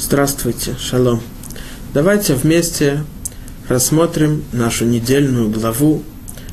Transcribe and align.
Здравствуйте, 0.00 0.76
шалом. 0.78 1.20
Давайте 1.92 2.34
вместе 2.34 3.02
рассмотрим 3.68 4.44
нашу 4.52 4.84
недельную 4.84 5.50
главу, 5.50 6.04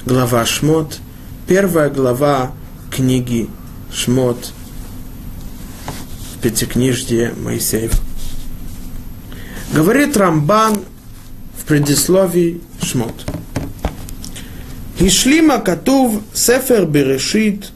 глава 0.04 0.44
Шмот, 0.48 0.98
первая 1.48 1.91
глава 1.91 2.54
книги 2.89 3.48
Шмот 3.94 4.52
в 6.34 6.41
Пятикнижье 6.41 7.36
Моисеев. 7.38 7.91
Говорит 9.71 10.18
Рамбан 10.18 10.80
в 11.55 11.66
предисловии 11.66 12.62
Шмот. 12.82 13.26
Ишлима 14.99 15.59
Катув 15.59 16.23
Сефер 16.34 16.88
Берешит 16.88 17.71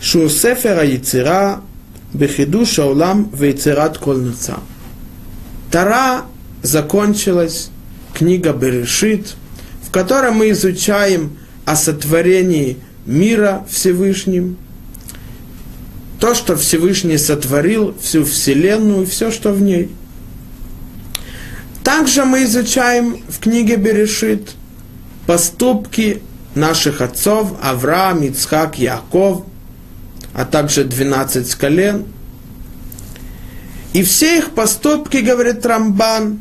Шур 0.00 0.30
Сефер 0.30 0.78
Айцера 0.78 1.62
Бехидуш 2.12 2.78
Аулам 2.78 3.28
Вейцерат 3.34 3.98
Кольнуцам. 3.98 4.62
Тара 5.74 6.26
закончилась, 6.62 7.68
книга 8.12 8.52
Берешит, 8.52 9.34
в 9.82 9.90
которой 9.90 10.30
мы 10.30 10.52
изучаем 10.52 11.36
о 11.64 11.74
сотворении 11.74 12.76
мира 13.06 13.66
Всевышним, 13.68 14.56
то, 16.20 16.36
что 16.36 16.54
Всевышний 16.54 17.18
сотворил, 17.18 17.92
всю 18.00 18.24
Вселенную, 18.24 19.04
все, 19.04 19.32
что 19.32 19.50
в 19.50 19.62
ней. 19.62 19.90
Также 21.82 22.24
мы 22.24 22.44
изучаем 22.44 23.24
в 23.28 23.40
книге 23.40 23.74
Берешит 23.74 24.52
поступки 25.26 26.22
наших 26.54 27.00
отцов 27.00 27.52
Авраам, 27.60 28.22
Ицхак, 28.22 28.78
Яков, 28.78 29.42
а 30.34 30.44
также 30.44 30.84
12 30.84 31.52
колен. 31.56 32.04
И 33.94 34.02
все 34.02 34.38
их 34.38 34.50
поступки, 34.50 35.18
говорит 35.18 35.62
Трамбан, 35.62 36.40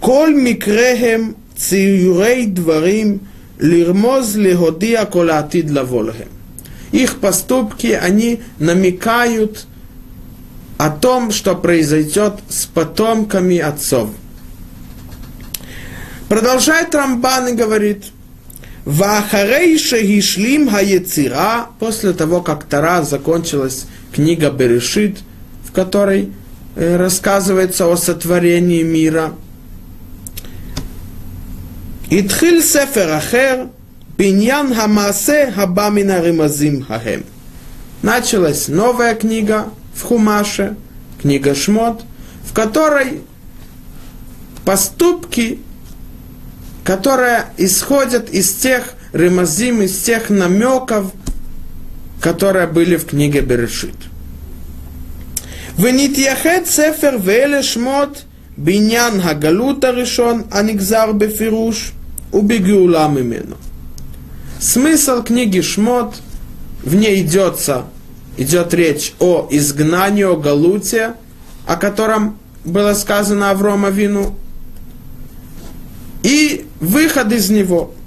коль 0.00 0.34
микрехем 0.34 1.34
циюрей 1.56 2.46
дворим 2.46 3.26
лирмоз 3.58 4.34
лигодия 4.34 5.06
колати 5.06 5.62
для 5.62 5.82
волхем. 5.82 6.28
Их 6.92 7.20
поступки, 7.20 7.88
они 7.88 8.42
намекают 8.58 9.66
о 10.76 10.90
том, 10.90 11.32
что 11.32 11.56
произойдет 11.56 12.34
с 12.50 12.66
потомками 12.66 13.58
отцов. 13.58 14.10
Продолжает 16.28 16.94
Рамбан 16.94 17.48
и 17.48 17.52
говорит, 17.54 18.04
«Вахарейше 18.84 20.02
гишлим 20.02 20.68
хаецира» 20.68 21.68
После 21.78 22.12
того, 22.12 22.42
как 22.42 22.64
Тара 22.64 23.02
закончилась 23.02 23.86
книга 24.12 24.50
Берешит, 24.50 25.18
в 25.66 25.72
которой 25.72 26.30
Э, 26.78 26.94
рассказывается 26.94 27.88
о 27.88 27.96
сотворении 27.96 28.84
мира. 28.84 29.32
Итхил 32.08 32.62
сефер 32.62 33.10
ахер, 33.10 33.66
биньян 34.16 34.72
хамасе 34.72 35.50
хабамина 35.50 36.22
римазим 36.22 36.84
хахем. 36.84 37.24
Началась 38.02 38.68
новая 38.68 39.16
книга 39.16 39.70
в 39.92 40.02
Хумаше, 40.04 40.76
книга 41.20 41.56
Шмот, 41.56 42.04
в 42.44 42.52
которой 42.52 43.22
поступки, 44.64 45.58
которые 46.84 47.46
исходят 47.56 48.30
из 48.30 48.52
тех 48.52 48.94
ремазим, 49.12 49.82
из 49.82 49.98
тех 49.98 50.30
намеков, 50.30 51.10
которые 52.20 52.68
были 52.68 52.94
в 52.94 53.06
книге 53.06 53.40
Берешит. 53.40 53.96
Венитьяхет 55.78 56.66
сефер 56.68 57.18
веле 57.18 57.62
шмот 57.62 58.24
биньян 58.56 59.20
хагалута 59.22 59.92
решен 59.92 60.46
анигзар 60.50 61.12
бефируш 61.12 61.92
убегиулам 62.32 63.16
именно. 63.18 63.56
Смысл 64.60 65.22
книги 65.22 65.60
Шмот, 65.60 66.16
в 66.82 66.96
ней 66.96 67.22
идется, 67.22 67.84
идет 68.36 68.74
речь 68.74 69.14
о 69.20 69.46
изгнании, 69.52 70.24
о 70.24 70.34
Галуте, 70.34 71.14
о 71.64 71.76
котором 71.76 72.38
было 72.64 72.94
сказано 72.94 73.50
Аврома 73.50 73.90
Вину, 73.90 74.34
и 76.24 76.66
выход 76.80 77.32
из 77.32 77.50
него– 77.50 77.92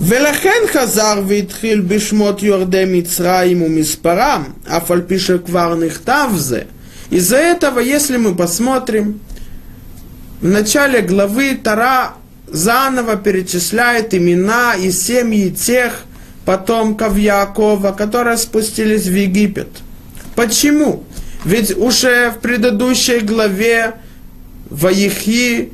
ולכן 0.00 0.60
חזר 0.72 1.22
והתחיל 1.26 1.80
בשמות 1.80 2.42
יורדי 2.42 2.84
מצרים 2.86 3.62
ומספרם, 3.62 4.44
אף 4.64 4.90
על 4.90 5.02
פי 5.06 5.18
שכבר 5.18 5.74
נכתב 5.74 6.30
זה. 6.36 6.62
Из-за 7.10 7.38
этого, 7.38 7.80
если 7.80 8.18
мы 8.18 8.34
посмотрим, 8.34 9.20
в 10.42 10.46
начале 10.46 11.00
главы 11.00 11.58
Тара 11.62 12.14
заново 12.46 13.16
перечисляет 13.16 14.14
имена 14.14 14.74
и 14.74 14.90
семьи 14.90 15.48
тех 15.50 16.04
потомков 16.44 17.16
Якова, 17.16 17.92
которые 17.92 18.36
спустились 18.36 19.06
в 19.06 19.14
Египет. 19.14 19.68
Почему? 20.34 21.04
Ведь 21.44 21.76
уже 21.76 22.30
в 22.30 22.40
предыдущей 22.40 23.20
главе 23.20 23.94
Ваихи, 24.70 25.72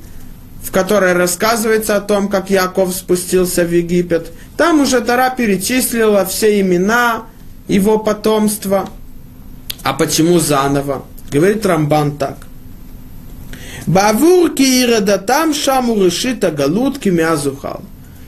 в 0.63 0.71
которой 0.71 1.13
рассказывается 1.13 1.95
о 1.95 2.01
том, 2.01 2.27
как 2.27 2.49
Яков 2.49 2.93
спустился 2.93 3.63
в 3.63 3.71
Египет, 3.71 4.31
там 4.57 4.81
уже 4.81 5.01
Тара 5.01 5.29
перечислила 5.35 6.25
все 6.25 6.59
имена 6.59 7.23
его 7.67 7.99
потомства. 7.99 8.89
А 9.83 9.93
почему 9.93 10.39
заново? 10.39 11.05
Говорит 11.31 11.65
Рамбан 11.65 12.17
так. 12.17 12.37
Бавур 13.87 14.51
киирадатам 14.51 15.53
шаму 15.53 16.03
решита 16.03 16.51
галут 16.51 16.99
кимязухал. 16.99 17.81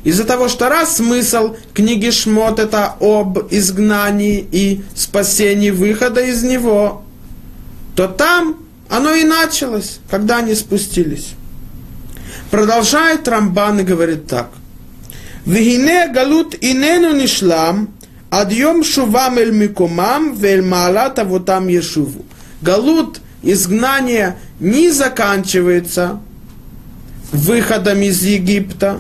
Из-за 0.03 0.24
того, 0.24 0.47
что 0.47 0.70
раз 0.70 0.97
смысл 0.97 1.56
книги 1.74 2.09
Шмот 2.09 2.58
это 2.58 2.96
об 3.00 3.38
изгнании 3.52 4.47
и 4.52 4.84
спасении 4.96 5.70
выхода 5.70 6.22
из 6.22 6.41
него, 6.41 7.03
то 7.96 8.08
там 8.08 8.58
оно 8.90 9.14
и 9.14 9.24
началось, 9.24 10.00
когда 10.09 10.38
они 10.38 10.56
спустились. 10.56 11.36
Продолжает 12.52 13.28
Рамбан 13.28 13.80
и 13.80 13.84
говорит 13.84 14.28
так. 14.28 14.52
Вихине 15.46 16.08
галут 16.10 16.56
инену 16.62 17.16
нишлам, 17.16 17.90
адьем 18.30 18.84
шувам 18.84 19.40
эль 19.40 19.52
микумам, 19.52 20.36
вель 20.36 20.62
маалат 20.62 21.18
авотам 21.18 21.68
ешуву. 21.68 22.26
Галут– 22.62 23.22
изгнание 23.42 24.38
не 24.60 24.92
заканчивается 24.92 26.20
выходом 27.32 28.02
из 28.02 28.24
Египта, 28.24 29.00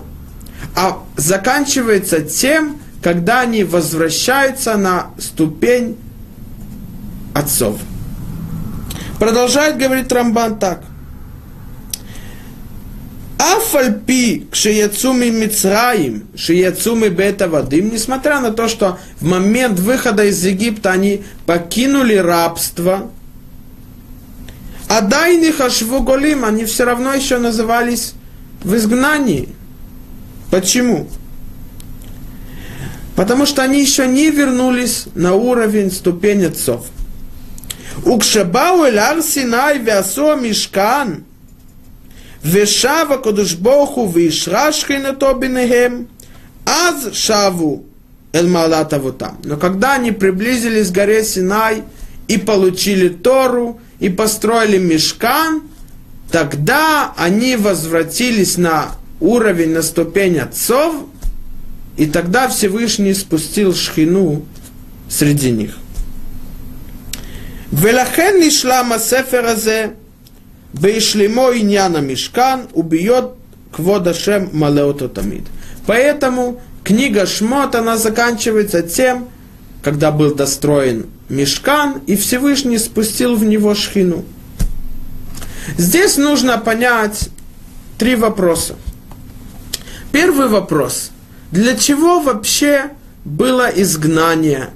а 0.75 1.03
заканчивается 1.17 2.21
тем, 2.21 2.77
когда 3.03 3.41
они 3.41 3.63
возвращаются 3.63 4.77
на 4.77 5.07
ступень 5.17 5.97
отцов. 7.33 7.79
Продолжает 9.19 9.77
говорить 9.77 10.11
Рамбан 10.11 10.57
так. 10.59 10.83
Афальпи 13.41 14.47
кшеяцуми 14.51 15.29
Мицраим, 15.29 16.27
шеяцуми 16.35 17.09
бета 17.09 17.47
вадим, 17.47 17.89
несмотря 17.91 18.39
на 18.39 18.51
то, 18.51 18.67
что 18.67 18.99
в 19.19 19.25
момент 19.25 19.79
выхода 19.79 20.25
из 20.25 20.45
Египта 20.45 20.91
они 20.91 21.23
покинули 21.45 22.15
рабство– 22.15 23.09
а 24.93 24.99
дайны 24.99 25.53
хашву 25.53 26.01
голим, 26.01 26.43
они 26.43 26.65
все 26.65 26.83
равно 26.83 27.13
еще 27.13 27.37
назывались 27.37 28.11
в 28.61 28.75
изгнании. 28.75 29.47
Почему? 30.49 31.07
Потому 33.15 33.45
что 33.45 33.63
они 33.63 33.79
еще 33.79 34.05
не 34.05 34.29
вернулись 34.31 35.05
на 35.15 35.33
уровень 35.33 35.91
ступень 35.91 36.43
отцов. 36.43 36.87
Укшабау 38.03 38.83
эль 38.83 38.97
ар 38.97 39.21
Синай 39.21 39.77
веасо 39.77 40.35
мишкан, 40.35 41.23
ושב 42.44 43.06
הקדוש 43.10 43.52
ברוך 43.52 43.90
הוא 43.90 44.10
וישרה 44.12 44.72
שכינתו 44.72 45.34
ביניהם, 45.38 46.04
אז 46.66 47.08
шаву 47.12 47.82
эль 48.36 48.48
малат 48.48 48.92
авотам. 48.92 49.38
Но 49.44 49.56
когда 49.56 49.94
они 49.94 50.12
приблизились 50.12 50.90
к 50.90 50.92
горе 50.92 51.24
Синай 51.24 51.82
и 52.28 52.36
получили 52.36 53.08
Тору, 53.08 53.80
и 53.98 54.08
построили 54.08 54.78
мешкан, 54.78 55.62
тогда 56.30 57.14
они 57.16 57.56
возвратились 57.56 58.58
на 58.58 58.96
уровень, 59.20 59.70
на 59.70 59.82
ступень 59.82 60.38
отцов, 60.38 60.94
и 61.96 62.06
тогда 62.06 62.48
Всевышний 62.48 63.14
спустил 63.14 63.74
шхину 63.74 64.42
среди 65.08 65.50
них. 65.50 65.78
ולכן 67.72 68.34
נשלם 68.40 68.92
הספר 68.92 69.48
Бейшлимо 70.73 71.53
няна 71.53 72.01
мишкан 72.01 72.67
убьет 72.73 73.31
кводашем 73.71 74.49
малеоту 74.53 75.09
тамид. 75.09 75.43
Поэтому 75.85 76.61
книга 76.83 77.25
Шмот, 77.25 77.75
она 77.75 77.97
заканчивается 77.97 78.81
тем, 78.81 79.27
когда 79.83 80.11
был 80.11 80.35
достроен 80.35 81.07
мешкан, 81.29 82.01
и 82.07 82.15
Всевышний 82.15 82.77
спустил 82.77 83.35
в 83.35 83.43
него 83.43 83.73
шхину. 83.73 84.23
Здесь 85.77 86.17
нужно 86.17 86.57
понять 86.57 87.29
три 87.97 88.15
вопроса. 88.15 88.75
Первый 90.11 90.47
вопрос. 90.47 91.11
Для 91.51 91.75
чего 91.75 92.19
вообще 92.19 92.91
было 93.23 93.69
изгнание 93.69 94.69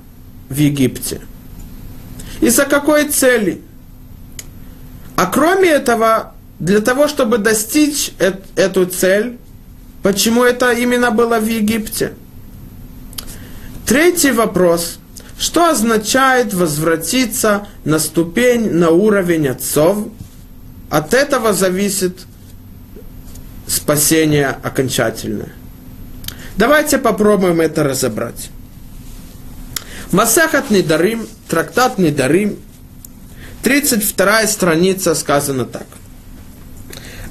в 0.50 0.58
Египте? 0.58 1.22
И 2.42 2.50
за 2.50 2.66
какой 2.66 3.10
цели? 3.10 3.62
А 5.16 5.26
кроме 5.28 5.70
этого, 5.70 6.34
для 6.60 6.82
того, 6.82 7.08
чтобы 7.08 7.38
достичь 7.38 8.12
эту 8.56 8.86
цель, 8.86 9.38
почему 10.04 10.44
это 10.44 10.72
именно 10.72 11.12
было 11.12 11.40
в 11.40 11.48
Египте? 11.48 12.14
Третий 13.86 14.32
вопрос. 14.32 15.00
Что 15.38 15.70
означает 15.70 16.54
возвратиться 16.54 17.68
на 17.84 18.00
ступень, 18.00 18.72
на 18.72 18.90
уровень 18.90 19.48
отцов? 19.50 20.08
От 20.90 21.14
этого 21.14 21.54
зависит 21.54 22.20
спасение 23.68 24.48
окончательное. 24.48 25.54
Давайте 26.58 26.98
попробуем 26.98 27.60
это 27.60 27.84
разобрать. 27.84 28.50
Масахат 30.12 30.70
Недарим, 30.72 31.28
трактат 31.50 31.98
Недарим, 31.98 32.58
32 33.66 34.46
страница 34.46 35.16
сказано 35.16 35.66
так. 35.66 35.88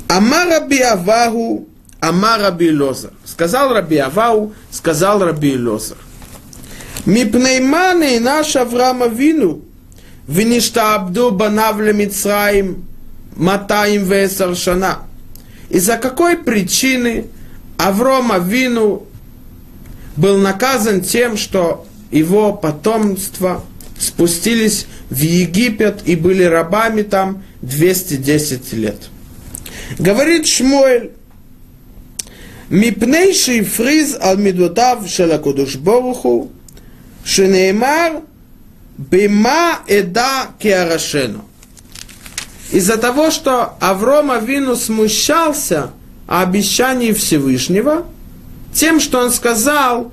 Амар 0.08 0.48
Раби 0.48 0.81
Аваху, 0.81 1.69
Амар 2.00 2.40
Раби 2.40 2.72
Лозар. 2.72 3.12
Сказал 3.25 3.72
Раби 3.72 3.98
Авау, 3.98 4.52
сказал 4.72 5.25
Раби 5.25 5.56
Лозар. 5.56 5.96
Мипнейманы 7.06 8.19
наш 8.19 8.56
Авраама 8.56 9.06
Вину, 9.06 9.62
Виништабду 10.26 11.31
банав 11.31 11.78
Мицраим, 11.78 12.84
Матаим 13.37 14.02
Весар 14.02 14.56
Шана. 14.56 15.02
Из-за 15.70 15.98
какой 15.98 16.37
причины 16.37 17.26
Аврома 17.78 18.38
Вину 18.38 19.06
был 20.16 20.38
наказан 20.38 21.00
тем, 21.00 21.37
что 21.37 21.87
его 22.10 22.52
потомство 22.54 23.62
спустились 24.04 24.86
в 25.10 25.18
Египет 25.18 26.02
и 26.06 26.16
были 26.16 26.44
рабами 26.44 27.02
там 27.02 27.42
210 27.62 28.72
лет. 28.74 28.96
Говорит 29.98 30.46
Шмуэль, 30.46 31.12
Мипнейший 32.70 33.62
фриз 33.62 34.16
алмидутав 34.20 35.08
шелакудуш 35.08 35.76
боруху, 35.76 36.50
шенеймар 37.24 38.22
бима 38.96 39.80
эда 39.86 40.48
киарашену. 40.58 41.44
Из-за 42.72 42.96
того, 42.96 43.30
что 43.30 43.76
Авром 43.80 44.30
Авину 44.30 44.76
смущался 44.76 45.90
о 46.26 46.42
обещании 46.42 47.12
Всевышнего, 47.12 48.06
тем, 48.72 48.98
что 48.98 49.18
он 49.20 49.30
сказал, 49.30 50.12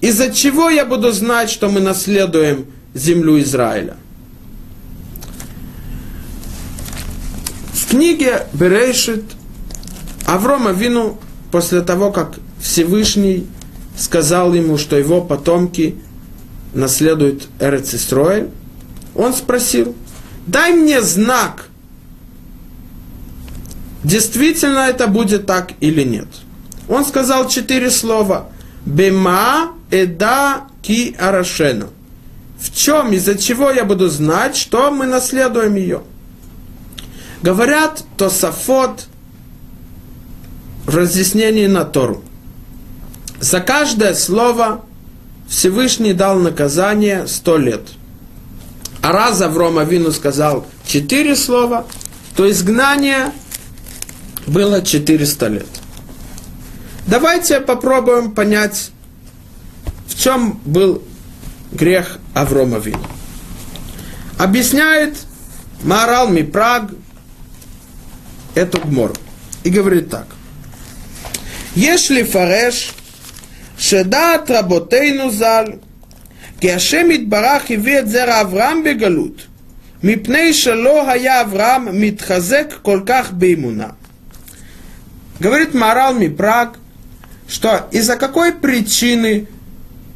из-за 0.00 0.30
чего 0.32 0.68
я 0.68 0.84
буду 0.84 1.12
знать, 1.12 1.48
что 1.50 1.68
мы 1.68 1.80
наследуем 1.80 2.66
землю 2.94 3.40
Израиля. 3.40 3.96
В 7.72 7.90
книге 7.90 8.46
Берешит 8.52 9.24
Аврома 10.26 10.70
Вину 10.70 11.18
после 11.50 11.82
того, 11.82 12.10
как 12.10 12.38
Всевышний 12.60 13.46
сказал 13.96 14.54
ему, 14.54 14.78
что 14.78 14.96
его 14.96 15.20
потомки 15.20 15.96
наследуют 16.74 17.48
Эрец 17.60 17.94
Исроэль, 17.94 18.48
он 19.14 19.34
спросил, 19.34 19.94
дай 20.46 20.72
мне 20.72 21.02
знак, 21.02 21.68
действительно 24.02 24.88
это 24.88 25.06
будет 25.06 25.46
так 25.46 25.72
или 25.80 26.02
нет. 26.02 26.28
Он 26.88 27.04
сказал 27.04 27.48
четыре 27.48 27.90
слова. 27.90 28.48
Бема 28.84 29.72
эда 29.90 30.62
ки 30.82 31.14
арашену. 31.18 31.90
В 32.62 32.72
чем, 32.72 33.12
из-за 33.12 33.36
чего 33.36 33.70
я 33.70 33.84
буду 33.84 34.08
знать, 34.08 34.56
что 34.56 34.92
мы 34.92 35.06
наследуем 35.06 35.74
ее? 35.74 36.02
Говорят, 37.42 38.04
то 38.16 38.30
Сафот 38.30 39.06
в 40.86 40.96
разъяснении 40.96 41.66
на 41.66 41.84
Тору. 41.84 42.22
За 43.40 43.58
каждое 43.60 44.14
слово 44.14 44.84
Всевышний 45.48 46.12
дал 46.12 46.38
наказание 46.38 47.26
сто 47.26 47.58
лет. 47.58 47.82
А 49.00 49.10
раз 49.10 49.40
Авром 49.40 49.78
Авину 49.78 50.12
сказал 50.12 50.64
четыре 50.86 51.34
слова, 51.34 51.84
то 52.36 52.48
изгнание 52.48 53.32
было 54.46 54.82
400 54.82 55.48
лет. 55.48 55.66
Давайте 57.08 57.60
попробуем 57.60 58.30
понять, 58.30 58.92
в 60.06 60.16
чем 60.16 60.60
был 60.64 61.02
грех 61.71 62.19
Аврома 62.33 62.77
Вину. 62.77 63.05
Объясняет 64.37 65.17
Марал 65.83 66.29
Мипраг 66.29 66.91
эту 68.55 68.79
гмор. 68.79 69.13
И 69.63 69.69
говорит 69.69 70.09
так. 70.09 70.27
Если 71.75 72.23
фареш, 72.23 72.93
שדעת 73.77 74.51
רבותינו 74.51 75.31
ז"ל, 75.31 75.65
כי 76.59 76.71
השם 76.71 77.11
יתברך 77.11 77.71
הביא 77.71 77.99
את 77.99 78.09
זרע 78.09 78.41
אברהם 78.41 78.83
בגלות, 78.83 79.45
מפני 80.03 80.53
שלא 80.53 81.11
היה 81.11 81.41
אברהם 81.41 82.01
מתחזק 82.01 82.73
כל 82.81 83.01
כך 83.05 83.31
באמונה. 83.31 83.89
Говорит 85.39 85.75
Марал 85.75 86.15
Мипраг, 86.15 86.79
что 87.47 87.87
из-за 87.91 88.15
какой 88.15 88.53
причины 88.53 89.45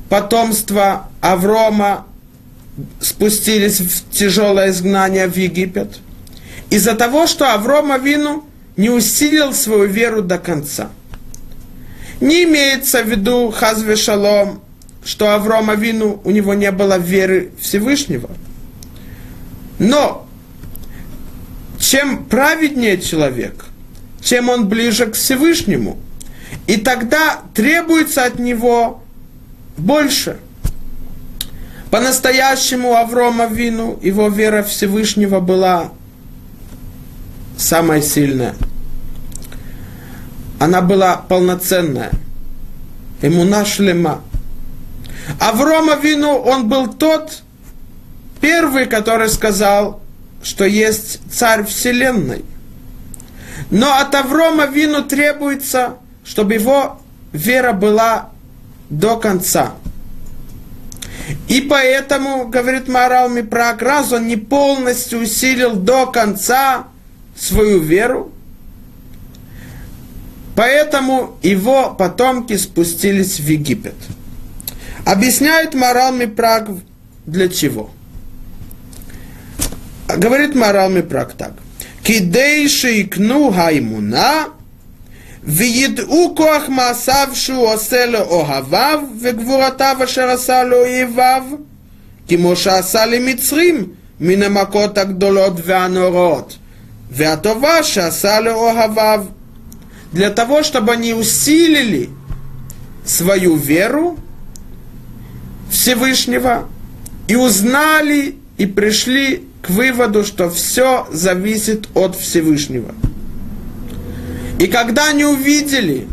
потомство 0.08 1.08
Аврома 1.20 2.06
спустились 3.00 3.80
в 3.80 4.10
тяжелое 4.10 4.70
изгнание 4.70 5.28
в 5.28 5.36
Египет? 5.36 5.98
Из-за 6.70 6.94
того, 6.94 7.26
что 7.26 7.52
Аврома 7.52 7.98
Вину 7.98 8.44
не 8.76 8.90
усилил 8.90 9.54
свою 9.54 9.84
веру 9.84 10.22
до 10.22 10.38
конца. 10.38 10.90
Не 12.20 12.44
имеется 12.44 13.02
в 13.02 13.08
виду 13.08 13.50
Хазве 13.50 13.96
Шалом, 13.96 14.60
что 15.04 15.34
Аврома 15.34 15.74
Вину 15.74 16.20
у 16.24 16.30
него 16.30 16.54
не 16.54 16.70
было 16.70 16.98
веры 16.98 17.52
Всевышнего. 17.60 18.30
Но 19.78 20.26
чем 21.78 22.24
праведнее 22.24 23.00
человек, 23.00 23.66
чем 24.22 24.48
он 24.48 24.68
ближе 24.68 25.06
к 25.06 25.14
Всевышнему– 25.14 25.98
и 26.66 26.76
тогда 26.76 27.42
требуется 27.54 28.24
от 28.24 28.38
него 28.38 29.02
больше. 29.76 30.38
По-настоящему 31.90 32.94
Аврома 32.94 33.46
Вину, 33.46 33.98
его 34.02 34.28
вера 34.28 34.62
Всевышнего 34.62 35.40
была 35.40 35.92
самая 37.56 38.02
сильная. 38.02 38.54
Она 40.58 40.82
была 40.82 41.16
полноценная. 41.16 42.10
Ему 43.22 43.44
нашлема. 43.44 44.20
Аврома 45.40 45.94
Вину, 45.94 46.36
он 46.36 46.68
был 46.68 46.92
тот 46.92 47.42
первый, 48.40 48.86
который 48.86 49.28
сказал, 49.28 50.00
что 50.42 50.64
есть 50.64 51.20
царь 51.30 51.64
вселенной. 51.64 52.44
Но 53.70 53.98
от 53.98 54.14
Аврома 54.14 54.66
Вину 54.66 55.02
требуется 55.02 55.96
чтобы 56.26 56.54
его 56.54 57.00
вера 57.32 57.72
была 57.72 58.30
до 58.90 59.16
конца. 59.16 59.74
И 61.48 61.60
поэтому, 61.60 62.48
говорит 62.48 62.88
Марал 62.88 63.28
Мипрак, 63.28 63.82
раз 63.82 64.12
он 64.12 64.26
не 64.26 64.36
полностью 64.36 65.20
усилил 65.20 65.74
до 65.74 66.06
конца 66.06 66.86
свою 67.36 67.80
веру, 67.80 68.32
поэтому 70.54 71.36
его 71.42 71.94
потомки 71.94 72.56
спустились 72.56 73.40
в 73.40 73.48
Египет. 73.48 73.96
Объясняет 75.04 75.74
Марал 75.74 76.12
Мипрак 76.12 76.68
для 77.26 77.48
чего. 77.48 77.90
Говорит 80.08 80.54
Марал 80.54 80.90
Мипрак 80.90 81.32
так. 81.34 81.52
Кидейши 82.02 83.02
икну 83.02 83.52
хаймуна, 83.52 84.50
וידעו 85.45 86.33
כוח 86.35 86.63
מעשיו 86.69 87.29
שהוא 87.33 87.67
עושה 87.67 88.05
לאוהביו 88.05 88.99
וגבורתיו 89.21 89.97
אשר 90.03 90.29
עשה 90.29 90.63
לאויביו 90.63 91.43
כמו 92.27 92.55
שעשה 92.55 93.05
למצרים 93.05 93.87
מן 94.19 94.43
המכות 94.43 94.97
הגדולות 94.97 95.53
והנוראות 95.65 96.57
והטובה 97.11 97.83
שעשה 97.83 98.39
לאוהביו 98.39 99.23
для 100.13 100.29
того, 100.29 100.61
чтобы 100.61 100.91
они 100.91 101.13
усилили 101.13 102.09
свою 103.05 103.55
веру 103.55 104.17
Всевышнего 105.69 106.67
и 107.29 107.37
узнали 107.37 108.35
и 108.57 108.65
пришли 108.65 109.37
к 109.37 109.51
к 109.61 109.69
выводу, 109.69 110.23
что 110.23 110.49
все 110.49 111.07
зависит 111.11 111.87
от 111.93 112.15
Всевышнего. 112.15 112.93
и 114.58 114.66
когда 114.68 115.10
они 115.10 115.24
увидели 115.24 116.08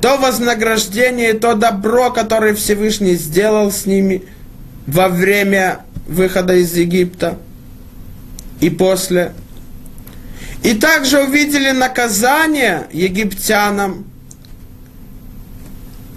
то 0.00 0.16
вознаграждение, 0.16 1.34
то 1.34 1.54
добро, 1.54 2.10
которое 2.10 2.54
Всевышний 2.54 3.14
сделал 3.14 3.72
с 3.72 3.84
ними 3.84 4.22
во 4.86 5.08
время 5.08 5.80
выхода 6.06 6.54
из 6.54 6.74
Египта 6.74 7.38
и 8.60 8.70
после, 8.70 9.32
и 10.62 10.74
также 10.74 11.22
увидели 11.22 11.70
наказание 11.70 12.88
египтянам, 12.92 14.06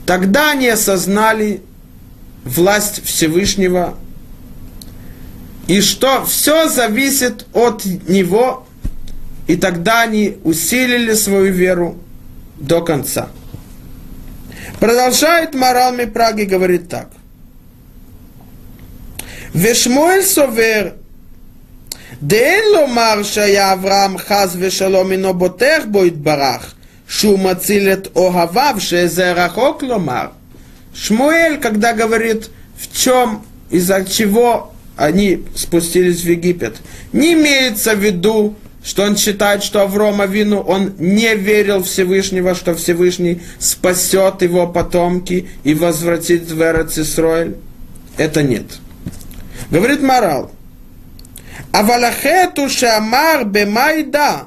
тогда 0.06 0.52
они 0.52 0.68
осознали 0.68 1.62
власть 2.44 3.04
Всевышнего 3.04 3.96
и 5.68 5.82
что 5.82 6.26
все 6.26 6.70
зависит 6.70 7.46
от 7.54 7.86
Него, 7.86 8.68
и 9.52 9.58
тогда 9.58 10.04
они 10.04 10.38
усилили 10.46 11.14
свою 11.14 11.52
веру 11.52 11.98
до 12.58 12.82
конца. 12.82 13.28
Продолжает 14.80 15.54
Марал 15.56 15.92
Мипраги, 15.94 16.44
говорит 16.44 16.88
так. 16.88 17.10
Вешмуэль 19.54 20.24
Совер 20.24 20.94
Дэн 22.22 22.64
ломар 22.76 23.26
шая 23.26 23.74
Авраам 23.74 24.18
хаз 24.18 24.56
вешалом 24.56 25.14
ино 25.14 25.34
ботех 25.34 25.86
будет 25.88 26.16
барах, 26.16 26.74
шум 27.06 27.46
ацилет 27.48 28.08
огавав 28.16 28.82
шезерахок 28.82 29.84
ломар. 29.84 30.32
Шмуэль, 30.96 31.60
когда 31.60 31.92
говорит, 31.92 32.50
в 32.78 32.98
чем, 32.98 33.44
из-за 33.70 34.06
чего 34.06 34.72
они 34.96 35.44
спустились 35.58 36.22
в 36.22 36.30
Египет, 36.30 36.78
не 37.12 37.34
имеется 37.34 37.96
в 37.96 38.00
виду 38.00 38.56
что 38.83 39.03
он 39.03 39.17
считает, 39.17 39.65
что 39.65 39.83
Аврома 39.83 40.27
Вину, 40.27 40.61
он 40.61 40.95
не 40.99 41.35
верил 41.35 41.83
Всевышнего, 41.83 42.55
что 42.55 42.75
Всевышний 42.75 43.43
спасет 43.59 44.43
его 44.43 44.69
потомки 44.69 45.49
и 45.65 45.75
возвратит 45.75 46.51
в 46.51 46.63
Эрцисроэль. 46.63 47.57
Это 48.17 48.43
нет. 48.43 48.67
Говорит 49.71 50.03
морал. 50.03 50.53
Авалахету 51.73 52.69
шамар 52.69 53.45
бемайда, 53.45 54.45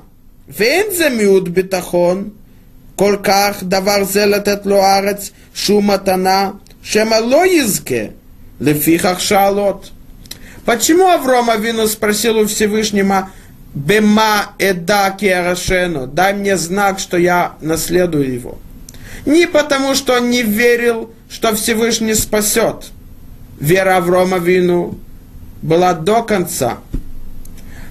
ואין 0.50 0.86
זה 0.92 1.10
מיעוט 1.10 1.48
ביטחון, 1.48 2.30
כל 2.96 3.16
כך 3.24 3.64
דבר 3.64 4.04
זה 4.04 4.26
לתת 4.26 4.66
לו 4.66 4.84
ארץ 4.84 5.32
שהוא 5.54 5.84
מתנה, 5.84 6.52
שמא 6.84 7.16
לא 7.16 7.48
יזכה, 7.48 8.04
לפיכך 8.62 9.20
שאלות. 9.20 9.92
Почему 10.66 11.08
Авром 11.08 11.50
Авину 11.50 11.88
спросил 11.88 12.38
у 12.38 12.46
Всевышнего, 12.46 13.30
Бема 13.75 14.55
эда 14.59 15.15
киарашену, 15.19 16.07
дай 16.07 16.33
мне 16.33 16.57
знак, 16.57 17.01
что 17.01 17.17
я 17.17 17.55
наследую 17.61 18.33
его. 18.33 18.59
Не 19.27 19.47
потому, 19.47 19.95
что 19.95 20.15
он 20.15 20.31
не 20.31 20.43
верил, 20.43 21.11
что 21.29 21.55
Всевышний 21.55 22.15
спасет. 22.15 22.87
Вера 23.59 23.97
Аврома 23.97 24.39
Вину 24.39 24.99
была 25.63 25.95
до 25.95 26.23
конца. 26.23 26.79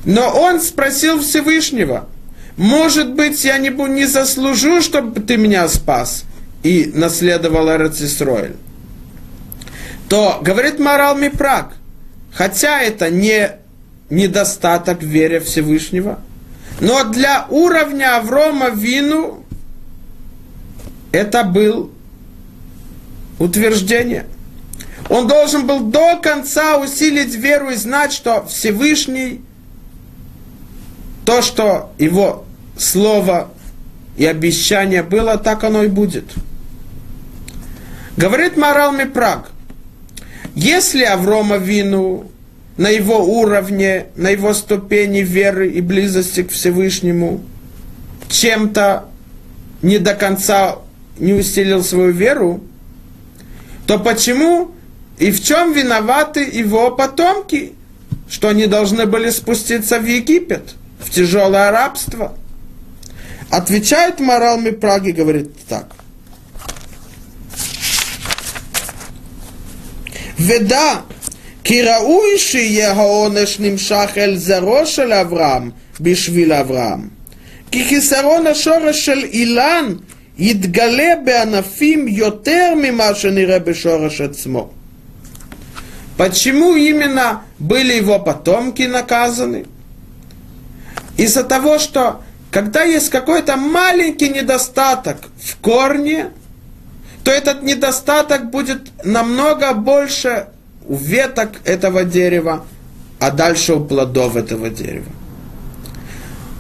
Но 0.05 0.29
он 0.29 0.61
спросил 0.61 1.19
Всевышнего, 1.19 2.07
может 2.55 3.13
быть, 3.13 3.43
я 3.43 3.57
не, 3.57 3.69
не 3.69 4.05
заслужу, 4.05 4.81
чтобы 4.81 5.19
ты 5.21 5.37
меня 5.37 5.67
спас 5.67 6.23
и 6.61 6.91
наследовал 6.93 7.69
Эрцисроэль. 7.69 8.55
То, 10.07 10.39
говорит 10.41 10.79
Морал 10.79 11.15
Мипрак, 11.15 11.73
хотя 12.31 12.81
это 12.81 13.09
не 13.09 13.51
недостаток 14.09 14.99
в 14.99 15.05
вере 15.05 15.39
Всевышнего. 15.39 16.19
Но 16.79 17.03
для 17.05 17.45
уровня 17.49 18.17
Аврома 18.17 18.69
Вину 18.69 19.43
это 21.11 21.43
был 21.43 21.91
утверждение. 23.39 24.25
Он 25.09 25.27
должен 25.27 25.67
был 25.67 25.81
до 25.81 26.17
конца 26.17 26.77
усилить 26.77 27.35
веру 27.35 27.69
и 27.69 27.75
знать, 27.75 28.13
что 28.13 28.45
Всевышний, 28.45 29.41
то, 31.25 31.41
что 31.41 31.93
его 31.97 32.45
слово 32.77 33.49
и 34.17 34.25
обещание 34.25 35.03
было, 35.03 35.37
так 35.37 35.63
оно 35.63 35.83
и 35.83 35.87
будет. 35.87 36.25
Говорит 38.15 38.57
Морал 38.57 38.91
Мипраг, 38.91 39.51
если 40.55 41.03
Аврома 41.03 41.57
Вину 41.57 42.31
на 42.77 42.89
его 42.89 43.23
уровне, 43.23 44.07
на 44.15 44.29
его 44.29 44.53
ступени 44.53 45.19
веры 45.19 45.69
и 45.69 45.81
близости 45.81 46.43
к 46.43 46.51
Всевышнему, 46.51 47.41
чем-то 48.29 49.05
не 49.81 49.99
до 49.99 50.15
конца 50.15 50.77
не 51.19 51.33
усилил 51.33 51.83
свою 51.83 52.11
веру, 52.11 52.63
то 53.85 53.99
почему 53.99 54.71
и 55.19 55.31
в 55.31 55.43
чем 55.43 55.73
виноваты 55.73 56.41
его 56.41 56.91
потомки, 56.91 57.73
что 58.29 58.49
они 58.49 58.65
должны 58.65 59.05
были 59.05 59.29
спуститься 59.29 59.99
в 59.99 60.05
Египет, 60.05 60.73
в 60.99 61.11
тяжелое 61.11 61.69
рабство? 61.69 62.35
Отвечает 63.51 64.19
морал 64.19 64.59
Мипраги, 64.59 65.11
говорит 65.11 65.51
так. 65.67 65.91
Веда, 70.39 71.03
כי 71.64 71.82
ראוי 71.82 72.38
שיהיה 72.38 72.92
העונש 72.92 73.60
נמשך 73.60 74.10
אל 74.16 74.36
זרעו 74.36 74.86
של 74.86 75.12
אברהם 75.12 75.70
בשביל 76.00 76.52
אברהם. 76.52 77.08
כי 77.70 77.84
חיסרון 77.84 78.46
השורש 78.46 79.04
של 79.04 79.24
אילן 79.24 79.94
יתגלה 80.38 81.12
בענפים 81.24 82.08
יותר 82.08 82.74
ממה 82.82 83.14
שנראה 83.14 83.58
בשורש 83.58 84.20
עצמו. 84.20 84.70
Почему 86.16 86.74
именно 86.74 87.44
были 87.60 87.92
его 87.92 88.18
потомки 88.18 88.82
наказаны? 88.82 89.66
Из-за 91.16 91.44
того, 91.44 91.78
что 91.78 92.22
когда 92.50 92.82
есть 92.82 93.10
какой-то 93.10 93.56
маленький 93.56 94.28
недостаток 94.28 95.18
в 95.40 95.56
корне, 95.58 96.30
то 97.22 97.30
этот 97.30 97.62
недостаток 97.62 98.50
будет 98.50 98.90
намного 99.04 99.74
больше 99.74 100.48
у 100.87 100.95
веток 100.95 101.51
этого 101.65 102.03
дерева, 102.03 102.65
а 103.19 103.31
дальше 103.31 103.73
у 103.73 103.83
плодов 103.83 104.35
этого 104.35 104.69
дерева. 104.69 105.11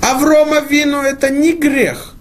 Аврома 0.01 0.59
вину 0.59 1.01
это 1.01 1.29
не 1.29 1.53
грех, 1.53 2.13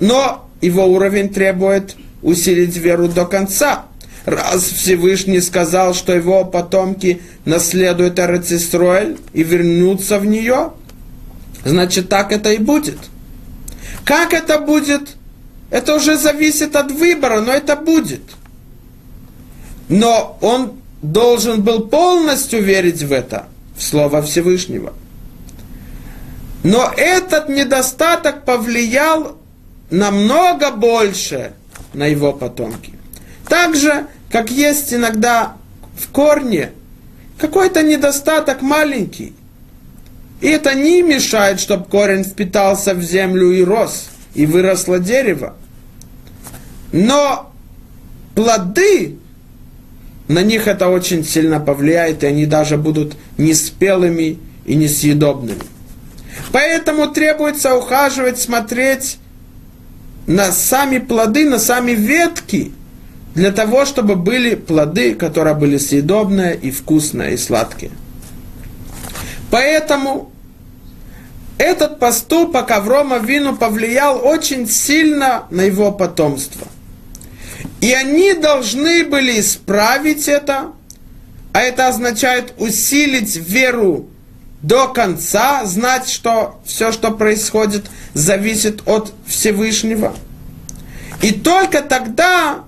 но 0.00 0.48
его 0.60 0.86
уровень 0.86 1.28
требует 1.32 1.96
усилить 2.22 2.76
веру 2.76 3.08
до 3.08 3.26
конца. 3.26 3.86
Раз 4.24 4.64
Всевышний 4.64 5.40
сказал, 5.40 5.94
что 5.94 6.14
его 6.14 6.44
потомки 6.44 7.22
наследуют 7.44 8.18
Эрцисроэль 8.18 9.16
и 9.32 9.42
вернутся 9.42 10.18
в 10.18 10.26
нее, 10.26 10.72
значит 11.64 12.08
так 12.08 12.32
это 12.32 12.52
и 12.52 12.58
будет. 12.58 12.98
Как 14.04 14.34
это 14.34 14.58
будет? 14.58 15.16
Это 15.70 15.94
уже 15.94 16.16
зависит 16.16 16.76
от 16.76 16.90
выбора, 16.90 17.40
но 17.40 17.52
это 17.52 17.76
будет. 17.76 18.22
Но 19.88 20.38
он 20.40 20.72
должен 21.02 21.62
был 21.62 21.88
полностью 21.88 22.62
верить 22.62 23.02
в 23.02 23.12
это, 23.12 23.46
в 23.76 23.82
Слово 23.82 24.22
Всевышнего. 24.22 24.92
Но 26.64 26.92
этот 26.96 27.48
недостаток 27.48 28.44
повлиял 28.44 29.38
намного 29.90 30.70
больше 30.70 31.52
на 31.94 32.06
его 32.06 32.32
потомки. 32.32 32.92
Так 33.48 33.76
же, 33.76 34.06
как 34.30 34.50
есть 34.50 34.92
иногда 34.92 35.56
в 35.96 36.08
корне 36.10 36.72
какой-то 37.38 37.82
недостаток 37.82 38.62
маленький. 38.62 39.34
И 40.40 40.48
это 40.48 40.74
не 40.74 41.02
мешает, 41.02 41.60
чтобы 41.60 41.84
корень 41.84 42.24
впитался 42.24 42.94
в 42.94 43.02
землю 43.02 43.50
и 43.52 43.62
рос, 43.62 44.08
и 44.34 44.46
выросло 44.46 44.98
дерево. 44.98 45.56
Но 46.92 47.52
плоды 48.34 49.18
на 50.28 50.42
них 50.42 50.68
это 50.68 50.88
очень 50.88 51.24
сильно 51.24 51.58
повлияет, 51.58 52.22
и 52.22 52.26
они 52.26 52.44
даже 52.44 52.76
будут 52.76 53.16
неспелыми 53.38 54.38
и 54.66 54.74
несъедобными. 54.74 55.62
Поэтому 56.52 57.08
требуется 57.08 57.74
ухаживать, 57.74 58.38
смотреть 58.38 59.18
на 60.26 60.52
сами 60.52 60.98
плоды, 60.98 61.48
на 61.48 61.58
сами 61.58 61.92
ветки, 61.92 62.72
для 63.34 63.52
того, 63.52 63.86
чтобы 63.86 64.16
были 64.16 64.54
плоды, 64.54 65.14
которые 65.14 65.54
были 65.54 65.78
съедобные 65.78 66.56
и 66.56 66.70
вкусные, 66.70 67.34
и 67.34 67.36
сладкие. 67.38 67.90
Поэтому 69.50 70.30
этот 71.56 71.98
поступок 71.98 72.70
Аврома 72.70 73.18
Вину 73.18 73.56
повлиял 73.56 74.24
очень 74.24 74.68
сильно 74.68 75.44
на 75.50 75.62
его 75.62 75.90
потомство– 75.90 76.66
и 77.80 77.92
они 77.92 78.34
должны 78.34 79.04
были 79.04 79.40
исправить 79.40 80.28
это, 80.28 80.72
а 81.52 81.60
это 81.60 81.88
означает 81.88 82.54
усилить 82.58 83.36
веру 83.36 84.08
до 84.62 84.88
конца, 84.88 85.64
знать, 85.64 86.08
что 86.08 86.60
все, 86.64 86.90
что 86.90 87.12
происходит, 87.12 87.86
зависит 88.14 88.82
от 88.86 89.12
Всевышнего. 89.26 90.14
И 91.22 91.32
только 91.32 91.82
тогда 91.82 92.64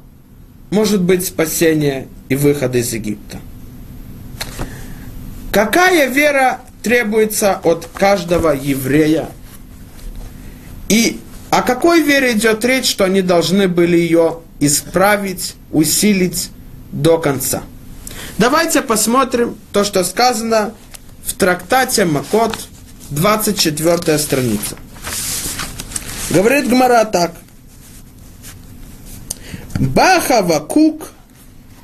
может 0.71 1.03
быть 1.03 1.27
спасение 1.27 2.07
и 2.29 2.37
выход 2.37 2.77
из 2.77 2.93
Египта. 2.93 3.41
Какая 5.53 6.09
вера 6.09 6.61
требуется 6.83 7.61
от 7.65 7.89
каждого 7.93 8.51
еврея? 8.51 9.29
И 10.89 11.21
о 11.51 11.63
какой 11.63 12.03
вере 12.03 12.33
идет 12.33 12.65
речь, 12.65 12.89
что 12.89 13.05
они 13.05 13.23
должны 13.23 13.67
были 13.67 13.97
ее 13.97 14.39
исправить, 14.61 15.55
усилить 15.73 16.51
до 16.93 17.19
конца? 17.19 17.63
Давайте 18.39 18.83
посмотрим 18.83 19.57
то, 19.73 19.85
что 19.85 20.05
сказано 20.05 20.75
в 21.25 21.35
трактате 21.35 22.05
Макот, 22.05 22.57
24 23.11 24.19
страница. 24.19 24.77
Говорит 26.31 26.69
Гмара 26.69 27.05
так. 27.05 27.35
Баха 29.79 30.43
Вакук 30.43 31.11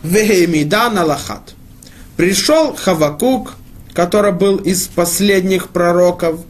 Вехемида 0.03 0.91
Налахат. 0.91 1.55
Пришел 2.17 2.75
Хавакук, 2.75 3.55
который 3.93 4.33
был 4.33 4.57
из 4.57 4.87
последних 4.87 5.69
пророков, 5.71 6.41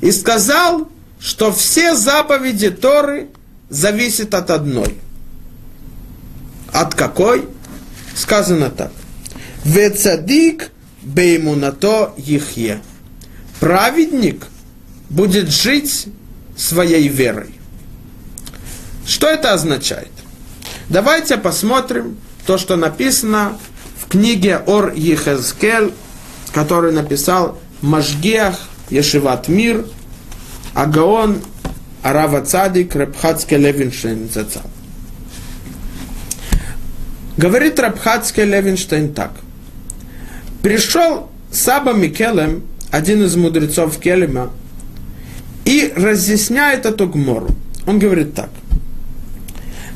и 0.00 0.10
сказал, 0.10 0.88
что 1.20 1.52
все 1.52 1.94
заповеди 1.94 2.70
Торы 2.70 3.28
зависят 3.68 4.34
от 4.34 4.50
одной. 4.50 4.98
От 6.72 6.94
какой? 6.94 7.48
Сказано 8.14 8.70
так. 8.70 8.92
Вецадик 9.64 10.70
беймунато 11.02 12.14
ихе. 12.16 12.80
Праведник 13.60 14.46
будет 15.08 15.50
жить 15.50 16.08
своей 16.56 17.08
верой. 17.08 17.54
Что 19.06 19.28
это 19.28 19.52
означает? 19.52 20.10
Давайте 20.88 21.36
посмотрим 21.36 22.16
то, 22.46 22.58
что 22.58 22.76
написано 22.76 23.58
в 23.98 24.08
книге 24.08 24.58
Ор 24.66 24.92
Ехезкель, 24.94 25.92
который 26.52 26.92
написал 26.92 27.58
Машгех 27.82 28.56
Ешиват 28.90 29.48
Мир, 29.48 29.86
Агаон 30.74 31.40
Арава 32.02 32.44
Цадик 32.44 32.94
Рабхацке 32.96 33.56
Левинштейн 33.56 34.28
Зацал. 34.28 34.62
Говорит 37.36 37.80
Рабхатский 37.80 38.44
Левинштейн 38.44 39.14
так. 39.14 39.32
Пришел 40.62 41.30
Саба 41.50 41.92
Микелем, 41.92 42.62
один 42.90 43.22
из 43.24 43.36
мудрецов 43.36 43.98
Келема, 43.98 44.50
и 45.64 45.92
разъясняет 45.96 46.86
эту 46.86 47.08
гмору. 47.08 47.48
Он 47.86 47.98
говорит 47.98 48.34
так. 48.34 48.50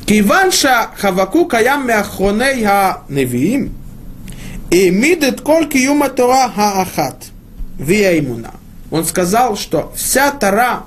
Киванша 0.05 0.89
хаваку 0.97 1.45
каям 1.45 1.87
мяхоней 1.87 2.61
я 2.61 3.03
невиим, 3.09 3.73
и 4.71 4.89
мидет 4.89 5.41
кольки 5.41 5.77
юма 5.77 6.09
тора 6.09 6.49
хаахат 6.49 7.25
ахат. 7.79 8.53
Он 8.89 9.05
сказал, 9.05 9.57
что 9.57 9.91
вся 9.95 10.31
Тара, 10.31 10.83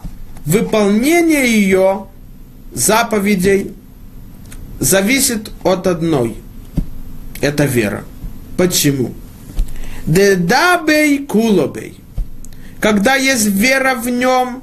выполнение 0.47 1.47
ее 1.47 2.07
заповедей 2.73 3.75
зависит 4.81 5.53
от 5.63 5.87
одной. 5.87 6.37
Это 7.41 7.67
вера. 7.67 8.05
Почему? 8.57 9.15
Дедабей 10.07 11.25
кулобей. 11.25 12.01
Когда 12.81 13.15
есть 13.15 13.47
вера 13.47 13.95
в 13.95 14.09
нем, 14.09 14.63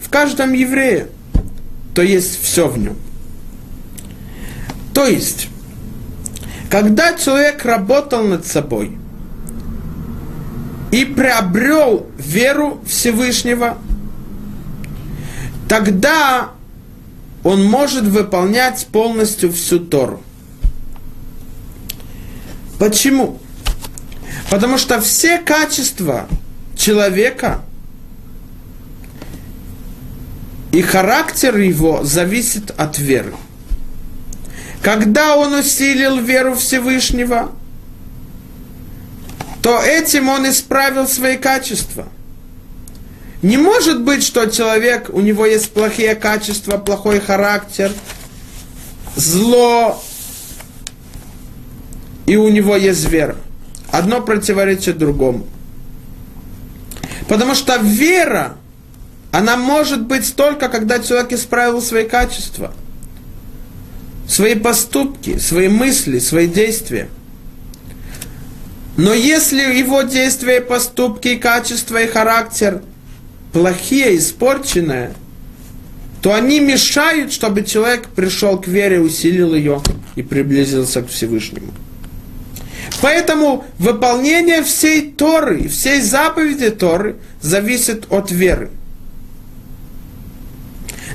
в 0.00 0.08
каждом 0.08 0.52
еврее, 0.52 1.08
то 1.94 2.02
есть 2.02 2.40
все 2.40 2.68
в 2.68 2.78
нем. 2.78 2.96
То 4.94 5.04
есть, 5.04 5.48
когда 6.70 7.14
человек 7.14 7.64
работал 7.64 8.22
над 8.22 8.46
собой 8.46 8.96
и 10.92 11.04
приобрел 11.04 12.06
веру 12.16 12.80
Всевышнего, 12.86 13.76
тогда 15.68 16.50
он 17.46 17.64
может 17.64 18.02
выполнять 18.02 18.88
полностью 18.88 19.52
всю 19.52 19.78
Тору. 19.78 20.20
Почему? 22.80 23.38
Потому 24.50 24.78
что 24.78 25.00
все 25.00 25.38
качества 25.38 26.26
человека 26.76 27.60
и 30.72 30.82
характер 30.82 31.56
его 31.58 32.02
зависит 32.02 32.72
от 32.76 32.98
веры. 32.98 33.36
Когда 34.82 35.36
он 35.36 35.54
усилил 35.54 36.18
веру 36.18 36.56
Всевышнего, 36.56 37.52
то 39.62 39.80
этим 39.80 40.28
он 40.28 40.50
исправил 40.50 41.06
свои 41.06 41.36
качества. 41.36 42.08
Не 43.42 43.56
может 43.56 44.02
быть, 44.02 44.22
что 44.22 44.46
человек, 44.46 45.10
у 45.12 45.20
него 45.20 45.46
есть 45.46 45.70
плохие 45.72 46.14
качества, 46.14 46.78
плохой 46.78 47.20
характер, 47.20 47.92
зло, 49.14 50.02
и 52.26 52.36
у 52.36 52.48
него 52.48 52.76
есть 52.76 53.08
вера. 53.08 53.36
Одно 53.90 54.20
противоречит 54.20 54.98
другому. 54.98 55.46
Потому 57.28 57.54
что 57.54 57.76
вера, 57.76 58.56
она 59.32 59.56
может 59.56 60.02
быть 60.02 60.34
только, 60.34 60.68
когда 60.68 60.98
человек 60.98 61.32
исправил 61.32 61.80
свои 61.82 62.06
качества– 62.06 62.72
свои 64.28 64.54
поступки, 64.54 65.38
свои 65.38 65.68
мысли, 65.68 66.18
свои 66.18 66.46
действия. 66.46 67.08
Но 68.96 69.12
если 69.12 69.60
его 69.78 70.02
действия, 70.02 70.60
поступки, 70.60 71.36
качества 71.36 72.02
и 72.02 72.06
характер 72.06 72.82
плохие, 73.56 74.18
испорченные, 74.18 75.14
то 76.20 76.34
они 76.34 76.60
мешают, 76.60 77.32
чтобы 77.32 77.64
человек 77.64 78.08
пришел 78.08 78.60
к 78.60 78.66
вере, 78.66 79.00
усилил 79.00 79.54
ее 79.54 79.80
и 80.14 80.22
приблизился 80.22 81.00
к 81.00 81.08
Всевышнему. 81.08 81.72
Поэтому 83.00 83.64
выполнение 83.78 84.62
всей 84.62 85.10
Торы, 85.10 85.68
всей 85.68 86.02
заповеди 86.02 86.68
Торы 86.68 87.16
зависит 87.40 88.04
от 88.10 88.30
веры. 88.30 88.68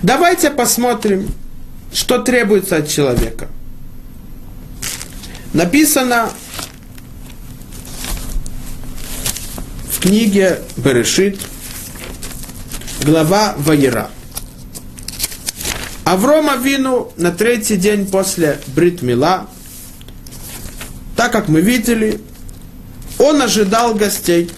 Давайте 0.01 0.49
посмотрим, 0.49 1.27
что 1.93 2.23
требуется 2.23 2.77
от 2.77 2.89
человека. 2.89 3.49
Написано 5.53 6.31
в 9.91 9.99
книге 9.99 10.61
Берешит, 10.75 11.37
глава 13.03 13.55
Ваера. 13.57 14.09
Аврома 16.03 16.55
Вину 16.57 17.11
на 17.17 17.31
третий 17.31 17.75
день 17.75 18.05
после 18.05 18.59
Бритмила, 18.75 19.47
так 21.15 21.31
как 21.31 21.47
мы 21.47 21.61
видели, 21.61 22.21
он 23.17 23.41
ожидал 23.41 23.95
гостей. 23.95 24.51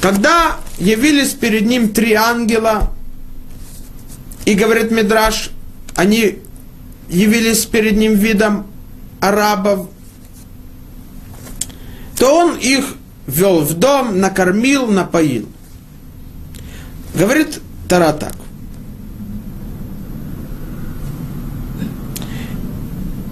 Когда 0.00 0.58
явились 0.78 1.32
перед 1.32 1.66
ним 1.66 1.92
три 1.92 2.14
ангела, 2.14 2.92
и 4.44 4.54
говорит 4.54 4.90
Мидраш, 4.90 5.50
они 5.96 6.38
явились 7.08 7.66
перед 7.66 7.96
ним 7.96 8.14
видом 8.14 8.66
арабов, 9.20 9.88
то 12.16 12.34
он 12.34 12.56
их 12.56 12.94
вел 13.26 13.60
в 13.60 13.74
дом, 13.74 14.20
накормил, 14.20 14.86
напоил. 14.86 15.49
Говорит 17.14 17.60
Тара 17.88 18.12
так. 18.12 18.34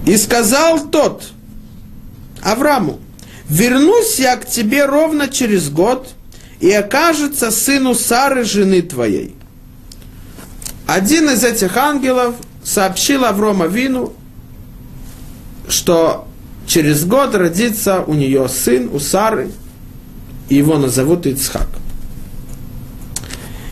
И 0.06 0.16
сказал 0.16 0.88
тот 0.88 1.30
Аврааму, 2.42 2.98
вернусь 3.48 4.18
я 4.18 4.36
к 4.36 4.46
тебе 4.46 4.86
ровно 4.86 5.28
через 5.28 5.68
год, 5.68 6.08
и 6.60 6.72
окажется 6.72 7.50
сыну 7.50 7.94
Сары, 7.94 8.44
жены 8.44 8.82
твоей. 8.82 9.34
Один 10.86 11.30
из 11.30 11.44
этих 11.44 11.76
ангелов 11.76 12.34
сообщил 12.64 13.24
Аврома 13.24 13.66
Вину, 13.66 14.12
что 15.68 16.26
через 16.66 17.04
год 17.04 17.34
родится 17.34 18.02
у 18.02 18.14
нее 18.14 18.48
сын, 18.48 18.88
у 18.92 18.98
Сары, 18.98 19.50
и 20.48 20.56
его 20.56 20.78
назовут 20.78 21.26
Ицхак. 21.26 21.68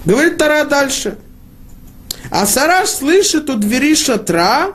Говорит 0.07 0.39
Тара 0.39 0.65
дальше. 0.65 1.19
А 2.31 2.47
Сараш 2.47 2.89
слышит 2.89 3.51
у 3.51 3.57
двери 3.57 3.95
шатра, 3.95 4.73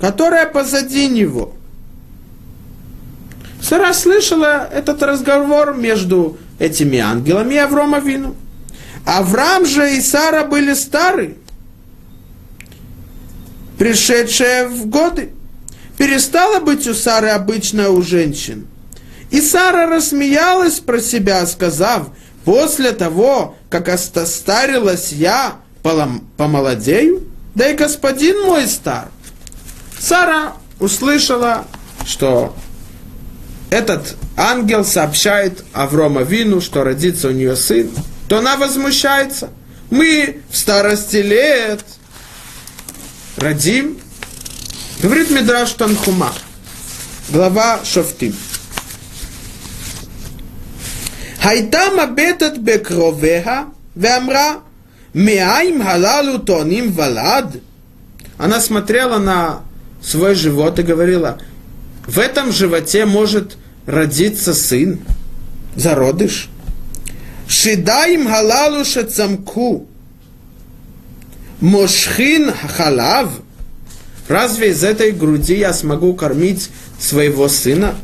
которая 0.00 0.46
позади 0.46 1.08
него. 1.08 1.54
Сара 3.60 3.92
слышала 3.92 4.68
этот 4.72 5.02
разговор 5.02 5.74
между 5.74 6.38
этими 6.58 6.98
ангелами 6.98 7.54
и 7.54 7.58
Аврома 7.58 7.98
Вину. 7.98 8.34
Авраам 9.04 9.66
же 9.66 9.96
и 9.96 10.00
Сара 10.00 10.44
были 10.44 10.74
стары, 10.74 11.36
пришедшие 13.78 14.68
в 14.68 14.86
годы. 14.86 15.32
Перестала 15.98 16.60
быть 16.60 16.86
у 16.86 16.94
Сары 16.94 17.28
обычно 17.28 17.90
у 17.90 18.02
женщин. 18.02 18.66
И 19.30 19.40
Сара 19.40 19.86
рассмеялась 19.86 20.80
про 20.80 21.00
себя, 21.00 21.44
сказав, 21.46 22.10
после 22.44 22.92
того, 22.92 23.56
как 23.68 23.88
остастарилась 23.88 25.12
я, 25.12 25.56
помолодею, 25.82 27.26
да 27.54 27.70
и 27.70 27.76
господин 27.76 28.42
мой 28.42 28.66
стар. 28.66 29.08
Сара 29.98 30.54
услышала, 30.78 31.66
что 32.06 32.54
этот 33.70 34.16
ангел 34.36 34.84
сообщает 34.84 35.64
Аврома 35.72 36.22
Вину, 36.22 36.60
что 36.60 36.84
родится 36.84 37.28
у 37.28 37.32
нее 37.32 37.56
сын, 37.56 37.90
то 38.28 38.38
она 38.38 38.56
возмущается. 38.56 39.50
Мы 39.90 40.42
в 40.50 40.56
старости 40.56 41.16
лет 41.16 41.84
родим. 43.36 43.98
Говорит 45.00 45.30
Мидраш 45.30 45.72
Танхума, 45.72 46.32
глава 47.30 47.80
Шофтим. 47.84 48.34
הייתה 51.41 51.79
מבטת 51.93 52.51
בקרוביה 52.63 53.63
ואמרה, 53.97 54.55
מאיים 55.15 55.81
הללו 55.81 56.37
טוענים 56.37 56.91
ולד? 56.95 57.57
Она 58.37 58.59
смотрела 58.59 59.17
на 59.17 59.61
свой 60.01 60.35
живот 60.35 60.77
и 60.79 60.83
говорила, 60.83 61.37
в 62.05 62.19
этом 62.19 62.51
животе 62.51 63.05
может 63.05 63.57
родиться 63.85 64.53
сын, 64.53 64.99
зародыш. 65.75 66.49
Шидаим 67.47 68.27
халалу 68.27 68.83
шецамку. 68.83 69.87
Мошхин 71.61 72.51
халав. 72.51 73.29
Разве 74.27 74.71
из 74.71 74.83
этой 74.83 75.11
груди 75.11 75.57
я 75.59 75.73
смогу 75.73 76.13
кормить 76.13 76.69
своего 76.99 77.47
сына? 77.47 77.95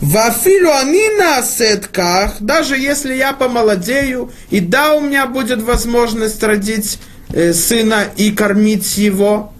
Вафилу 0.00 0.70
анина 0.70 1.42
сетках, 1.42 2.36
даже 2.40 2.78
если 2.78 3.14
я 3.14 3.34
помолодею, 3.34 4.32
и 4.48 4.60
да, 4.60 4.94
у 4.94 5.00
меня 5.00 5.26
будет 5.26 5.62
возможность 5.62 6.42
родить 6.42 6.98
э, 7.28 7.52
сына 7.52 8.06
и 8.16 8.30
кормить 8.30 8.96
его. 8.96 9.52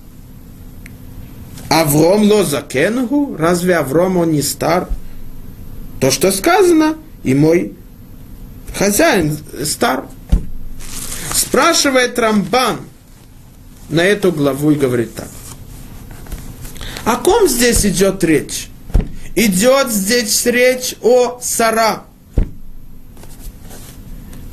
Авром 1.69 2.23
лозакенгу, 2.23 3.37
разве 3.39 3.77
Авром 3.77 4.17
он 4.17 4.33
не 4.33 4.43
стар? 4.43 4.89
То, 6.01 6.11
что 6.11 6.33
сказано, 6.33 6.97
и 7.23 7.35
мой 7.35 7.75
хозяин 8.77 9.37
стар. 9.65 10.07
Спрашивает 11.33 12.19
Рамбан 12.19 12.81
на 13.91 14.01
эту 14.01 14.33
главу 14.33 14.71
и 14.71 14.77
говорит 14.77 15.15
так. 15.15 15.29
О 17.05 17.17
ком 17.17 17.47
здесь 17.47 17.85
идет 17.85 18.25
речь? 18.25 18.69
Идет 19.35 19.91
здесь 19.91 20.45
речь 20.47 20.95
о 21.03 21.39
Сара. 21.41 22.05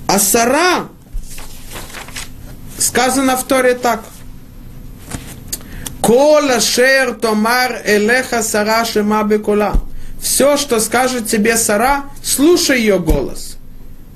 А 0.07 0.19
Сара 0.19 0.87
сказано 2.77 3.35
в 3.37 3.43
Торе 3.43 3.73
так. 3.73 4.03
Кола 6.01 6.61
шер 6.61 7.15
томар 7.15 7.81
элеха 7.85 8.41
сара 8.41 8.85
шема 8.85 9.23
бекола. 9.23 9.73
Все, 10.21 10.55
что 10.55 10.79
скажет 10.79 11.27
тебе 11.27 11.57
Сара, 11.57 12.05
слушай 12.23 12.79
ее 12.79 12.99
голос. 12.99 13.57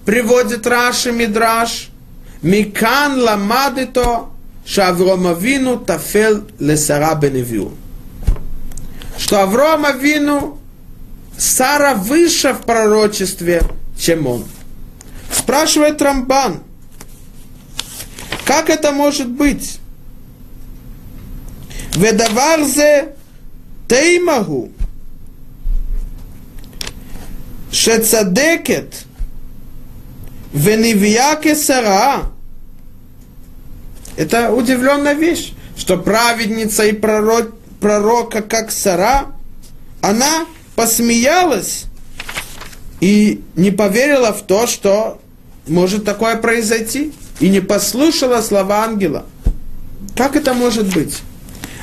Приводит 0.06 0.66
Раши 0.66 1.12
Мидраш. 1.12 1.90
Микан 2.42 3.22
ламадито 3.22 4.28
шаврома 4.66 5.34
вину 5.34 5.78
тафел 5.78 6.44
лесара 6.60 7.14
беневиу 7.16 7.72
что 9.18 9.42
Аврома 9.42 9.92
Вину 9.92 10.58
Сара 11.38 11.96
выше 11.96 12.54
в 12.54 12.62
пророчестве, 12.62 13.64
чем 13.98 14.28
он. 14.28 14.46
Спрашивает 15.32 16.00
Рамбан, 16.02 16.62
как 18.46 18.70
это 18.70 18.92
может 18.92 19.28
быть? 19.28 19.80
Ведаварзе 21.96 23.16
теймагу 23.88 24.72
шецадекет 27.72 29.06
венивьяке 30.54 31.56
сара. 31.56 32.24
Это 34.16 34.52
удивленная 34.52 35.14
вещь, 35.14 35.54
что 35.76 35.98
праведница 35.98 36.86
и 36.86 36.92
пророк, 36.92 37.54
пророка, 37.82 38.42
как 38.42 38.72
Сара, 38.72 39.26
она 40.02 40.46
посмеялась 40.76 41.86
и 43.02 43.44
не 43.56 43.72
поверила 43.72 44.32
в 44.32 44.44
то, 44.44 44.68
что 44.68 45.20
может 45.68 46.06
такое 46.06 46.38
произойти, 46.38 47.12
и 47.40 47.50
не 47.50 47.60
послушала 47.60 48.42
слова 48.42 48.84
ангела. 48.84 49.26
Как 50.16 50.36
это 50.36 50.54
может 50.54 50.94
быть? 50.94 51.22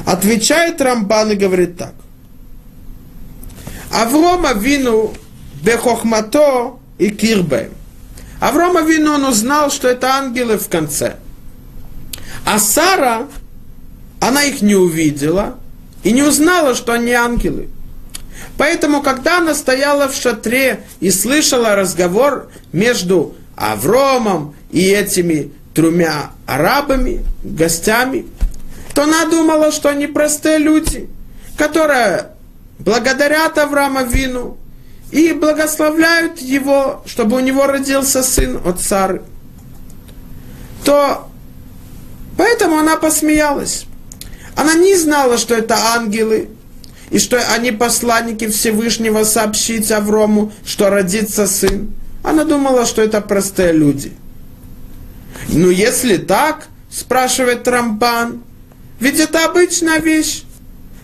Отвечает 0.06 0.80
Рамбан 0.80 1.32
и 1.32 1.34
говорит 1.34 1.76
так. 1.76 1.94
Аврома 3.92 4.52
вину 4.52 5.12
бехохмато 5.62 6.78
и 6.98 7.10
кирбе. 7.10 7.70
Аврома 8.40 8.82
вину 8.82 9.14
он 9.14 9.24
узнал, 9.24 9.70
что 9.70 9.88
это 9.88 10.14
ангелы 10.14 10.58
в 10.58 10.68
конце. 10.68 11.16
А 12.44 12.60
Сара, 12.60 13.26
она 14.20 14.44
их 14.44 14.62
не 14.62 14.76
увидела 14.76 15.58
и 16.02 16.12
не 16.12 16.22
узнала, 16.22 16.74
что 16.74 16.92
они 16.92 17.12
ангелы. 17.12 17.68
Поэтому, 18.56 19.02
когда 19.02 19.38
она 19.38 19.54
стояла 19.54 20.08
в 20.08 20.14
шатре 20.14 20.84
и 21.00 21.10
слышала 21.10 21.74
разговор 21.74 22.50
между 22.72 23.34
Авромом 23.56 24.54
и 24.70 24.88
этими 24.90 25.52
тремя 25.74 26.30
арабами, 26.46 27.24
гостями, 27.42 28.26
то 28.94 29.02
она 29.04 29.26
думала, 29.26 29.70
что 29.70 29.88
они 29.88 30.06
простые 30.06 30.58
люди, 30.58 31.08
которые 31.56 32.30
благодарят 32.78 33.58
Авраама 33.58 34.02
Вину 34.02 34.56
и 35.10 35.32
благословляют 35.32 36.38
его, 36.38 37.02
чтобы 37.06 37.36
у 37.36 37.40
него 37.40 37.66
родился 37.66 38.22
сын 38.22 38.60
от 38.64 38.80
Сары. 38.80 39.22
То 40.84 41.28
поэтому 42.36 42.76
она 42.76 42.96
посмеялась. 42.96 43.87
Она 44.58 44.74
не 44.74 44.96
знала, 44.96 45.38
что 45.38 45.54
это 45.54 45.76
ангелы, 45.94 46.48
и 47.10 47.20
что 47.20 47.40
они 47.54 47.70
посланники 47.70 48.48
Всевышнего 48.48 49.22
сообщить 49.22 49.92
Аврому, 49.92 50.52
что 50.66 50.90
родится 50.90 51.46
сын. 51.46 51.92
Она 52.24 52.42
думала, 52.42 52.84
что 52.84 53.00
это 53.00 53.20
простые 53.20 53.72
люди. 53.72 54.12
Ну, 55.46 55.70
если 55.70 56.16
так, 56.16 56.66
спрашивает 56.90 57.62
Трампан, 57.62 58.42
ведь 58.98 59.20
это 59.20 59.44
обычная 59.44 60.00
вещь. 60.00 60.42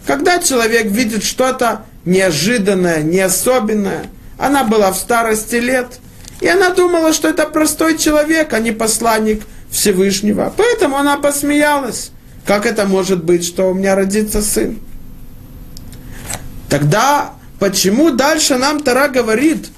Когда 0.05 0.41
человек 0.41 0.87
видит 0.87 1.23
что-то 1.23 1.87
неожиданное, 2.05 3.03
не 3.03 3.21
особенное, 3.21 4.07
она 4.37 4.65
была 4.65 4.91
в 4.91 4.99
старости 4.99 5.57
лет, 5.57 6.01
и 6.41 6.49
она 6.49 6.71
думала, 6.71 7.13
что 7.13 7.29
это 7.29 7.47
простой 7.47 7.99
человек, 7.99 8.53
а 8.53 8.59
не 8.59 8.73
посланник 8.73 9.45
Всевышнего. 9.71 10.53
Поэтому 10.57 10.97
она 10.97 11.19
посмеялась. 11.19 12.11
Как 12.47 12.67
это 12.67 12.87
может 12.87 13.25
быть, 13.25 13.45
что 13.45 13.71
у 13.71 13.75
меня 13.75 13.95
родится 13.95 14.43
сын? 14.43 14.79
Тогда 16.69 17.33
почему 17.59 18.11
дальше 18.11 18.57
нам 18.57 18.83
Тара 18.83 19.09
говорит, 19.09 19.69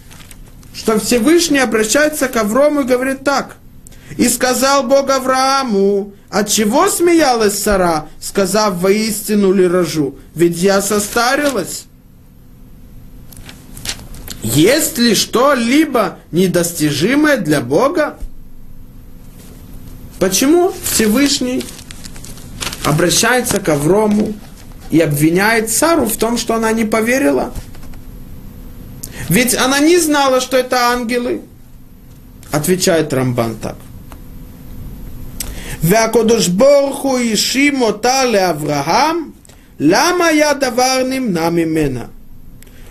что 0.74 0.98
Всевышний 0.98 1.58
обращается 1.58 2.28
к 2.28 2.36
Аврому 2.36 2.80
и 2.80 2.84
говорит 2.84 3.22
так. 3.24 3.56
И 4.16 4.28
сказал 4.28 4.84
Бог 4.84 5.10
Аврааму, 5.10 6.14
от 6.28 6.48
чего 6.48 6.88
смеялась 6.88 7.58
Сара, 7.58 8.08
сказав 8.20 8.76
воистину 8.76 9.52
ли 9.52 9.66
рожу? 9.66 10.16
Ведь 10.34 10.56
я 10.58 10.80
состарилась. 10.80 11.84
Есть 14.42 14.96
ли 14.98 15.14
что-либо 15.14 16.18
недостижимое 16.30 17.36
для 17.36 17.60
Бога? 17.60 18.18
Почему 20.18 20.72
Всевышний 20.84 21.64
обращается 22.85 23.59
к 23.59 23.69
Аврому 23.69 24.33
и 24.89 24.99
обвиняет 24.99 25.69
Сару 25.69 26.05
в 26.05 26.17
том, 26.17 26.37
что 26.37 26.55
она 26.55 26.71
не 26.71 26.85
поверила? 26.85 27.53
Ведь 29.29 29.55
она 29.55 29.79
не 29.79 29.97
знала, 29.97 30.41
что 30.41 30.57
это 30.57 30.87
ангелы. 30.91 31.41
Отвечает 32.51 33.13
Рамбан 33.13 33.55
так. 33.61 33.75
והקדוש 35.83 36.47
ברוך 36.47 36.99
הוא 36.99 37.19
האשים 37.19 37.81
אותה 37.81 38.25
לאברהם, 38.25 39.31
למה 39.79 40.25
היה 40.25 40.53
דבר 40.53 41.03
נמנע 41.09 41.49
ממנה? 41.49 42.05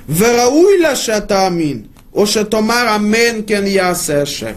וראוי 0.09 0.79
לה 0.79 0.97
שתאמין, 0.97 1.83
או 2.15 2.27
שתאמר 2.27 2.97
אמן 2.97 3.41
כן 3.47 3.63
יעשה 3.67 4.23
השם. 4.23 4.53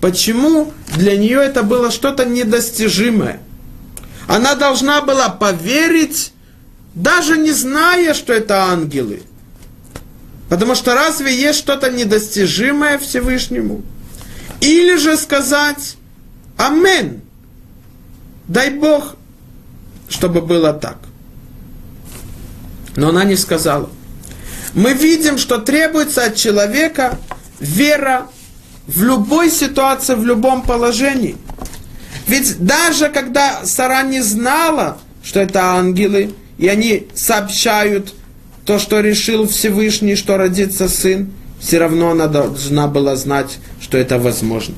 Почему 0.00 0.72
для 0.94 1.16
нее 1.16 1.40
это 1.40 1.64
было 1.64 1.90
что-то 1.90 2.24
недостижимое? 2.24 3.40
Она 4.27 4.55
должна 4.55 5.01
была 5.01 5.29
поверить, 5.29 6.33
даже 6.95 7.37
не 7.37 7.51
зная, 7.51 8.13
что 8.13 8.33
это 8.33 8.65
ангелы. 8.65 9.23
Потому 10.49 10.75
что 10.75 10.93
разве 10.93 11.35
есть 11.35 11.59
что-то 11.59 11.89
недостижимое 11.89 12.97
Всевышнему? 12.99 13.81
Или 14.61 14.97
же 14.97 15.17
сказать 15.17 15.97
Амен. 16.57 17.21
Дай 18.47 18.69
Бог, 18.69 19.15
чтобы 20.09 20.41
было 20.41 20.73
так. 20.73 20.97
Но 22.95 23.09
она 23.09 23.23
не 23.23 23.35
сказала. 23.35 23.89
Мы 24.73 24.93
видим, 24.93 25.37
что 25.37 25.57
требуется 25.57 26.25
от 26.25 26.35
человека 26.35 27.17
вера 27.59 28.27
в 28.87 29.03
любой 29.03 29.49
ситуации, 29.49 30.15
в 30.15 30.25
любом 30.25 30.61
положении. 30.61 31.37
Ведь 32.27 32.57
даже 32.59 33.09
когда 33.09 33.65
Сара 33.65 34.03
не 34.03 34.21
знала, 34.21 34.97
что 35.23 35.39
это 35.39 35.61
ангелы, 35.61 36.33
и 36.57 36.67
они 36.67 37.07
сообщают 37.15 38.13
то, 38.65 38.79
что 38.79 39.01
решил 39.01 39.47
Всевышний, 39.47 40.15
что 40.15 40.37
родится 40.37 40.87
сын, 40.87 41.31
все 41.59 41.79
равно 41.79 42.11
она 42.11 42.27
должна 42.27 42.87
была 42.87 43.15
знать, 43.15 43.59
что 43.79 43.97
это 43.97 44.19
возможно. 44.19 44.75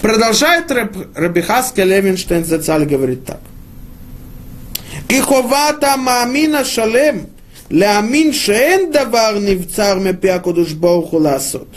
Продолжает 0.00 0.70
Раб, 0.70 0.94
Рабихаска 1.14 1.82
Левинштейн 1.82 2.44
Зацаль 2.44 2.84
говорит 2.84 3.24
так. 3.24 3.40
Киховата 5.08 5.96
маамина 5.96 6.64
шалем, 6.64 7.28
леамин 7.70 8.32
шеен 8.32 8.92
давар 8.92 9.38
невцар 9.38 9.98
мепиакудуш 9.98 10.72
бауху 10.72 11.18
ласот. 11.18 11.68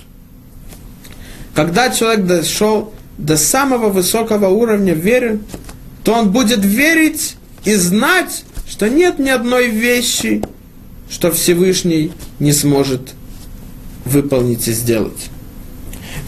Когда 1.53 1.89
человек 1.89 2.25
дошел 2.25 2.93
до 3.18 3.36
самого 3.36 3.88
высокого 3.88 4.48
уровня 4.48 4.94
веры, 4.94 5.40
то 6.04 6.14
он 6.14 6.32
будет 6.32 6.64
верить 6.64 7.36
и 7.64 7.74
знать, 7.74 8.44
что 8.68 8.88
нет 8.88 9.18
ни 9.18 9.28
одной 9.28 9.68
вещи, 9.68 10.42
что 11.08 11.30
Всевышний 11.30 12.12
не 12.38 12.52
сможет 12.52 13.14
выполнить 14.04 14.66
и 14.68 14.72
сделать. 14.72 15.28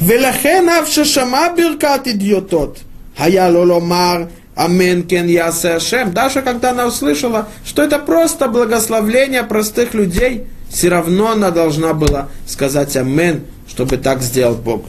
ולכן 0.01 0.67
אף 0.69 0.88
ששמע 0.88 1.47
ברכת 1.57 2.07
אידיוטות, 2.07 2.81
היה 3.19 3.51
לו 3.51 3.64
לומר 3.64 4.25
Амен 4.57 5.03
кен 5.03 5.27
ясе 5.27 5.75
Ашем. 5.75 6.12
Даже 6.12 6.43
когда 6.43 6.71
она 6.71 6.87
услышала, 6.87 7.49
что 7.64 7.83
это 7.83 7.99
просто 7.99 8.49
благословление 8.49 9.43
простых 9.43 9.95
людей, 9.95 10.47
все 10.69 10.88
равно 10.88 11.33
она 11.33 11.51
должна 11.51 11.93
была 11.93 12.29
сказать 12.47 12.97
Амен, 12.97 13.45
чтобы 13.69 13.97
так 13.97 14.23
сделал 14.23 14.55
Бог. 14.55 14.83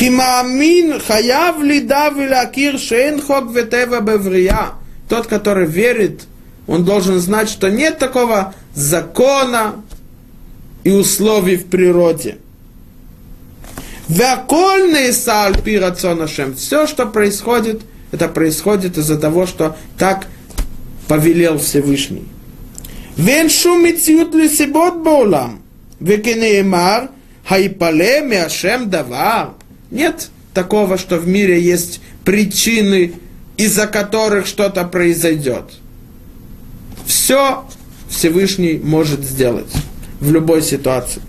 Кимаамин 0.00 1.00
хаяв 1.00 1.62
лида 1.62 2.10
вилакир 2.10 2.78
шейн 2.78 3.20
хок 3.20 3.52
ветева 3.54 4.00
беврия. 4.00 4.72
Тот, 5.08 5.26
который 5.26 5.66
верит, 5.66 6.22
он 6.66 6.84
должен 6.84 7.18
знать, 7.18 7.48
что 7.48 7.70
нет 7.70 7.98
такого 7.98 8.54
закона 8.74 9.76
и 10.84 10.90
условий 10.90 11.56
в 11.56 11.66
природе. 11.66 12.38
Вякольный 14.08 15.12
саль 15.12 15.60
пирацонашем. 15.62 16.54
Все, 16.54 16.86
что 16.86 17.06
происходит, 17.06 17.82
это 18.12 18.28
происходит 18.28 18.98
из-за 18.98 19.18
того, 19.18 19.46
что 19.46 19.76
так 19.98 20.26
повелел 21.08 21.58
Всевышний. 21.58 22.26
ואין 23.18 23.48
שום 23.48 23.84
מציאות 23.84 24.34
לסיבות 24.34 24.94
בעולם, 25.04 25.56
וכנאמר, 26.02 26.98
היפלא 27.50 28.20
מהשם 28.28 28.84
דבר. 28.88 29.44
Нет 29.91 30.29
такого, 30.53 30.97
что 30.97 31.17
в 31.17 31.27
мире 31.27 31.61
есть 31.61 32.01
причины, 32.25 33.13
из-за 33.57 33.87
которых 33.87 34.47
что-то 34.47 34.85
произойдет. 34.85 35.65
Все 37.05 37.65
Всевышний 38.09 38.79
может 38.81 39.21
сделать 39.23 39.71
в 40.19 40.31
любой 40.31 40.61
ситуации. 40.61 41.21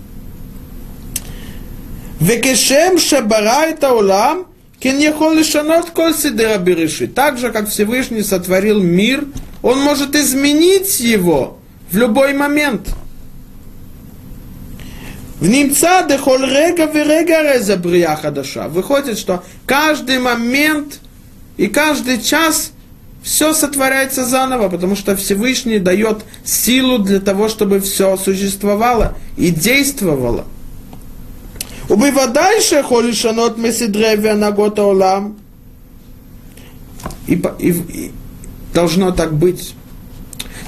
Векешем 2.19 2.97
шабарайта 2.97 3.93
улам, 3.93 4.47
кенехолишанот 4.79 5.89
коль 5.89 6.13
сидера. 6.13 6.63
Так 7.13 7.37
же, 7.37 7.51
как 7.51 7.69
Всевышний 7.69 8.23
сотворил 8.23 8.81
мир, 8.81 9.25
он 9.61 9.79
может 9.81 10.15
изменить 10.15 11.01
его 11.01 11.57
в 11.91 11.97
любой 11.97 12.33
момент– 12.33 12.87
в 15.43 15.47
немца 15.49 16.07
дехоль 16.07 16.45
рега 16.45 16.85
верега 16.85 17.43
реза 17.43 17.75
брия 17.75 18.15
хадаша. 18.15 18.69
Выходит, 18.69 19.19
что 19.19 19.43
каждый 19.65 20.19
момент 20.19 21.01
и 21.57 21.67
каждый 21.67 22.21
час 22.21 22.71
все 23.21 23.53
сотворяется 23.53 24.25
заново, 24.25 24.69
потому 24.69 24.95
что 24.95 25.17
Всевышний 25.17 25.79
дает 25.79 26.23
силу 26.45 26.97
для 26.97 27.19
того, 27.19 27.49
чтобы 27.49 27.81
все 27.81 28.15
существовало 28.15 29.17
и 29.35 29.49
действовало. 29.49 30.45
Убыва 31.89 32.27
дальше 32.27 32.81
холишанот 32.81 33.57
месидревия 33.57 34.35
нагота 34.35 34.85
олам. 34.85 35.35
И, 37.27 37.33
и, 37.59 37.71
и 37.71 38.11
должно 38.73 39.11
так 39.11 39.33
быть. 39.33 39.75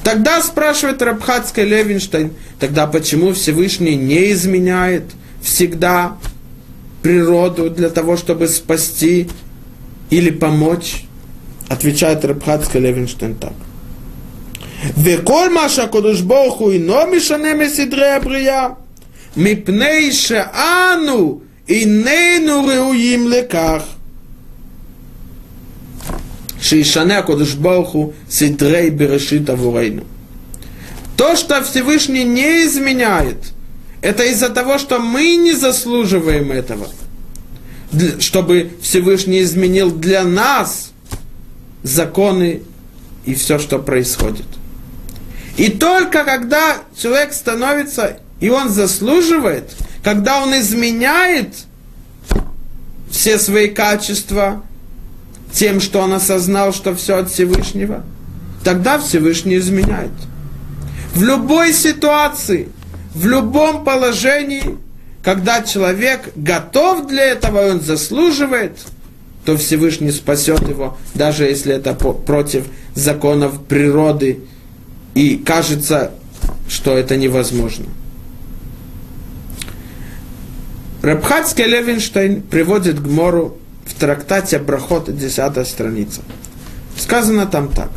Тогда 0.05 0.41
спрашивает 0.43 1.03
Рабхатский 1.03 1.65
Левинштейн, 1.65 2.33
тогда 2.59 2.87
почему 2.87 3.33
Всевышний 3.33 3.97
не 3.97 4.33
изменяет 4.33 5.05
всегда 5.43 6.17
природу 7.03 7.71
для 7.71 7.91
того, 7.91 8.17
чтобы 8.17 8.49
спасти 8.49 9.29
или 10.11 10.31
помочь? 10.31 11.05
Отвечает 11.69 12.25
Рабхатский 12.25 12.81
Левинштейн 12.81 13.35
так. 13.35 13.53
וכל 15.03 15.53
מה 15.53 15.69
שהקדוש 15.69 16.21
ברוך 16.21 16.55
הוא 16.55 16.73
אינו 16.73 16.97
משנה 17.17 17.55
מסדרי 17.55 18.11
הבריאה, 18.11 18.69
מפני 19.37 20.13
שאנו 20.13 21.41
איננו 21.69 22.67
ראויים 22.67 23.29
לכך. 23.29 23.83
Шишане 26.66 27.18
Акодыш 27.18 27.54
Балху 27.54 28.16
Сидрей 28.28 28.90
Берешит 28.90 29.48
Авурейну. 29.50 30.04
То, 31.16 31.36
что 31.36 31.64
Всевышний 31.64 32.24
не 32.24 32.66
изменяет, 32.66 33.38
это 34.02 34.24
из-за 34.24 34.50
того, 34.50 34.80
что 34.80 34.98
мы 35.00 35.36
не 35.36 35.54
заслуживаем 35.54 36.52
этого. 36.52 36.88
Чтобы 38.20 38.72
Всевышний 38.82 39.44
изменил 39.44 39.92
для 39.92 40.24
нас 40.24 40.92
законы 41.84 42.64
и 43.26 43.36
все, 43.36 43.60
что 43.60 43.78
происходит. 43.78 44.48
И 45.58 45.70
только 45.70 46.24
когда 46.24 46.78
человек 47.00 47.34
становится, 47.34 48.18
и 48.40 48.50
он 48.50 48.70
заслуживает, 48.70 49.70
когда 50.04 50.42
он 50.42 50.60
изменяет 50.60 51.54
все 53.12 53.38
свои 53.38 53.68
качества, 53.68 54.64
тем, 55.56 55.80
что 55.80 56.02
он 56.02 56.14
осознал, 56.14 56.74
что 56.74 56.94
все 56.94 57.18
от 57.18 57.32
Всевышнего, 57.32 58.04
тогда 58.64 59.00
Всевышний 59.00 59.56
изменяет. 59.56 60.12
В 61.14 61.24
любой 61.24 61.74
ситуации, 61.74 62.68
в 63.14 63.26
любом 63.26 63.86
положении, 63.86 64.78
когда 65.24 65.64
человек 65.64 66.34
готов 66.36 67.08
для 67.08 67.24
этого, 67.24 67.72
он 67.72 67.80
заслуживает, 67.80 68.78
то 69.46 69.56
Всевышний 69.56 70.12
спасет 70.12 70.68
его, 70.68 70.98
даже 71.14 71.46
если 71.46 71.74
это 71.74 71.94
против 71.94 72.66
законов 72.94 73.64
природы, 73.64 74.40
и 75.14 75.38
кажется, 75.38 76.12
что 76.68 76.98
это 76.98 77.16
невозможно. 77.16 77.86
Рабхатский 81.02 81.66
Левинштейн 81.66 82.42
приводит 82.42 83.02
Гмору 83.02 83.58
в 83.86 83.94
трактате 83.94 84.60
Брахот, 84.60 85.16
10 85.16 85.68
страница. 85.68 86.22
Сказано 86.98 87.46
там 87.46 87.70
так. 87.70 87.92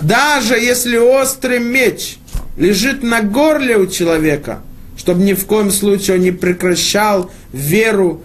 Даже 0.00 0.54
если 0.54 0.96
острый 0.96 1.58
меч 1.58 2.18
лежит 2.56 3.02
на 3.02 3.22
горле 3.22 3.76
у 3.76 3.86
человека, 3.86 4.60
чтобы 4.96 5.22
ни 5.22 5.32
в 5.32 5.46
коем 5.46 5.70
случае 5.70 6.16
он 6.16 6.22
не 6.22 6.30
прекращал 6.30 7.30
веру 7.52 8.22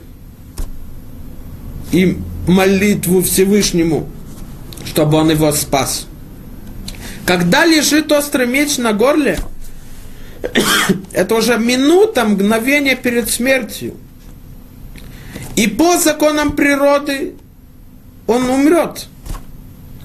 и 1.92 2.18
молитву 2.48 3.22
Всевышнему, 3.22 4.10
чтобы 4.86 5.18
он 5.18 5.32
его 5.32 5.52
спас. 5.52 6.08
Когда 7.26 7.66
лежит 7.66 8.12
острый 8.12 8.46
меч 8.46 8.78
на 8.78 8.94
горле, 8.94 9.40
это 11.14 11.36
уже 11.36 11.58
минута, 11.58 12.26
мгновение 12.26 12.96
перед 12.96 13.30
смертью. 13.30 13.96
И 15.56 15.68
по 15.68 15.98
законам 15.98 16.56
природы 16.56 17.36
он 18.28 18.50
умрет. 18.50 19.08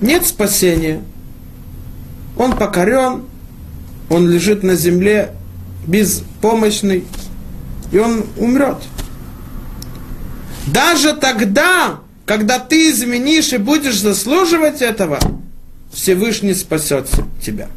Нет 0.00 0.26
спасения. 0.26 1.02
Он 2.36 2.56
покорен, 2.56 3.24
он 4.08 4.28
лежит 4.28 4.62
на 4.62 4.74
земле 4.74 5.34
беспомощный, 5.86 7.04
и 7.92 7.98
он 7.98 8.24
умрет. 8.36 8.78
Даже 10.66 11.14
тогда, 11.14 12.00
когда 12.24 12.58
ты 12.58 12.90
изменишь 12.90 13.52
и 13.52 13.58
будешь 13.58 14.00
заслуживать 14.00 14.82
этого, 14.82 15.18
Всевышний 15.92 16.54
спасет 16.54 17.08
тебя. 17.44 17.68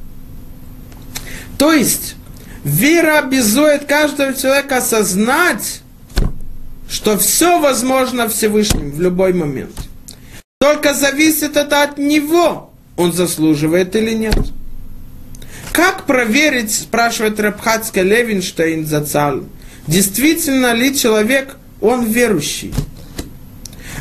То 1.58 1.72
есть, 1.72 2.16
вера 2.64 3.20
обязует 3.20 3.86
каждого 3.86 4.34
человека 4.34 4.78
осознать, 4.78 5.83
что 6.90 7.18
все 7.18 7.60
возможно 7.60 8.28
Всевышним 8.30 8.92
в 8.92 9.02
любой 9.02 9.34
момент. 9.34 9.76
Только 10.60 10.94
зависит 10.94 11.58
это 11.58 11.84
от 11.84 11.98
него, 11.98 12.72
он 12.96 13.12
заслуживает 13.12 13.96
или 13.96 14.14
нет. 14.14 14.38
Как 15.72 16.06
проверить, 16.06 16.74
спрашивает 16.74 17.40
Рабхатский 17.40 18.04
Левинштейн 18.04 18.86
Зацал, 18.86 19.44
действительно 19.88 20.74
ли 20.74 20.96
человек, 20.96 21.56
он 21.82 22.06
верующий? 22.06 22.74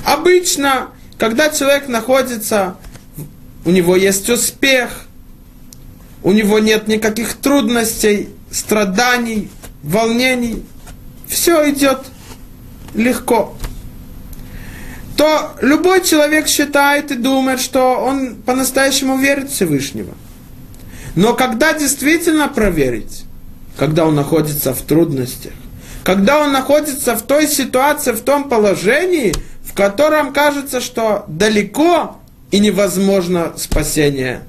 Обычно, 0.05 0.89
когда 1.19 1.51
человек 1.51 1.89
находится, 1.89 2.77
у 3.65 3.71
него 3.71 3.97
есть 3.97 4.29
успех, 4.29 5.07
у 6.23 6.33
него 6.33 6.59
нет 6.59 6.89
никаких 6.89 7.35
трудностей, 7.35 8.29
страданий, 8.51 9.51
волнений, 9.83 10.63
все 11.27 11.71
идет 11.71 12.01
легко, 12.95 13.55
то 15.17 15.53
любой 15.61 16.03
человек 16.03 16.49
считает 16.49 17.11
и 17.11 17.15
думает, 17.15 17.61
что 17.61 17.97
он 17.97 18.37
по-настоящему 18.37 19.19
верит 19.19 19.51
Всевышнего. 19.51 20.15
Но 21.15 21.35
когда 21.35 21.75
действительно 21.75 22.49
проверить, 22.49 23.25
когда 23.77 24.07
он 24.07 24.15
находится 24.15 24.75
в 24.75 24.83
трудностях, 24.83 25.53
когда 26.05 26.41
он 26.41 26.53
находится 26.53 27.15
в 27.15 27.23
той 27.23 27.47
ситуации, 27.47 28.13
в 28.13 28.21
том 28.21 28.49
положении, 28.49 29.35
в 29.63 29.75
котором 29.75 30.33
кажется, 30.33 30.81
что 30.81 31.25
далеко 31.29 32.17
и 32.51 32.59
невозможно 32.59 33.53
спасение, 33.57 34.43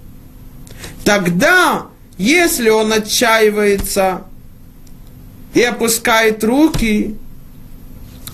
тогда, 1.03 1.87
если 2.17 2.69
он 2.69 2.91
отчаивается 2.91 4.23
и 5.53 5.61
опускает 5.61 6.43
руки, 6.43 7.15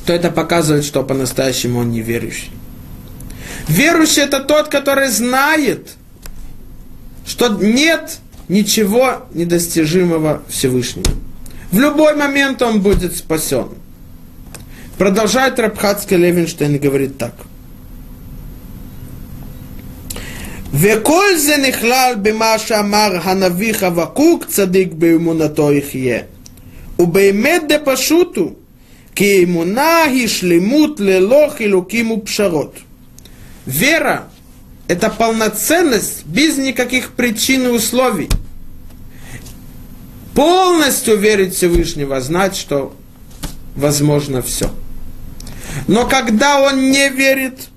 то 0.07 0.12
это 0.12 0.31
показывает, 0.31 0.85
что 0.85 1.03
по-настоящему 1.03 1.81
он 1.81 1.90
не 1.90 2.00
верующий. 2.00 2.50
Верующий 3.68 4.22
это 4.22 4.40
тот, 4.40 4.68
который 4.68 5.09
знает, 5.09 5.94
что 7.27 7.48
нет 7.48 8.18
ничего 8.48 9.27
недостижимого 9.33 10.42
Всевышнего. 10.48 11.11
В 11.70 11.79
любой 11.79 12.14
момент 12.14 12.62
он 12.62 12.81
будет 12.81 13.16
спасен. 13.16 13.68
Продолжает 14.98 15.59
Рабхатский 15.59 16.16
Левинштейн 16.16 16.74
и 16.77 16.79
говорит 16.79 17.18
так. 17.18 17.35
וכל 20.77 21.37
זה 21.37 21.57
נכלל 21.57 22.14
במה 22.22 22.59
שאמר 22.59 23.18
הנביא 23.22 23.72
חבקוק 23.72 24.44
צדיק 24.44 24.92
באמונתו 24.92 25.72
יחיה. 25.72 26.18
ובאמת 26.98 27.62
דפשוט 27.68 28.37
הוא, 28.37 28.53
Кеймунахи 29.19 30.27
шлемут 30.27 31.01
лелох 31.01 31.60
и 31.60 31.67
лукиму 31.67 32.21
пшарот. 32.21 32.77
Вера– 33.65 34.29
это 34.88 35.10
полноценность 35.10 36.25
без 36.25 36.58
никаких 36.58 37.12
причин 37.12 37.65
и 37.65 37.69
условий. 37.69 38.29
Полностью 40.34 41.17
верить 41.17 41.53
Всевышнего, 41.53 42.21
знать, 42.21 42.55
что 42.55 42.95
возможно 43.75 44.41
все. 44.41 44.71
Но 45.89 46.08
когда 46.08 46.62
он 46.62 46.89
не 46.89 47.10
верит, 47.10 47.67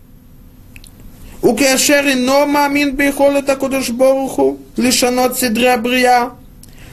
у 1.43 1.57
Кешери 1.57 2.15
Нома 2.15 2.67
Амин 2.67 2.95
Бихолет 2.95 3.51
Акудуш 3.51 3.91
Боруху, 3.91 4.61
Лишанот 4.77 5.41
Сидря 5.41 5.77
Брия, 5.77 6.31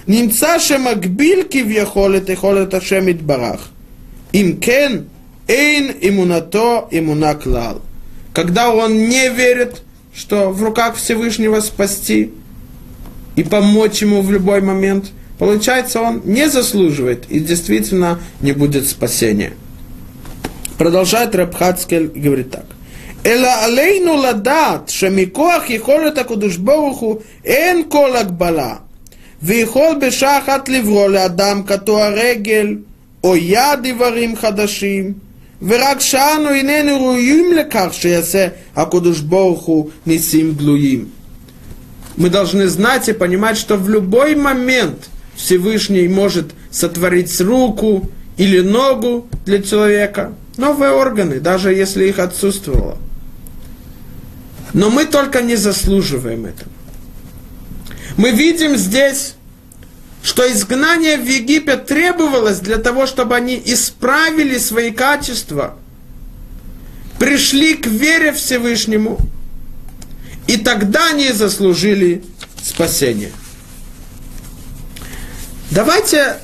Немца 0.08 0.58
Шемагбиль 0.60 1.44
Кивьяхолет 1.44 2.32
и 2.32 2.36
Холет 2.36 2.74
Ашем 2.74 3.16
Барах– 3.18 3.70
Имкен 4.32 5.10
эйн 5.48 5.96
имунато 6.02 6.88
имунаклал. 6.92 7.82
Когда 8.34 8.72
он 8.74 9.10
не 9.10 9.30
верит, 9.30 9.82
что 10.14 10.50
в 10.50 10.62
руках 10.64 10.96
Всевышнего 10.96 11.60
спасти 11.62 12.32
и 13.36 13.44
помочь 13.44 14.02
ему 14.02 14.22
в 14.22 14.32
любой 14.32 14.62
момент, 14.62 15.12
получается, 15.40 16.02
он 16.02 16.22
не 16.26 16.50
заслуживает 16.50 17.26
и 17.30 17.40
действительно 17.40 18.20
не 18.42 18.52
будет 18.52 18.88
спасения. 18.88 19.54
Продолжает 20.78 21.36
Рабхацкель 21.36 22.12
и 22.14 22.20
говорит 22.20 22.52
так. 22.52 22.66
Эла 23.24 23.66
алейну 23.66 24.16
ладат, 24.16 24.90
шамикоах 24.90 25.70
и 25.70 25.78
холета 25.78 26.24
кудушборуху, 26.24 27.22
эн 27.44 27.84
колак 27.84 28.32
бала. 28.32 28.80
Вихол 29.42 29.96
бешахат 29.96 30.70
ливро 30.70 31.24
адам 31.26 31.64
катуа 31.64 32.12
регель. 32.12 32.86
או 33.25 33.37
יד 33.37 33.85
איברים 33.85 34.37
חדשים 34.37 35.13
ורק 35.63 36.01
שאנו 36.01 36.49
איננו 36.51 37.07
ראויים 37.07 37.53
לכך 37.53 37.89
שיעשה 37.93 38.49
הקדוש 38.77 39.21
ברוך 39.21 39.63
הוא 39.63 39.91
ניסים 40.07 40.55
גלויים. 40.55 41.09
Мы 42.17 42.31
должны 42.31 42.69
знать 42.69 43.09
и 43.09 43.13
понимать, 43.13 43.57
что 43.57 43.77
в 43.77 43.89
любой 43.89 44.37
момент 44.37 45.09
Всевышний 45.35 46.07
может 46.07 46.53
сотворить 46.71 47.41
руку 47.41 48.09
или 48.37 48.61
ногу 48.61 49.27
для 49.45 49.61
человека, 49.63 50.33
новые 50.57 50.93
органы, 50.93 51.41
даже 51.41 51.73
если 51.73 52.07
их 52.07 52.21
отсутствовало. 52.21 52.99
Но 54.73 54.91
мы 54.91 55.07
только 55.07 55.43
не 55.43 55.57
заслуживаем 55.57 56.47
этого. 56.47 56.71
Мы 58.17 58.31
видим 58.31 58.77
здесь, 58.77 59.35
что 60.22 60.52
изгнание 60.52 61.18
в 61.18 61.26
Египет 61.26 61.88
требовалось 61.88 62.60
для 62.60 62.78
того, 62.78 63.06
чтобы 63.06 63.36
они 63.36 63.62
исправили 63.66 64.58
свои 64.58 64.92
качества, 64.92 65.76
пришли 67.18 67.76
к 67.76 67.88
вере 67.88 68.34
Всевышнему, 68.34 69.18
и 70.48 70.58
тогда 70.58 71.10
они 71.10 71.32
заслужили 71.32 72.24
спасение. 72.62 73.32
Давайте 75.72 76.38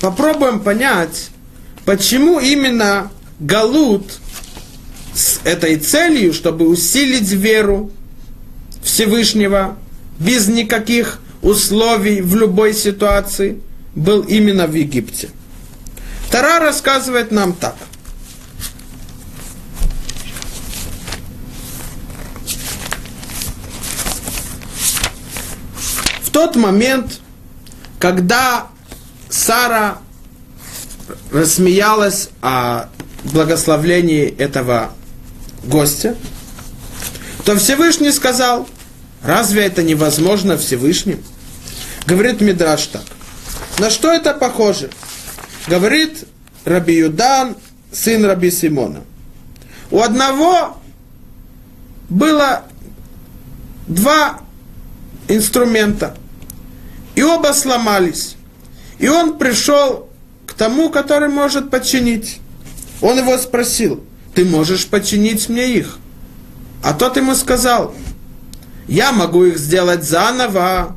попробуем 0.00 0.60
понять, 0.60 1.30
почему 1.84 2.38
именно 2.38 3.10
Галут 3.40 4.18
с 5.14 5.40
этой 5.44 5.76
целью, 5.76 6.32
чтобы 6.32 6.68
усилить 6.68 7.30
веру 7.30 7.90
Всевышнего 8.82 9.76
без 10.18 10.46
никаких 10.48 11.20
условий 11.42 12.20
в 12.20 12.34
любой 12.34 12.74
ситуации, 12.74 13.60
был 13.94 14.22
именно 14.22 14.66
в 14.66 14.74
Египте. 14.74 15.30
Тара 16.30 16.60
рассказывает 16.60 17.30
нам 17.30 17.52
так. 17.52 17.76
В 26.22 26.30
тот 26.30 26.54
момент, 26.56 27.20
когда 27.98 28.68
Сара 29.28 29.98
рассмеялась 31.32 32.30
о 32.42 32.88
благословлении 33.24 34.28
этого 34.28 34.92
гостя, 35.64 36.16
то 37.44 37.56
Всевышний 37.56 38.12
сказал, 38.12 38.68
разве 39.22 39.64
это 39.64 39.82
невозможно 39.82 40.56
Всевышним? 40.56 41.22
Говорит 42.06 42.40
Мидраш 42.40 42.86
так. 42.86 43.04
На 43.78 43.90
что 43.90 44.10
это 44.12 44.34
похоже? 44.34 44.90
Говорит 45.66 46.24
Раби 46.64 46.96
Юдан, 46.96 47.56
сын 47.92 48.24
Раби 48.24 48.50
Симона. 48.50 49.02
У 49.90 50.00
одного 50.00 50.78
было 52.08 52.64
два 53.86 54.40
инструмента, 55.28 56.16
и 57.14 57.22
оба 57.22 57.52
сломались. 57.52 58.36
И 58.98 59.08
он 59.08 59.38
пришел 59.38 60.08
к 60.46 60.54
тому, 60.54 60.90
который 60.90 61.28
может 61.28 61.70
починить. 61.70 62.40
Он 63.00 63.18
его 63.18 63.38
спросил, 63.38 64.02
ты 64.34 64.44
можешь 64.44 64.86
починить 64.86 65.48
мне 65.48 65.74
их. 65.74 65.98
А 66.82 66.94
тот 66.94 67.16
ему 67.16 67.34
сказал, 67.34 67.94
я 68.88 69.12
могу 69.12 69.44
их 69.44 69.58
сделать 69.58 70.02
заново, 70.02 70.96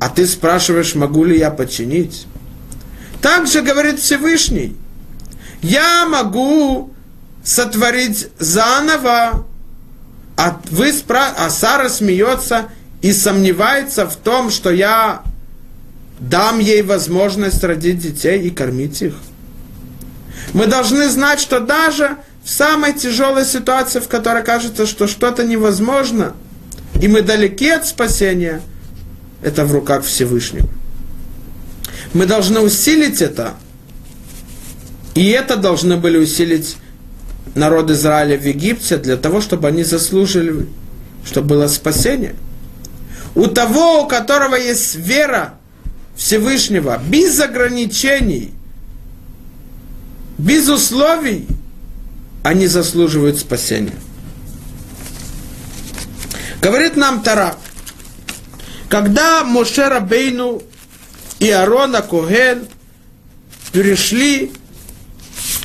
а 0.00 0.08
ты 0.08 0.26
спрашиваешь, 0.26 0.94
могу 0.94 1.24
ли 1.24 1.38
я 1.38 1.50
починить. 1.50 2.26
Так 3.20 3.46
же 3.46 3.60
говорит 3.60 4.00
Всевышний, 4.00 4.76
я 5.62 6.06
могу 6.06 6.92
сотворить 7.44 8.28
заново, 8.38 9.46
а, 10.36 10.60
вы 10.70 10.92
спра... 10.92 11.32
а 11.36 11.50
Сара 11.50 11.88
смеется 11.88 12.70
и 13.02 13.12
сомневается 13.12 14.08
в 14.08 14.16
том, 14.16 14.50
что 14.50 14.70
я 14.70 15.22
дам 16.18 16.58
ей 16.58 16.82
возможность 16.82 17.62
родить 17.62 17.98
детей 17.98 18.40
и 18.40 18.50
кормить 18.50 19.02
их. 19.02 19.14
Мы 20.54 20.66
должны 20.66 21.08
знать, 21.08 21.40
что 21.40 21.60
даже 21.60 22.16
в 22.42 22.50
самой 22.50 22.94
тяжелой 22.94 23.44
ситуации, 23.44 24.00
в 24.00 24.08
которой 24.08 24.42
кажется, 24.42 24.86
что 24.86 25.06
что-то 25.06 25.44
невозможно, 25.44 26.34
и 27.00 27.08
мы 27.08 27.22
далеки 27.22 27.68
от 27.68 27.86
спасения, 27.86 28.60
это 29.42 29.64
в 29.64 29.72
руках 29.72 30.04
Всевышнего. 30.04 30.68
Мы 32.12 32.26
должны 32.26 32.60
усилить 32.60 33.20
это, 33.20 33.54
и 35.14 35.28
это 35.28 35.56
должны 35.56 35.96
были 35.96 36.16
усилить 36.16 36.76
народ 37.54 37.90
Израиля 37.90 38.38
в 38.38 38.46
Египте 38.46 38.96
для 38.96 39.16
того, 39.16 39.40
чтобы 39.40 39.68
они 39.68 39.84
заслужили, 39.84 40.66
чтобы 41.24 41.48
было 41.48 41.66
спасение. 41.66 42.34
У 43.34 43.46
того, 43.46 44.02
у 44.02 44.06
которого 44.06 44.54
есть 44.54 44.94
вера 44.94 45.54
Всевышнего, 46.16 47.00
без 47.08 47.40
ограничений, 47.40 48.52
без 50.38 50.68
условий, 50.68 51.46
они 52.42 52.66
заслуживают 52.66 53.38
спасения. 53.38 53.94
Говорит 56.63 56.95
нам 56.95 57.21
Тара, 57.21 57.55
когда 58.89 59.43
Моше 59.43 59.99
Бейну 59.99 60.61
и 61.39 61.49
Арона 61.49 62.01
Коген 62.01 62.67
перешли 63.71 64.51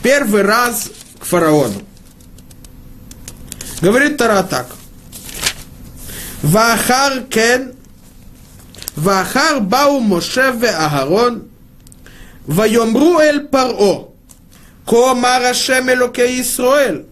первый 0.03 0.43
раз 0.43 0.91
к 1.19 1.25
фараону. 1.25 1.83
Говорит 3.81 4.17
Тара 4.17 4.43
так. 4.43 4.69
Вахар 6.43 7.23
кен, 7.31 7.75
Вахар 8.97 9.61
бау 9.61 10.01
Моше 10.01 10.53
ве 10.53 10.69
Агарон, 10.69 11.49
ויאמרו 12.49 13.21
אל 13.21 13.41
פרעה, 13.51 13.99
כה 14.87 15.11
אמר 15.11 15.47
השם 15.51 15.89
אלוקי 15.89 16.23
ישראל, 16.23 17.03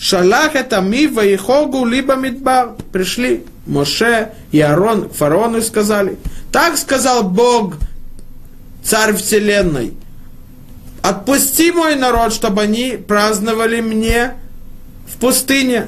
Шалах 0.00 0.54
это 0.54 0.80
ми 0.80 1.06
ваихогу 1.06 1.84
либо 1.84 2.14
мидбар. 2.16 2.70
Пришли 2.90 3.44
Моше 3.66 4.32
и 4.50 4.58
Арон 4.60 5.10
к 5.10 5.12
фараону 5.12 5.58
и 5.58 5.62
сказали, 5.62 6.16
так 6.50 6.78
сказал 6.78 7.22
Бог, 7.22 7.74
царь 8.82 9.14
вселенной, 9.14 9.92
отпусти 11.02 11.70
мой 11.70 11.96
народ, 11.96 12.32
чтобы 12.32 12.62
они 12.62 12.96
праздновали 12.96 13.82
мне 13.82 14.36
в 15.06 15.18
пустыне. 15.18 15.86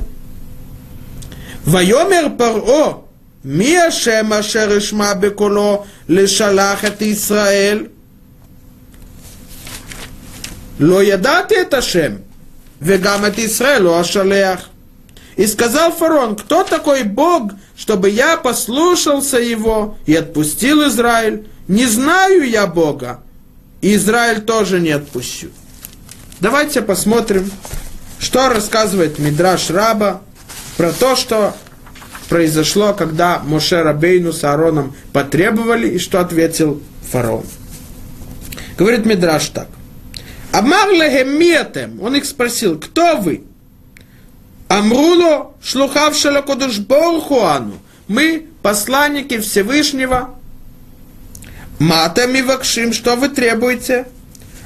Вайомер 1.64 2.30
Паро, 2.36 3.04
ми 3.42 3.74
Ашем 3.74 4.34
Ашер 4.34 4.76
Ишма 4.76 5.14
Беколо, 5.14 5.86
лешалах 6.06 6.84
это 6.84 7.10
Исраэль. 7.10 7.90
Ло 10.78 11.00
ядати 11.00 11.54
это 11.54 11.78
Ашем 11.78 12.18
вегам 12.82 13.24
это 13.24 13.44
Исраэлю 13.44 13.94
ашалеях. 13.94 14.68
И 15.36 15.46
сказал 15.46 15.92
фарон, 15.92 16.36
кто 16.36 16.62
такой 16.62 17.04
Бог, 17.04 17.52
чтобы 17.76 18.10
я 18.10 18.36
послушался 18.36 19.38
его 19.38 19.96
и 20.04 20.14
отпустил 20.14 20.86
Израиль? 20.88 21.46
Не 21.68 21.86
знаю 21.86 22.48
я 22.48 22.66
Бога, 22.66 23.20
и 23.80 23.94
Израиль 23.94 24.42
тоже 24.42 24.78
не 24.80 24.90
отпущу. 24.90 25.48
Давайте 26.40 26.82
посмотрим, 26.82 27.50
что 28.18 28.48
рассказывает 28.48 29.18
Мидраш 29.18 29.70
Раба 29.70 30.20
про 30.76 30.92
то, 30.92 31.16
что 31.16 31.56
произошло, 32.28 32.92
когда 32.92 33.38
Моше 33.38 33.82
Рабейну 33.82 34.32
с 34.32 34.44
Аароном 34.44 34.94
потребовали, 35.12 35.88
и 35.88 35.98
что 35.98 36.20
ответил 36.20 36.82
фараон. 37.10 37.44
Говорит 38.76 39.06
Мидраш 39.06 39.48
так. 39.48 39.68
Амар 40.52 40.90
лехемиетем. 40.90 42.00
Он 42.02 42.16
их 42.16 42.24
спросил, 42.26 42.78
кто 42.78 43.16
вы? 43.16 43.44
Амруло 44.68 45.54
шлухавшала 45.62 46.42
кодыш 46.42 46.78
Борхуану. 46.78 47.78
Мы 48.06 48.48
посланники 48.62 49.38
Всевышнего. 49.38 50.34
Матами 51.78 52.42
вакшим, 52.42 52.92
что 52.92 53.16
вы 53.16 53.28
требуете? 53.28 54.06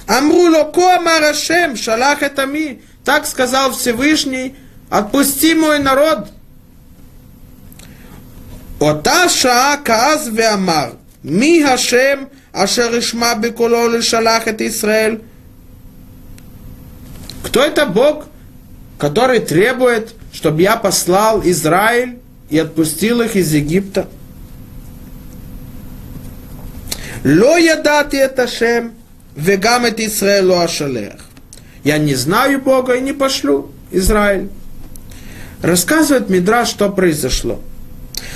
Амруло 0.07 0.65
ко 0.65 1.01
марашем 1.01 1.77
шалах 1.77 2.23
этами. 2.23 2.83
Так 3.05 3.27
сказал 3.27 3.73
Всевышний, 3.73 4.57
отпусти 4.91 5.55
мой 5.55 5.79
народ. 5.79 6.29
Оташа 8.81 9.79
каз 9.85 10.27
веамар. 10.27 10.95
Ми 11.23 11.63
Хашем, 11.63 12.29
ашер 12.53 12.99
ишма 12.99 13.35
беколо 13.37 13.89
лишалах 13.89 14.47
это 14.47 14.67
Исраэль. 14.67 15.23
Кто 17.47 17.63
это 17.63 17.87
Бог, 17.87 18.27
который 18.99 19.39
требует, 19.39 20.15
чтобы 20.33 20.63
я 20.63 20.77
послал 20.77 21.41
Израиль 21.45 22.19
и 22.51 22.59
отпустил 22.59 23.21
их 23.21 23.37
из 23.37 23.55
Египта? 23.55 24.09
Я 31.85 31.99
не 31.99 32.15
знаю 32.17 32.61
Бога 32.61 32.95
и 32.95 33.01
не 33.01 33.13
пошлю 33.13 33.71
Израиль. 33.93 34.49
Рассказывает 35.63 36.29
Мидра, 36.29 36.65
что 36.65 36.91
произошло. 36.91 37.61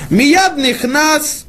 Миядных 0.08 0.84
нас 0.84 1.46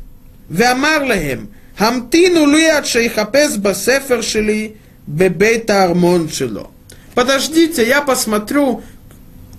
веамарлехем, 0.50 1.52
хамтину 1.78 2.46
луят 2.46 2.88
шейхапес 2.88 3.58
басефер 3.58 4.24
шили 4.24 4.78
бебейта 5.06 5.84
армон 5.84 6.28
шило 6.28 6.72
подождите, 7.16 7.88
я 7.88 8.02
посмотрю, 8.02 8.84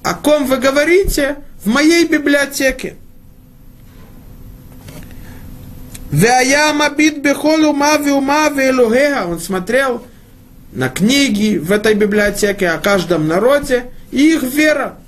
о 0.03 0.15
ком 0.15 0.47
вы 0.47 0.57
говорите, 0.57 1.37
в 1.65 1.69
моей 1.69 2.07
библиотеке. 2.07 2.97
Веаям 6.11 6.83
обид 6.83 7.19
бехолу 7.19 7.73
мави 7.73 8.11
ума 8.11 8.49
велугеха. 8.51 9.27
Он 9.27 9.39
смотрел 9.39 10.05
на 10.73 10.89
книги 10.89 11.57
в 11.57 11.73
этой 11.73 11.95
библиотеке 11.95 12.69
о 12.69 12.79
каждом 12.79 13.29
народе 13.29 13.93
и 14.11 14.35
их 14.35 14.43
вера. 14.43 14.99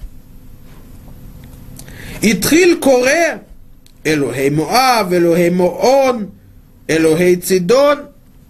И 2.23 2.33
трил 2.33 2.79
коре 2.79 3.43
Элухей 4.03 4.49
Муав, 4.49 5.13
Элухей 5.13 5.51
Моон, 5.51 6.31
Элухей 6.87 7.37
Цидон. 7.37 8.09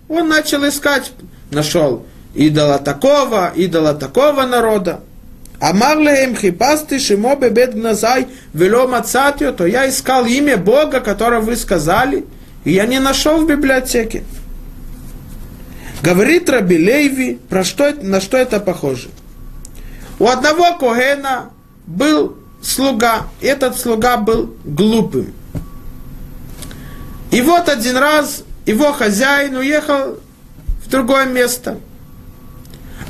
Он 0.09 0.29
начал 0.29 0.69
искать, 0.69 1.13
нашел 1.51 2.07
идола 2.35 2.79
такого, 2.79 3.53
идола 3.55 3.95
такого 3.95 4.45
народа. 4.45 5.01
Амар 5.61 5.99
леем 5.99 6.37
хипасты 6.37 6.99
шимо 6.99 7.37
бебет 7.37 7.75
гназай 7.75 8.27
вело 8.53 8.87
мацатио, 8.89 9.53
то 9.53 9.67
я 9.67 9.89
искал 9.89 10.27
имя 10.27 10.57
Бога, 10.57 11.01
которое 11.01 11.41
вы 11.41 11.57
сказали, 11.57 12.27
и 12.65 12.73
я 12.73 12.87
не 12.87 12.99
нашел 12.99 13.39
в 13.39 13.47
библиотеке. 13.47 14.25
Говорит 16.03 16.51
Раби 16.51 16.77
Лейви, 16.77 17.37
про 17.49 17.65
что, 17.65 17.95
на 18.03 18.21
что 18.21 18.37
это 18.37 18.61
похоже. 18.61 19.09
У 20.19 20.27
одного 20.27 20.77
Когена 20.77 21.51
был 21.87 22.37
слуга, 22.63 23.29
этот 23.41 23.79
слуга 23.79 24.17
был 24.17 24.55
глупым. 24.65 25.33
И 27.31 27.41
вот 27.41 27.69
один 27.69 27.97
раз 27.97 28.45
его 28.67 28.93
хозяин 28.93 29.57
уехал 29.57 30.19
в 30.85 30.91
другое 30.91 31.25
место. 31.27 31.79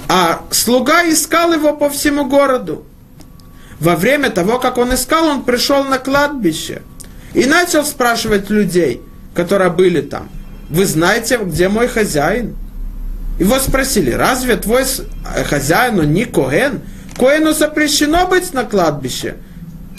А 0.08 0.42
слуга 0.50 1.02
искал 1.08 1.52
его 1.52 1.74
по 1.74 1.88
всему 1.88 2.26
городу. 2.26 2.84
Во 3.80 3.96
время 3.96 4.30
того, 4.30 4.58
как 4.58 4.78
он 4.78 4.94
искал, 4.94 5.26
он 5.26 5.44
пришел 5.44 5.84
на 5.84 5.98
кладбище 5.98 6.82
и 7.32 7.46
начал 7.46 7.84
спрашивать 7.84 8.50
людей, 8.50 9.02
которые 9.34 9.70
были 9.70 10.00
там. 10.00 10.28
Вы 10.70 10.86
знаете, 10.86 11.38
где 11.38 11.68
мой 11.68 11.88
хозяин? 11.88 12.56
Его 13.38 13.58
спросили, 13.58 14.12
разве 14.12 14.56
твой 14.56 14.84
хозяин, 15.48 15.98
он 15.98 16.12
не 16.12 16.24
Коген? 16.24 16.82
Коену 17.18 17.52
запрещено 17.52 18.26
быть 18.26 18.52
на 18.54 18.64
кладбище. 18.64 19.36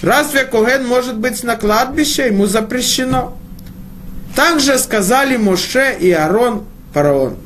Разве 0.01 0.43
Коген 0.45 0.85
может 0.85 1.17
быть 1.17 1.43
на 1.43 1.55
кладбище? 1.55 2.27
Ему 2.27 2.45
запрещено. 2.45 3.37
Также 4.35 4.77
сказали 4.79 5.37
Моше 5.37 5.95
и 5.99 6.11
Арон 6.11 6.65
фараон. 6.93 7.37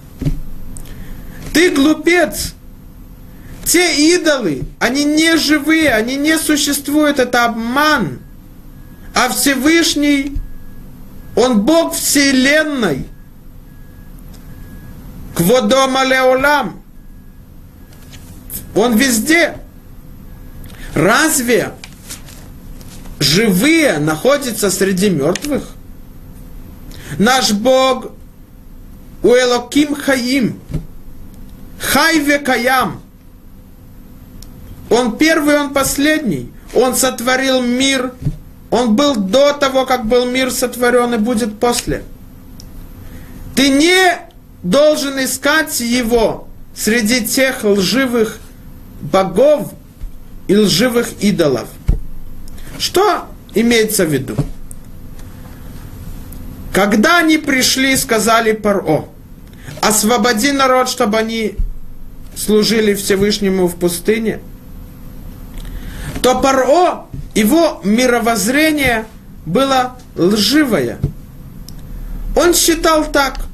Ты 1.53 1.71
глупец! 1.71 2.53
Те 3.65 4.15
идолы, 4.15 4.63
они 4.79 5.05
не 5.05 5.37
живые, 5.37 5.93
они 5.93 6.15
не 6.15 6.39
существуют, 6.39 7.19
это 7.19 7.45
обман. 7.45 8.19
А 9.13 9.29
Всевышний, 9.29 10.35
Он 11.35 11.61
Бог 11.61 11.93
Вселенной. 11.93 13.05
Кводома 15.35 16.03
леолам. 16.03 16.81
Он 18.75 18.97
везде. 18.97 19.57
Разве 20.95 21.73
живые 23.19 23.99
находятся 23.99 24.71
среди 24.71 25.09
мертвых? 25.09 25.63
Наш 27.17 27.51
Бог 27.51 28.11
у 29.21 29.27
Элоким 29.27 29.95
Хаим, 29.95 30.59
Хай 31.79 32.19
Векаям. 32.19 33.01
Он 34.89 35.17
первый, 35.17 35.59
он 35.59 35.73
последний. 35.73 36.51
Он 36.73 36.95
сотворил 36.95 37.61
мир. 37.61 38.13
Он 38.69 38.95
был 38.95 39.15
до 39.15 39.53
того, 39.53 39.85
как 39.85 40.05
был 40.05 40.25
мир 40.25 40.51
сотворен 40.51 41.13
и 41.13 41.17
будет 41.17 41.59
после. 41.59 42.03
Ты 43.55 43.69
не 43.69 44.19
должен 44.61 45.23
искать 45.23 45.79
его 45.79 46.47
среди 46.75 47.25
тех 47.25 47.63
лживых 47.63 48.39
богов 49.01 49.73
и 50.47 50.55
лживых 50.55 51.11
идолов. 51.21 51.67
Что 52.77 53.25
имеется 53.55 54.05
в 54.05 54.13
виду? 54.13 54.35
Когда 56.73 57.17
они 57.17 57.37
пришли 57.37 57.93
и 57.93 57.97
сказали 57.97 58.51
Паро, 58.51 59.05
освободи 59.81 60.51
народ, 60.51 60.87
чтобы 60.87 61.17
они 61.17 61.55
служили 62.39 62.93
Всевышнему 62.93 63.67
в 63.67 63.75
пустыне, 63.75 64.39
то 66.21 66.39
Паро, 66.39 67.07
его 67.35 67.81
мировоззрение 67.83 69.05
было 69.45 69.97
лживое. 70.15 70.99
Он 72.35 72.53
считал 72.53 73.05
так. 73.05 73.45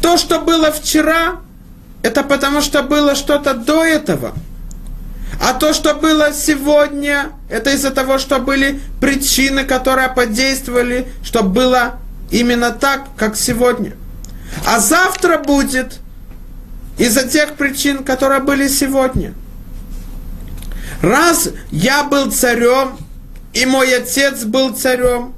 То, 0.00 0.16
что 0.16 0.40
было 0.40 0.72
вчера, 0.72 1.40
это 2.02 2.22
потому 2.22 2.62
что 2.62 2.82
было 2.82 3.14
что-то 3.14 3.54
до 3.54 3.84
этого. 3.84 4.32
А 5.42 5.54
то, 5.54 5.72
что 5.72 5.94
было 5.94 6.32
сегодня, 6.32 7.30
это 7.48 7.70
из-за 7.70 7.90
того, 7.90 8.18
что 8.18 8.38
были 8.38 8.80
причины, 9.00 9.64
которые 9.64 10.08
подействовали, 10.08 11.08
чтобы 11.22 11.50
было 11.50 11.98
именно 12.30 12.70
так, 12.70 13.04
как 13.16 13.36
сегодня. 13.36 13.92
А 14.66 14.78
завтра 14.78 15.38
будет 15.38 16.00
из-за 17.00 17.26
тех 17.26 17.54
причин, 17.54 18.04
которые 18.04 18.42
были 18.42 18.68
сегодня. 18.68 19.32
Раз 21.00 21.48
я 21.70 22.04
был 22.04 22.30
царем, 22.30 22.98
и 23.54 23.64
мой 23.64 23.96
отец 23.96 24.44
был 24.44 24.74
царем, 24.74 25.32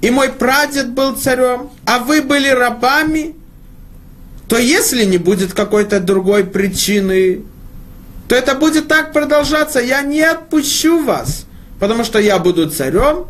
и 0.00 0.10
мой 0.10 0.30
прадед 0.30 0.90
был 0.90 1.14
царем, 1.14 1.70
а 1.86 2.00
вы 2.00 2.22
были 2.22 2.48
рабами, 2.48 3.36
то 4.48 4.58
если 4.58 5.04
не 5.04 5.16
будет 5.16 5.54
какой-то 5.54 6.00
другой 6.00 6.42
причины, 6.42 7.42
то 8.28 8.34
это 8.34 8.56
будет 8.56 8.88
так 8.88 9.12
продолжаться. 9.12 9.78
Я 9.78 10.02
не 10.02 10.22
отпущу 10.22 11.04
вас, 11.04 11.46
потому 11.78 12.02
что 12.02 12.18
я 12.18 12.40
буду 12.40 12.68
царем, 12.68 13.26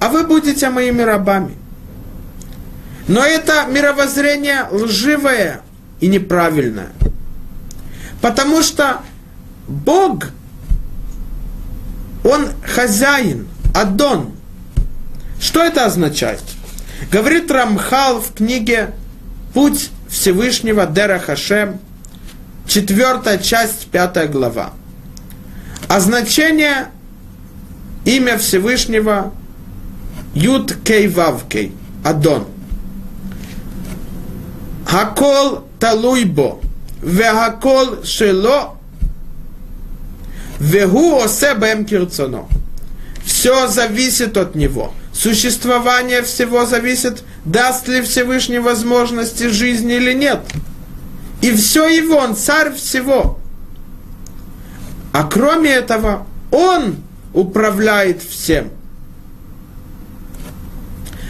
а 0.00 0.08
вы 0.08 0.24
будете 0.24 0.70
моими 0.70 1.02
рабами. 1.02 1.54
Но 3.08 3.22
это 3.22 3.66
мировоззрение 3.66 4.66
лживое 4.70 5.60
и 6.00 6.08
неправильное. 6.08 6.90
Потому 8.20 8.62
что 8.62 9.00
Бог, 9.68 10.26
Он 12.24 12.48
хозяин, 12.64 13.48
Адон. 13.74 14.32
Что 15.40 15.62
это 15.62 15.86
означает? 15.86 16.42
Говорит 17.10 17.50
Рамхал 17.50 18.20
в 18.20 18.34
книге 18.34 18.90
«Путь 19.54 19.90
Всевышнего 20.08 20.86
Дера 20.86 21.18
Хашем», 21.18 21.80
четвертая 22.66 23.38
часть, 23.38 23.86
пятая 23.86 24.28
глава. 24.28 24.72
А 25.88 25.98
значение 26.00 26.88
имя 28.04 28.38
Всевышнего 28.38 29.32
Юд 30.34 30.76
Кей 30.84 31.08
Вав 31.08 31.48
Кей, 31.48 31.72
Адон. 32.04 32.46
Хакол 34.90 35.62
талуйбо, 35.78 36.58
вехакол 37.00 38.02
шело, 38.02 38.76
вегу 40.58 41.22
осе 41.22 41.54
бэм 41.54 41.84
кирцоно. 41.84 42.48
Все 43.24 43.68
зависит 43.68 44.36
от 44.36 44.56
него. 44.56 44.92
Существование 45.12 46.22
всего 46.22 46.66
зависит 46.66 47.22
даст 47.44 47.86
ли 47.86 48.02
Всевышний 48.02 48.58
возможности 48.58 49.46
жизни 49.46 49.94
или 49.94 50.12
нет. 50.12 50.40
И 51.40 51.52
все 51.52 51.86
его, 51.86 52.16
он 52.16 52.34
царь 52.34 52.74
всего. 52.74 53.38
А 55.12 55.22
кроме 55.22 55.70
этого, 55.70 56.26
он 56.50 56.96
управляет 57.32 58.24
всем. 58.24 58.70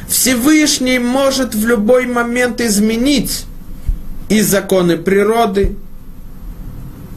Всевышний 0.08 0.98
может 0.98 1.54
в 1.54 1.66
любой 1.66 2.06
момент 2.06 2.62
изменить 2.62 3.44
и 4.30 4.40
законы 4.40 4.96
природы. 4.96 5.76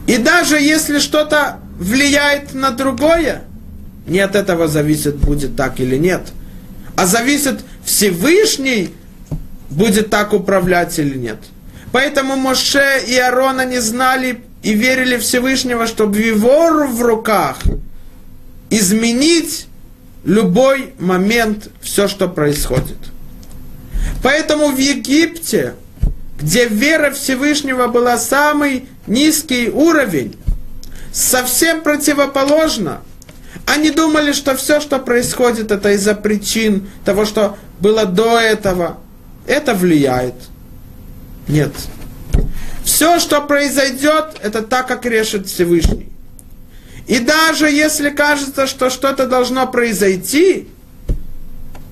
И 0.06 0.18
даже 0.18 0.56
если 0.56 0.98
что-то 0.98 1.60
влияет 1.78 2.52
на 2.52 2.70
другое, 2.70 3.44
не 4.06 4.20
от 4.20 4.36
этого 4.36 4.68
зависит, 4.68 5.16
будет 5.16 5.56
так 5.56 5.80
или 5.80 5.96
нет– 5.96 6.28
а 6.96 7.06
зависит 7.06 7.64
Всевышний, 7.84 8.90
будет 9.70 10.10
так 10.10 10.32
управлять 10.32 10.98
или 10.98 11.16
нет. 11.16 11.38
Поэтому 11.92 12.36
Моше 12.36 13.02
и 13.06 13.16
Аарона 13.16 13.64
не 13.64 13.80
знали 13.80 14.42
и 14.62 14.74
верили 14.74 15.16
Всевышнего, 15.18 15.86
чтобы 15.86 16.18
его 16.18 16.86
в 16.86 17.02
руках 17.02 17.58
изменить 18.70 19.66
любой 20.24 20.94
момент 20.98 21.68
все, 21.80 22.08
что 22.08 22.28
происходит. 22.28 22.96
Поэтому 24.22 24.68
в 24.68 24.78
Египте, 24.78 25.74
где 26.44 26.66
вера 26.68 27.10
Всевышнего 27.10 27.88
была 27.88 28.16
самый 28.16 28.88
низкий 29.06 29.68
уровень, 29.68 30.36
совсем 31.12 31.82
противоположно– 31.82 33.00
они 33.66 33.90
думали, 33.90 34.32
что 34.32 34.56
все, 34.56 34.80
что 34.80 34.98
происходит, 34.98 35.70
это 35.70 35.92
из-за 35.92 36.14
причин 36.14 36.88
того, 37.04 37.24
что 37.24 37.56
было 37.80 38.04
до 38.04 38.38
этого. 38.38 38.98
Это 39.46 39.74
влияет. 39.74 40.34
Нет. 41.48 41.72
Все, 42.84 43.18
что 43.18 43.40
произойдет, 43.40 44.36
это 44.42 44.62
так, 44.62 44.86
как 44.86 45.06
решит 45.06 45.46
Всевышний. 45.46 46.08
И 47.06 47.18
даже 47.18 47.70
если 47.70 48.10
кажется, 48.10 48.66
что 48.66 48.90
что-то 48.90 49.26
должно 49.26 49.66
произойти 49.66 50.68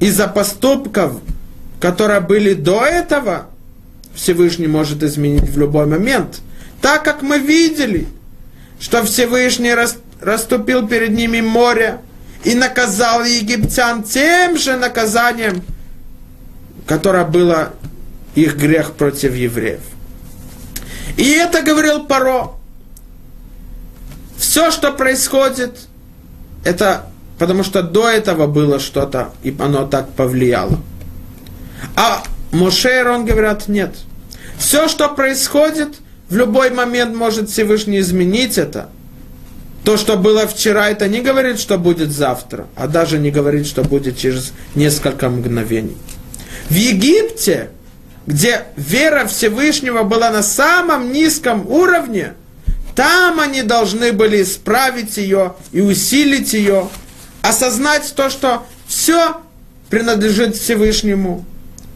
из-за 0.01 0.29
поступков, 0.29 1.15
которые 1.81 2.21
были 2.21 2.55
до 2.55 2.85
этого, 2.85 3.47
Всевышний 4.15 4.67
может 4.67 5.03
изменить 5.03 5.49
в 5.49 5.59
любой 5.59 5.87
момент. 5.87 6.41
Так 6.81 7.05
как 7.05 7.23
мы 7.23 7.39
видели, 7.39 8.07
что 8.81 9.05
Всевышний 9.05 9.75
расступил 10.21 10.87
перед 10.87 11.11
ними 11.11 11.41
море 11.41 12.01
и 12.45 12.55
наказал 12.55 13.25
египтян 13.25 14.03
тем 14.03 14.59
же 14.59 14.77
наказанием, 14.77 15.63
которое 16.87 17.25
было 17.25 17.73
их 18.35 18.57
грех 18.57 18.93
против 18.93 19.35
евреев. 19.35 19.81
И 21.17 21.31
это 21.31 21.63
говорил 21.63 22.05
Паро. 22.07 22.53
Все, 24.37 24.71
что 24.71 24.93
происходит, 24.93 25.79
это 26.65 27.07
потому 27.39 27.65
что 27.65 27.83
до 27.83 28.09
этого 28.09 28.47
было 28.47 28.79
что-то, 28.79 29.33
и 29.43 29.55
оно 29.59 29.87
так 29.87 30.13
повлияло. 30.13 30.79
А 31.97 32.23
Моше 32.53 33.01
и 33.01 33.03
Рон 33.03 33.25
говорят, 33.25 33.69
нет. 33.69 33.95
Все, 34.59 34.89
что 34.89 35.09
происходит, 35.09 35.89
в 36.29 36.37
любой 36.37 36.71
момент 36.71 37.15
может 37.15 37.51
Всевышний 37.51 38.01
изменить 38.01 38.59
это– 38.59 38.89
то, 39.85 39.97
что 39.97 40.17
было 40.17 40.47
вчера, 40.47 40.91
это 40.91 41.09
не 41.09 41.21
говорит, 41.21 41.59
что 41.59 41.77
будет 41.77 42.13
завтра, 42.13 42.67
а 42.77 42.87
даже 42.87 43.19
не 43.19 43.31
говорит, 43.31 43.67
что 43.67 43.83
будет 43.83 44.17
через 44.17 44.53
несколько 44.75 45.29
мгновений. 45.29 45.97
В 46.69 46.75
Египте, 46.75 47.71
где 48.27 48.63
вера 48.77 49.27
Всевышнего 49.27 50.05
была 50.05 50.31
на 50.31 50.45
самом 50.45 51.13
низком 51.13 51.67
уровне, 51.69 52.35
там 52.95 53.41
они 53.41 53.63
должны 53.63 54.13
были 54.13 54.43
исправить 54.43 55.17
ее 55.17 55.55
и 55.73 55.81
усилить 55.81 56.53
ее, 56.53 56.89
осознать 57.43 58.13
то, 58.15 58.31
что 58.31 58.65
все 58.87 59.39
принадлежит 59.91 60.55
Всевышнему. 60.55 61.45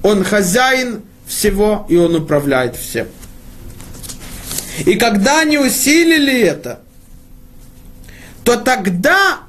Он 0.06 0.22
хозяин 0.22 1.02
всего, 1.26 1.86
и 1.88 1.96
он 1.96 2.14
управляет 2.14 2.76
всем. 2.76 3.08
И 4.84 4.94
когда 4.94 5.40
они 5.40 5.58
усилили 5.58 6.40
это– 6.40 6.80
то 8.46 8.56
тогда 8.56 9.40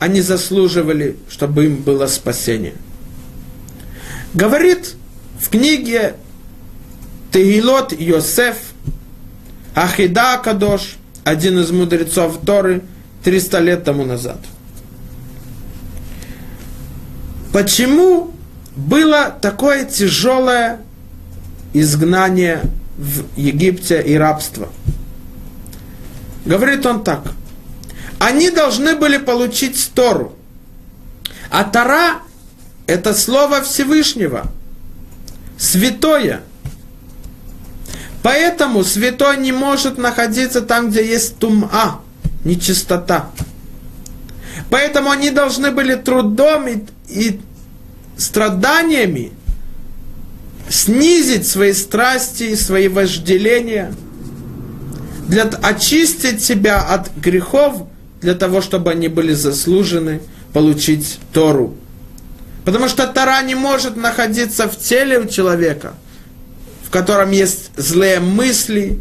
они 0.00 0.20
заслуживали, 0.20 1.16
чтобы 1.28 1.66
им 1.66 1.76
было 1.76 2.08
спасение. 2.08 2.74
Говорит 4.34 4.96
в 5.40 5.48
книге 5.48 6.16
Тегилот 7.30 7.92
Йосеф, 7.92 8.56
Ахида 9.76 10.40
Кадош, 10.42 10.96
один 11.22 11.60
из 11.60 11.70
мудрецов 11.70 12.40
Торы, 12.44 12.82
300 13.22 13.58
лет 13.60 13.84
тому 13.84 14.04
назад. 14.04 14.38
Почему 17.52 18.32
было 18.76 19.36
такое 19.40 19.84
тяжелое 19.84 20.80
изгнания 21.72 22.62
в 22.96 23.24
Египте 23.36 24.02
и 24.02 24.14
рабства. 24.14 24.68
Говорит 26.44 26.84
он 26.86 27.04
так. 27.04 27.32
Они 28.18 28.50
должны 28.50 28.96
были 28.96 29.18
получить 29.18 29.90
Тору. 29.94 30.36
А 31.50 31.64
Тора– 31.64 32.22
это 32.86 33.14
слово 33.14 33.62
Всевышнего, 33.62 34.46
святое. 35.58 36.42
Поэтому 38.22 38.84
святой 38.84 39.38
не 39.38 39.52
может 39.52 39.98
находиться 39.98 40.62
там, 40.62 40.90
где 40.90 41.06
есть 41.06 41.38
тума, 41.38 42.00
нечистота. 42.44 43.30
Поэтому 44.70 45.10
они 45.10 45.30
должны 45.30 45.70
были 45.72 45.96
трудом 45.96 46.68
и, 46.68 46.84
и 47.08 47.40
страданиями 48.16 49.32
снизить 50.68 51.46
свои 51.46 51.72
страсти 51.72 52.44
и 52.44 52.56
свои 52.56 52.88
вожделения, 52.88 53.94
для, 55.28 55.44
очистить 55.44 56.42
себя 56.42 56.80
от 56.80 57.14
грехов, 57.16 57.86
для 58.20 58.34
того, 58.34 58.60
чтобы 58.60 58.90
они 58.90 59.08
были 59.08 59.34
заслужены 59.34 60.20
получить 60.52 61.18
Тору. 61.32 61.74
Потому 62.64 62.88
что 62.88 63.06
Тора 63.06 63.42
не 63.42 63.54
может 63.54 63.96
находиться 63.96 64.68
в 64.68 64.78
теле 64.78 65.18
у 65.18 65.26
человека, 65.26 65.94
в 66.84 66.90
котором 66.90 67.32
есть 67.32 67.70
злые 67.76 68.20
мысли, 68.20 69.00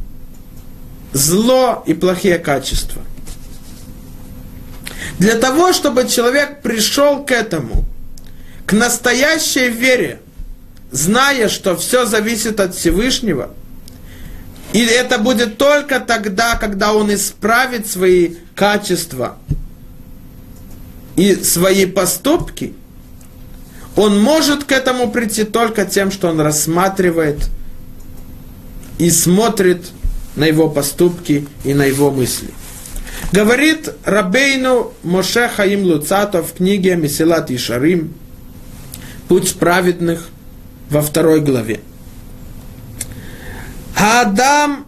зло 1.14 1.84
и 1.86 1.94
плохие 1.94 2.40
качества. 2.40 3.02
Для 5.20 5.36
того, 5.36 5.74
чтобы 5.74 6.08
человек 6.08 6.62
пришел 6.62 7.24
к 7.24 7.32
этому, 7.32 7.86
к 8.72 8.74
настоящей 8.74 9.68
вере, 9.68 10.22
зная, 10.92 11.50
что 11.50 11.76
все 11.76 12.06
зависит 12.06 12.62
от 12.62 12.74
Всевышнего, 12.74 13.50
и 14.72 14.80
это 14.80 15.18
будет 15.18 15.58
только 15.58 16.00
тогда, 16.00 16.56
когда 16.56 16.94
он 16.94 17.14
исправит 17.14 17.86
свои 17.86 18.36
качества 18.56 19.38
и 21.18 21.36
свои 21.36 21.86
поступки, 21.86 22.74
он 23.98 24.22
может 24.22 24.64
к 24.64 24.72
этому 24.72 25.12
прийти 25.12 25.44
только 25.44 25.84
тем, 25.84 26.10
что 26.10 26.30
он 26.30 26.40
рассматривает 26.40 27.50
и 29.00 29.10
смотрит 29.10 29.84
на 30.38 30.46
его 30.46 30.70
поступки 30.70 31.46
и 31.66 31.74
на 31.74 31.84
его 31.84 32.10
мысли. 32.10 32.52
Говорит 33.34 33.90
Рабейну 34.06 34.94
Моше 35.04 35.50
Хаим 35.54 35.84
Луцато 35.84 36.42
в 36.42 36.54
книге 36.54 36.96
Месилат 36.96 37.52
Ишарим 37.52 38.14
путь 39.32 39.56
праведных 39.56 40.28
во 40.90 41.02
второй 41.02 41.40
главе. 41.40 41.80
Адам 43.96 44.86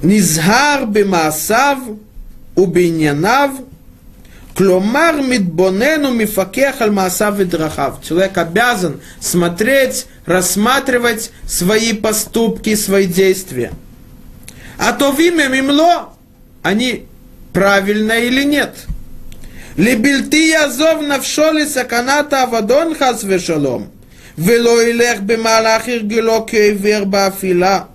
низгар 0.00 0.86
бимасав 0.86 1.80
убинянав 2.54 3.50
Кломар 4.54 5.22
мидбонену 5.22 6.12
мифакех 6.12 6.80
аль 6.82 6.92
маасав. 6.92 7.36
Человек 8.08 8.38
обязан 8.38 9.00
смотреть, 9.18 10.06
рассматривать 10.24 11.32
свои 11.44 11.94
поступки, 11.94 12.76
свои 12.76 13.06
действия. 13.06 13.72
А 14.78 14.92
то 14.92 15.10
в 15.10 15.18
имя 15.18 15.48
мимло 15.48 16.14
они 16.62 17.06
правильно 17.52 18.12
или 18.12 18.44
нет– 18.44 18.76
Либильти 19.76 20.50
язов 20.50 21.02
навшоли 21.02 21.66
саканата 21.66 22.44
авадон 22.44 22.94
хас 22.94 23.24
вешалом. 23.24 23.90
Вело 24.36 24.80
илех 24.82 25.22
бемалах 25.22 25.88
иргило 25.88 26.46
кевер 26.46 27.04
бафила. 27.06 27.88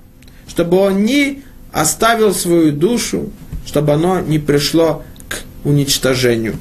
Чтобы 0.47 0.77
он 0.77 1.05
не 1.05 1.43
оставил 1.71 2.33
свою 2.33 2.71
душу, 2.71 3.31
чтобы 3.65 3.93
оно 3.93 4.19
не 4.19 4.39
пришло 4.39 5.03
к 5.29 5.43
уничтожению. 5.63 6.57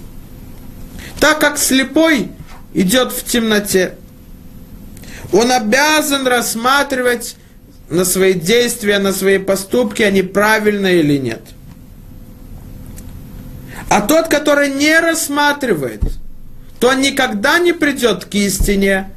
Так 1.21 1.41
как 1.41 1.59
слепой 1.59 2.31
идет 2.75 3.12
в 3.12 3.25
темноте, 3.25 3.95
он 5.33 5.51
обязан 5.51 6.27
рассматривать 6.27 7.37
на 7.89 8.05
свои 8.05 8.35
действия, 8.35 8.99
на 8.99 9.12
свои 9.12 9.39
поступки, 9.39 10.03
они 10.03 10.23
правильные 10.23 11.01
или 11.01 11.19
нет. 11.19 11.41
А 13.91 14.01
тот, 14.01 14.28
который 14.28 14.70
не 14.70 14.99
рассматривает, 14.99 16.03
то 16.78 16.89
он 16.89 17.01
никогда 17.01 17.59
не 17.59 17.72
придет 17.72 18.26
к 18.26 18.34
истине, 18.34 19.11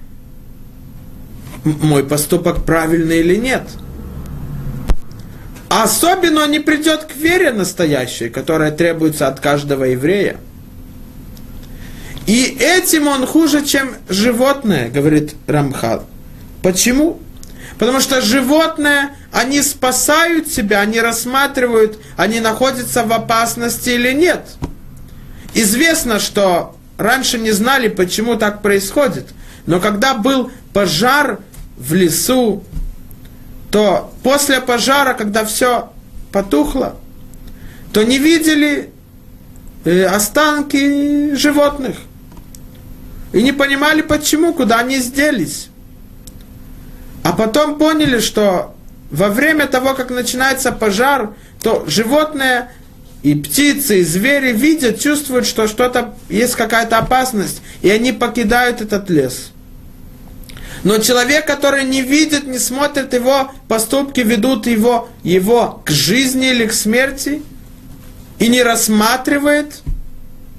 мой 1.64 2.04
поступок 2.04 2.66
правильный 2.66 3.20
или 3.20 3.36
нет. 3.36 3.64
Особенно 5.70 6.48
не 6.48 6.60
придет 6.60 7.06
к 7.06 7.16
вере 7.16 7.52
настоящей, 7.52 8.30
которая 8.30 8.72
требуется 8.72 9.28
от 9.28 9.40
каждого 9.40 9.86
еврея. 9.86 10.38
И 12.28 12.58
этим 12.60 13.08
он 13.08 13.26
хуже, 13.26 13.66
чем 13.66 13.96
животное, 14.10 14.90
говорит 14.90 15.36
Рамхал. 15.48 16.06
Почему? 16.62 17.20
Потому 17.82 18.00
что 18.00 18.22
животные, 18.22 19.10
они 19.32 19.64
спасают 19.64 20.48
себя, 20.48 20.82
они 20.82 21.00
рассматривают, 21.00 21.98
они 22.16 22.40
находятся 22.40 23.04
в 23.04 23.12
опасности 23.12 23.90
или 23.90 24.12
нет. 24.12 24.46
Известно, 25.56 26.20
что 26.20 26.76
раньше 27.00 27.40
не 27.40 27.50
знали, 27.50 27.88
почему 27.88 28.36
так 28.36 28.62
происходит. 28.62 29.30
Но 29.66 29.80
когда 29.80 30.14
был 30.14 30.52
пожар 30.74 31.40
в 31.76 31.96
лесу, 31.96 32.64
то 33.72 34.14
после 34.22 34.62
пожара, 34.62 35.16
когда 35.16 35.44
все 35.44 35.92
потухло, 36.32 36.98
то 37.94 38.04
не 38.04 38.20
видели 38.20 38.92
э, 39.86 40.06
останки 40.06 41.34
животных. 41.34 41.98
И 43.34 43.42
не 43.42 43.54
понимали, 43.54 44.04
почему, 44.04 44.54
куда 44.54 44.82
они 44.82 44.98
сделись. 45.00 45.71
А 47.24 47.34
потом 47.34 47.78
поняли, 47.78 48.20
что 48.20 48.76
во 49.12 49.30
время 49.30 49.68
того, 49.68 49.94
как 49.94 50.10
начинается 50.10 50.72
пожар, 50.72 51.34
то 51.62 51.84
животные 51.88 52.72
и 53.24 53.36
птицы, 53.36 54.00
и 54.00 54.04
звери 54.04 54.52
видят, 54.52 55.00
чувствуют, 55.00 55.46
что 55.46 55.68
что-то 55.68 56.16
есть 56.30 56.56
какая-то 56.56 56.98
опасность, 56.98 57.62
и 57.82 57.90
они 57.90 58.12
покидают 58.12 58.82
этот 58.82 59.10
лес. 59.10 59.52
Но 60.84 60.98
человек, 60.98 61.46
который 61.46 61.84
не 61.84 62.02
видит, 62.02 62.48
не 62.48 62.58
смотрит 62.58 63.14
его 63.14 63.52
поступки, 63.68 64.22
ведут 64.22 64.66
его, 64.66 65.10
его 65.22 65.82
к 65.86 65.92
жизни 65.92 66.50
или 66.50 66.66
к 66.66 66.74
смерти, 66.74 67.44
и 68.40 68.48
не 68.48 68.64
рассматривает, 68.64 69.82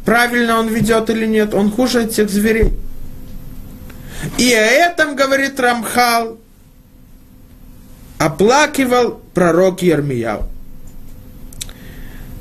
правильно 0.05 0.61
он 0.61 0.69
ведет 0.69 1.11
или 1.11 1.27
нет, 1.27 1.55
он 1.55 1.73
хуже 1.73 2.05
этих 2.05 2.31
зверей. 2.31 2.73
И 4.39 4.55
о 4.55 4.61
этом 4.61 5.17
говорит 5.17 5.59
Рамхал, 5.59 6.39
оплакивал 8.22 9.22
пророк 9.34 9.82
Ермияу. 9.82 10.44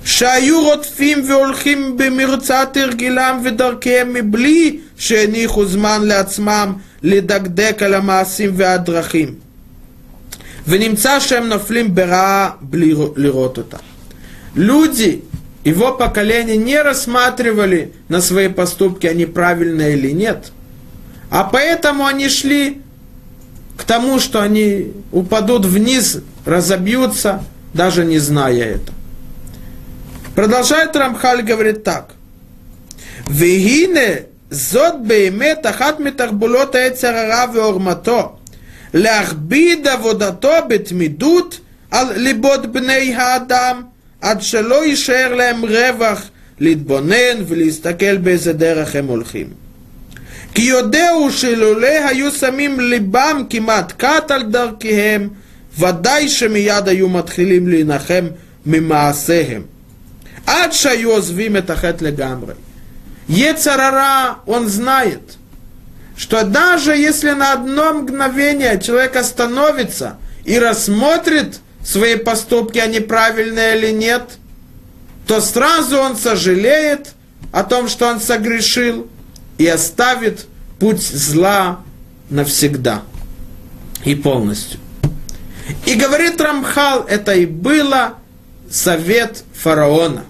שהיו 0.05 0.63
רודפים 0.63 1.31
והולכים 1.31 1.97
במרצת 1.97 2.77
הרגילם 2.81 3.41
ודרכיהם 3.45 4.13
מבלי 4.15 4.79
שהניחו 4.99 5.67
זמן 5.67 6.01
לעצמם 6.05 6.73
לדקדק 7.03 7.83
על 7.83 7.95
המעשים 7.95 8.51
והדרכים. 8.57 9.35
ונמצא 10.69 11.21
שהם 11.21 11.49
נופלים 11.49 11.95
ברעה 11.95 12.51
בלי 12.61 12.95
לראות 13.17 13.59
אותה. 13.59 13.77
Люди 14.57 15.23
его 15.65 15.93
поколения 15.93 16.57
не 16.57 16.81
рассматривали 16.81 17.93
на 18.09 18.21
свои 18.23 18.49
поступки, 18.49 19.07
они 19.07 19.27
правильные 19.27 19.95
или 19.95 20.13
нет. 20.13 20.53
А 21.31 21.45
поэтому 21.45 22.07
они 22.07 22.29
шли 22.29 22.81
к 23.81 23.85
тому, 23.85 24.19
что 24.19 24.41
они 24.41 24.93
упадут 25.13 25.65
вниз, 25.65 26.19
разобьются, 26.45 27.43
даже 27.75 28.05
не 28.05 28.19
зная 28.19 28.77
это. 28.77 28.93
Продолжает 30.35 30.95
Рамхаль, 30.97 31.43
говорит 31.43 31.85
так. 31.85 32.13
והנה 33.29 34.11
זאת 34.51 34.95
באמת 35.07 35.67
אחת 35.67 36.01
מתחבולות 36.01 36.75
היצר 36.75 37.15
הרע 37.17 37.45
ועורמתו, 37.55 38.37
להכביד 38.95 39.87
עבודתו 39.87 40.53
בתמידות 40.69 41.61
על 41.91 42.07
ליבות 42.17 42.67
בני 42.73 43.15
האדם, 43.15 43.83
עד 44.21 44.43
שלא 44.43 44.85
יישאר 44.85 45.35
להם 45.35 45.65
רווח 45.65 46.23
להתבונן 46.59 47.37
ולהסתכל 47.47 48.17
באיזה 48.17 48.53
דרך 48.53 48.97
הם 48.97 49.07
הולכים. 49.07 49.60
כי 50.55 50.63
יודעו 50.63 51.31
שלולא 51.31 52.09
היו 52.09 52.31
שמים 52.31 52.81
ליבם 52.81 53.43
כמעט 53.51 53.93
קט 53.93 54.31
על 54.31 54.43
דרכיהם, 54.43 55.29
ודאי 55.79 56.29
שמיד 56.29 56.89
היו 56.89 57.09
מתחילים 57.09 57.69
להנחם 57.69 58.27
ממעשיהם. 58.67 59.63
עד 60.47 60.73
שהיו 60.73 61.11
עוזבים 61.11 61.57
את 61.57 61.71
החטא 61.71 62.05
לגמרי. 62.05 62.55
יצר 63.29 63.81
הרע, 63.81 64.35
он 64.47 64.69
знает, 64.69 65.37
что 66.17 66.45
даже 66.45 66.97
если 66.97 67.31
на 67.31 67.53
одно 67.53 67.93
мгновение 67.93 68.81
человек 68.81 69.17
остановится 69.17 70.17
и 70.45 70.59
рассмотрит 70.59 71.61
свои 71.85 72.17
поступки, 72.17 72.79
они 72.79 73.01
правильные 73.01 73.77
или 73.77 73.91
нет, 73.91 74.39
то 75.27 75.41
сразу 75.41 75.99
он 75.99 76.17
сожалеет 76.17 77.13
о 77.53 77.65
том, 77.65 77.89
что 77.89 78.07
он 78.09 78.21
согрешил, 78.21 79.09
и 79.62 79.68
оставит 79.68 80.48
путь 80.80 81.02
зла 81.02 81.82
навсегда 82.32 83.04
и 84.04 84.16
полностью. 84.16 84.80
И 85.86 85.94
говорит 85.94 86.42
Рамхал, 86.42 87.06
это 87.08 87.34
и 87.34 87.46
было 87.46 88.16
совет 88.72 89.44
фараона. 89.54 90.24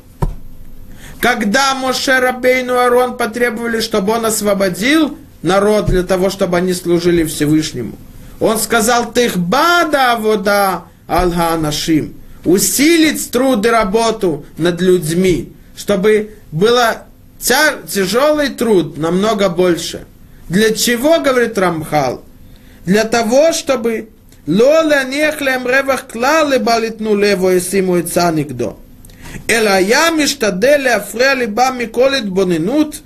Когда 1.22 1.74
Моше 1.76 2.20
Рабейну 2.20 2.78
Арон 2.78 3.16
потребовали, 3.16 3.80
чтобы 3.80 4.12
он 4.12 4.26
освободил 4.26 5.18
народ 5.42 5.86
для 5.86 6.04
того, 6.04 6.30
чтобы 6.30 6.58
они 6.58 6.74
служили 6.74 7.24
Всевышнему, 7.24 7.94
он 8.42 8.60
сказал, 8.60 9.14
бада 9.38 10.18
вода 10.20 10.84
алга 11.08 11.56
нашим, 11.56 12.16
усилить 12.44 13.32
труд 13.32 13.66
и 13.66 13.70
работу 13.70 14.46
над 14.58 14.82
людьми, 14.82 15.54
чтобы 15.78 16.32
было 16.52 17.06
тяжелый 17.41 18.51
труд 18.51 18.99
намного 18.99 19.49
больше. 19.49 20.07
Для 20.49 20.73
чего, 20.75 21.21
говорит 21.21 21.59
Рамхал? 21.59 22.23
Для 22.85 23.05
того, 23.05 23.53
чтобы 23.53 24.09
לא 24.47 24.85
להניח 24.85 25.43
להם 25.43 25.63
רווח 25.67 26.01
כלל 26.13 26.47
לבל 26.51 26.85
יתנו 26.85 27.17
לב 27.17 27.43
או 27.43 27.53
ישימו 27.53 27.97
עצה 27.97 28.31
נגדו, 28.31 28.77
אלא 29.51 29.71
היה 29.71 30.01
משתדל 30.19 30.77
להפריע 30.79 31.35
ליבם 31.35 31.77
מכל 31.79 32.15
התבוננות 32.15 33.01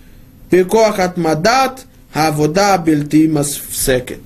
בכוח 0.53 0.99
התמדת 0.99 1.85
העבודה 2.15 2.75
הבלתי 2.75 3.27
מפסקת. 3.27 4.19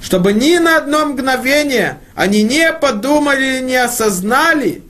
Чтобы 0.00 0.34
ни 0.34 0.58
на 0.58 0.76
одно 0.76 1.06
мгновение 1.06 1.98
они 2.14 2.42
не 2.42 2.70
подумали, 2.74 3.60
не 3.62 3.76
осознали 3.76 4.82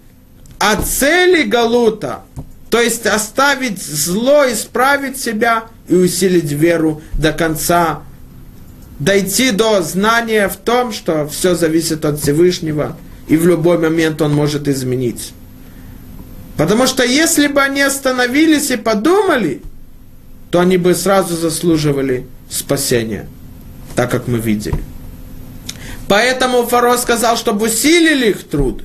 о 0.59 0.83
цели 0.83 1.45
Галута, 1.45 2.23
то 2.70 2.80
есть 2.80 3.06
оставить 3.06 3.82
зло, 3.82 4.44
исправить 4.50 5.18
себя 5.18 5.66
и 5.88 5.96
усилить 5.96 6.52
веру 6.52 7.02
до 7.14 7.32
конца 7.32 8.04
дойти 9.00 9.52
до 9.52 9.82
знания 9.82 10.50
в 10.50 10.58
том, 10.58 10.92
что 10.92 11.28
все 11.28 11.56
зависит 11.56 12.06
от 12.06 12.20
Всевышнего, 12.20 12.98
и 13.28 13.38
в 13.38 13.48
любой 13.48 13.78
момент 13.78 14.22
он 14.22 14.34
может 14.34 14.68
изменить. 14.68 15.34
Потому 16.58 16.86
что 16.86 17.04
если 17.04 17.48
бы 17.48 17.62
они 17.62 17.82
остановились 17.82 18.70
и 18.70 18.76
подумали, 18.76 19.62
то 20.52 20.60
они 20.60 20.78
бы 20.78 20.94
сразу 20.94 21.38
заслуживали 21.38 22.28
спасения, 22.50 23.30
так 23.96 24.12
как 24.12 24.28
мы 24.28 24.40
видели. 24.40 24.80
Поэтому 26.10 26.66
Фаро 26.66 26.98
сказал, 26.98 27.38
чтобы 27.38 27.68
усилили 27.68 28.32
их 28.32 28.44
труд, 28.48 28.84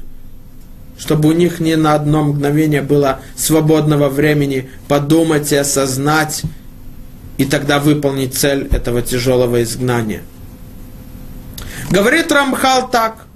чтобы 0.99 1.31
у 1.31 1.33
них 1.33 1.61
ни 1.61 1.75
на 1.75 1.95
одно 1.95 2.23
мгновение 2.25 2.83
было 2.83 3.21
свободного 3.37 4.09
времени 4.09 4.71
подумать 4.89 5.53
и 5.53 5.57
осознать, 5.57 6.43
и 7.37 7.45
тогда 7.45 7.79
выполнить 7.79 8.35
цель 8.35 8.69
этого 8.71 9.03
тяжелого 9.03 9.63
изгнания. 9.63 10.23
Говорит 11.91 12.31
Рамхал 12.31 12.91
так. 12.91 13.27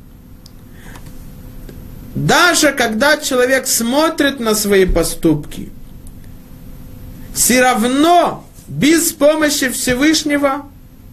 Даже 2.14 2.72
когда 2.72 3.16
человек 3.16 3.66
смотрит 3.66 4.40
на 4.40 4.54
свои 4.54 4.86
поступки, 4.86 5.70
все 7.34 7.60
равно 7.60 8.44
без 8.66 9.12
помощи 9.12 9.68
Всевышнего 9.68 10.66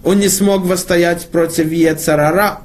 он 0.04 0.20
не 0.20 0.30
смог 0.30 0.64
восстоять 0.64 1.28
против 1.30 1.72
Ецарара. 1.72 2.62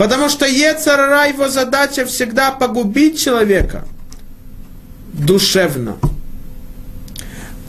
Потому 0.00 0.30
что 0.30 0.46
Ецарара, 0.46 1.28
его 1.28 1.50
задача 1.50 2.06
всегда 2.06 2.52
погубить 2.52 3.20
человека 3.20 3.84
душевно– 5.12 5.98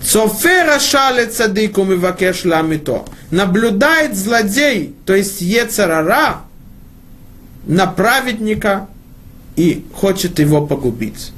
Цофера 0.04 0.80
шале 0.80 1.26
цадику 1.28 1.84
мивакеш 1.84 2.46
ламито. 2.46 3.04
Наблюдает 3.32 4.16
злодей, 4.16 4.96
то 5.06 5.14
есть 5.14 5.42
Ецарара, 5.42 6.42
на 7.68 7.86
праведника 7.86 8.88
и 9.56 9.86
хочет 9.94 10.40
его 10.40 10.66
погубить. 10.66 11.32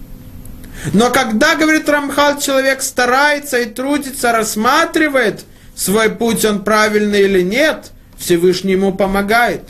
Но 0.94 1.10
когда, 1.10 1.56
говорит 1.56 1.90
Рамхал, 1.90 2.40
человек 2.40 2.82
старается 2.82 3.60
и 3.60 3.66
трудится, 3.66 4.32
рассматривает 4.32 5.46
свой 5.76 6.10
путь, 6.10 6.46
он 6.46 6.64
правильный 6.64 7.24
или 7.24 7.42
нет, 7.42 7.92
Всевышний 8.18 8.74
ему 8.74 8.94
помогает. 8.94 9.64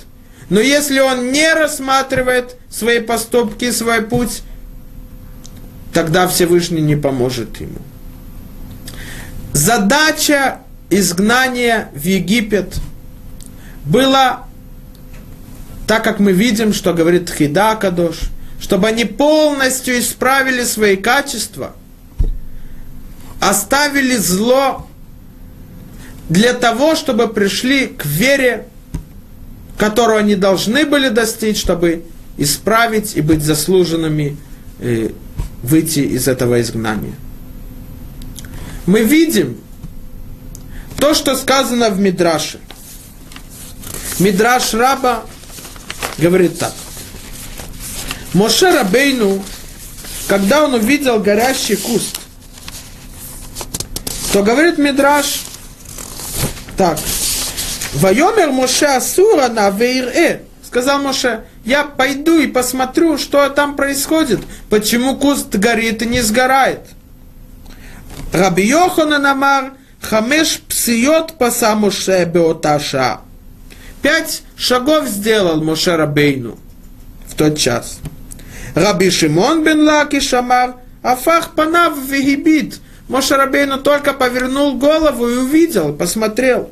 Но 0.53 0.59
если 0.59 0.99
он 0.99 1.31
не 1.31 1.51
рассматривает 1.51 2.57
свои 2.69 2.99
поступки, 2.99 3.71
свой 3.71 4.03
путь, 4.03 4.43
тогда 5.91 6.27
Всевышний 6.27 6.83
не 6.83 6.95
поможет 6.95 7.59
ему. 7.59 7.79
Задача 9.51 10.59
изгнания 10.91 11.89
в 11.95 12.03
Египет 12.05 12.75
была, 13.83 14.45
так 15.87 16.03
как 16.03 16.19
мы 16.19 16.33
видим, 16.33 16.71
что 16.71 16.93
говорит 16.93 17.31
Хида 17.31 17.75
Кадош, 17.75 18.19
чтобы 18.61 18.87
они 18.89 19.05
полностью 19.05 19.97
исправили 19.97 20.63
свои 20.65 20.97
качества, 20.97 21.75
оставили 23.39 24.17
зло 24.17 24.87
для 26.29 26.53
того, 26.53 26.93
чтобы 26.93 27.27
пришли 27.27 27.87
к 27.87 28.05
вере, 28.05 28.67
которую 29.77 30.19
они 30.19 30.35
должны 30.35 30.85
были 30.85 31.09
достичь, 31.09 31.59
чтобы 31.59 32.05
исправить 32.37 33.15
и 33.15 33.21
быть 33.21 33.43
заслуженными, 33.43 34.37
э, 34.79 35.09
выйти 35.61 35.99
из 35.99 36.27
этого 36.27 36.61
изгнания 36.61 37.13
мы 38.85 39.01
видим 39.01 39.57
то, 40.97 41.13
что 41.13 41.35
сказано 41.35 41.89
в 41.89 41.99
Мидраше. 41.99 42.59
Мидраш 44.19 44.73
Раба 44.73 45.25
говорит 46.17 46.59
так. 46.59 46.73
Моше 48.33 48.71
Рабейну, 48.71 49.43
когда 50.27 50.63
он 50.63 50.73
увидел 50.73 51.19
горящий 51.19 51.75
куст, 51.75 52.19
то 54.31 54.43
говорит 54.43 54.77
Мидраш 54.77 55.43
так. 56.77 56.99
Вайомер 57.95 58.51
Моше 58.51 58.85
Асура 58.85 59.49
на 59.49 59.69
Вейре. 59.69 60.43
Сказал 60.65 60.99
Моше, 60.99 61.43
я 61.65 61.83
пойду 61.83 62.39
и 62.39 62.47
посмотрю, 62.47 63.17
что 63.19 63.47
там 63.49 63.75
происходит, 63.75 64.39
почему 64.69 65.15
куст 65.17 65.55
горит 65.55 66.01
и 66.01 66.07
не 66.07 66.21
сгорает. 66.21 66.79
רבי 68.31 68.65
יוחנן 68.65 69.25
אמר, 69.25 69.73
חמש 70.01 70.61
פסיעות 70.67 71.37
פסע 71.37 71.75
משה 71.75 72.25
באותה 72.25 72.72
שעה. 72.72 73.19
Пять 74.01 74.41
шагов 74.57 75.07
сделал 75.07 75.63
Моше 75.63 75.95
Рабейну 75.95 76.57
в 77.27 77.35
тот 77.35 77.57
час. 77.59 77.99
רבי 78.73 79.11
שמעון 79.11 79.63
בן 79.63 79.83
לקיש 79.83 80.33
אמר, 80.33 80.77
הפך 81.03 81.53
פניו 81.53 81.93
והביט. 82.07 82.79
Моше 83.07 83.35
Рабейну 83.35 83.77
только 83.77 84.13
повернул 84.13 84.79
голову 84.79 85.29
и 85.29 85.37
увидел, 85.37 85.93
посмотрел. 85.93 86.71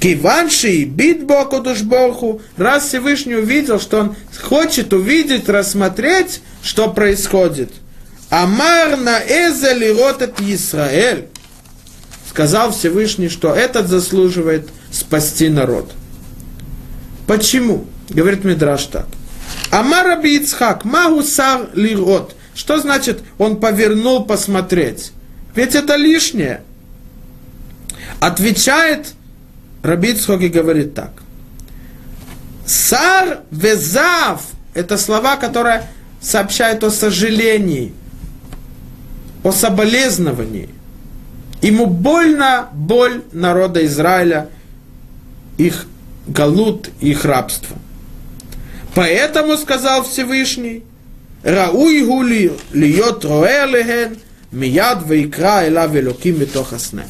כיוון 0.00 0.84
שהביט 0.84 1.24
בו 1.24 1.60
הקדוש 1.60 1.93
ברוך 1.93 2.20
הוא, 2.20 2.42
раз 2.56 2.88
Всевышний 2.88 3.36
увидел, 3.36 3.80
что 3.80 4.00
он 4.00 4.16
хочет 4.42 4.92
увидеть, 4.92 5.48
рассмотреть, 5.48 6.40
что 6.62 6.88
происходит– 6.88 7.70
Амар 8.28 8.96
на 8.96 9.20
эзе 9.20 9.72
лирот 9.74 10.20
от 10.22 10.40
Израиль. 10.40 11.28
Сказал 12.28 12.72
Всевышний, 12.72 13.28
что 13.28 13.54
этот 13.54 13.88
заслуживает 13.88 14.68
спасти 14.90 15.48
народ. 15.48 15.92
Почему? 17.26 17.86
Говорит 18.10 18.44
Мидраш 18.44 18.84
так. 18.86 19.06
Амар 19.70 20.06
Раби 20.06 20.36
Ицхак, 20.36 20.84
магусар 20.84 21.68
лирот. 21.74 22.34
Что 22.54 22.78
значит, 22.78 23.20
он 23.38 23.60
повернул 23.60 24.24
посмотреть? 24.24 25.12
Ведь 25.54 25.74
это 25.74 25.96
лишнее. 25.96 26.62
Отвечает 28.20 29.12
Раби 29.86 30.10
Ицхак 30.12 30.40
и 30.42 30.48
говорит 30.48 30.94
так. 30.94 31.10
Сар 32.66 33.40
везав– 33.50 34.42
это 34.74 34.98
слова, 34.98 35.36
которые 35.36 35.82
сообщают 36.20 36.82
о 36.82 36.90
сожалении– 36.90 37.92
о 39.44 39.52
соболезновании. 39.52 40.68
Ему 41.62 41.86
больно 41.86 42.68
боль 42.72 43.22
народа 43.32 43.84
Израиля, 43.86 44.48
их 45.56 45.86
галут, 46.26 46.90
их 47.00 47.24
рабство. 47.24 47.76
Поэтому 48.94 49.56
сказал 49.56 50.02
Всевышний, 50.02 50.82
Рауй 51.44 52.02
гули 52.02 52.52
льет 52.72 53.24
роэлеген, 53.24 54.18
мияд 54.50 55.06
вейкра 55.06 55.68
эла 55.68 55.86
велоким 55.86 56.36
битохасне. 56.36 57.04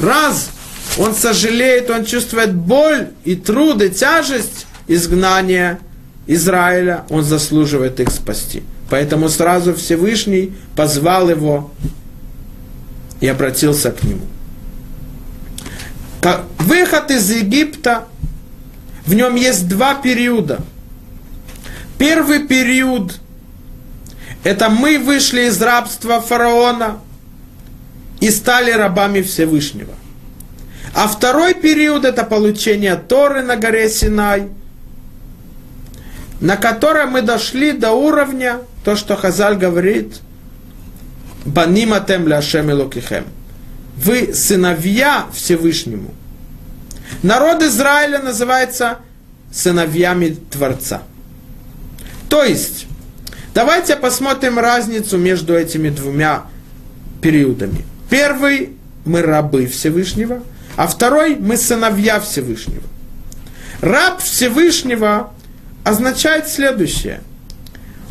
Раз 0.00 0.50
он 0.98 1.14
сожалеет, 1.14 1.90
он 1.90 2.04
чувствует 2.04 2.54
боль 2.54 3.08
и 3.24 3.34
труд, 3.34 3.82
и 3.82 3.90
тяжесть 3.90 4.66
изгнания 4.86 5.78
Израиля, 6.26 7.04
он 7.08 7.22
заслуживает 7.24 8.00
их 8.00 8.10
спасти. 8.10 8.62
Поэтому 8.88 9.28
сразу 9.28 9.74
Всевышний 9.74 10.52
позвал 10.74 11.30
его 11.30 11.70
и 13.20 13.28
обратился 13.28 13.92
к 13.92 14.02
нему. 14.02 14.26
Выход 16.58 17.10
из 17.10 17.30
Египта, 17.30 18.06
в 19.06 19.14
нем 19.14 19.34
есть 19.36 19.68
два 19.68 19.94
периода. 19.94 20.60
Первый 21.98 22.46
период– 22.46 23.18
это 24.44 24.68
мы 24.68 24.98
вышли 24.98 25.42
из 25.42 25.60
рабства 25.60 26.20
фараона 26.20 26.98
и 28.20 28.30
стали 28.30 28.70
рабами 28.70 29.22
Всевышнего. 29.22 29.94
А 30.94 31.06
второй 31.08 31.54
период– 31.54 32.04
это 32.06 32.24
получение 32.24 32.96
Торы 32.96 33.42
на 33.42 33.56
горе 33.56 33.88
Синай, 33.88 34.48
на 36.40 36.56
котором 36.56 37.10
мы 37.10 37.22
дошли 37.22 37.72
до 37.72 37.92
уровня, 37.92 38.58
то, 38.84 38.96
что 38.96 39.16
Хазаль 39.16 39.56
говорит, 39.56 40.20
«Баниматем 41.44 42.26
ляшем 42.26 42.70
и 42.70 42.90
Вы 43.96 44.34
сыновья 44.34 45.26
Всевышнему. 45.32 46.12
Народ 47.22 47.62
Израиля 47.62 48.20
называется 48.20 48.98
сыновьями 49.52 50.36
Творца. 50.50 51.02
То 52.28 52.44
есть, 52.44 52.86
давайте 53.54 53.96
посмотрим 53.96 54.58
разницу 54.58 55.18
между 55.18 55.54
этими 55.54 55.90
двумя 55.90 56.44
периодами. 57.20 57.84
Первый– 58.08 58.70
мы 59.04 59.22
рабы 59.22 59.66
Всевышнего, 59.66 60.42
а 60.76 60.86
второй– 60.86 61.36
мы 61.40 61.56
сыновья 61.56 62.20
Всевышнего. 62.20 62.82
Раб 63.80 64.20
Всевышнего 64.20 65.32
означает 65.84 66.48
следующее. 66.48 67.22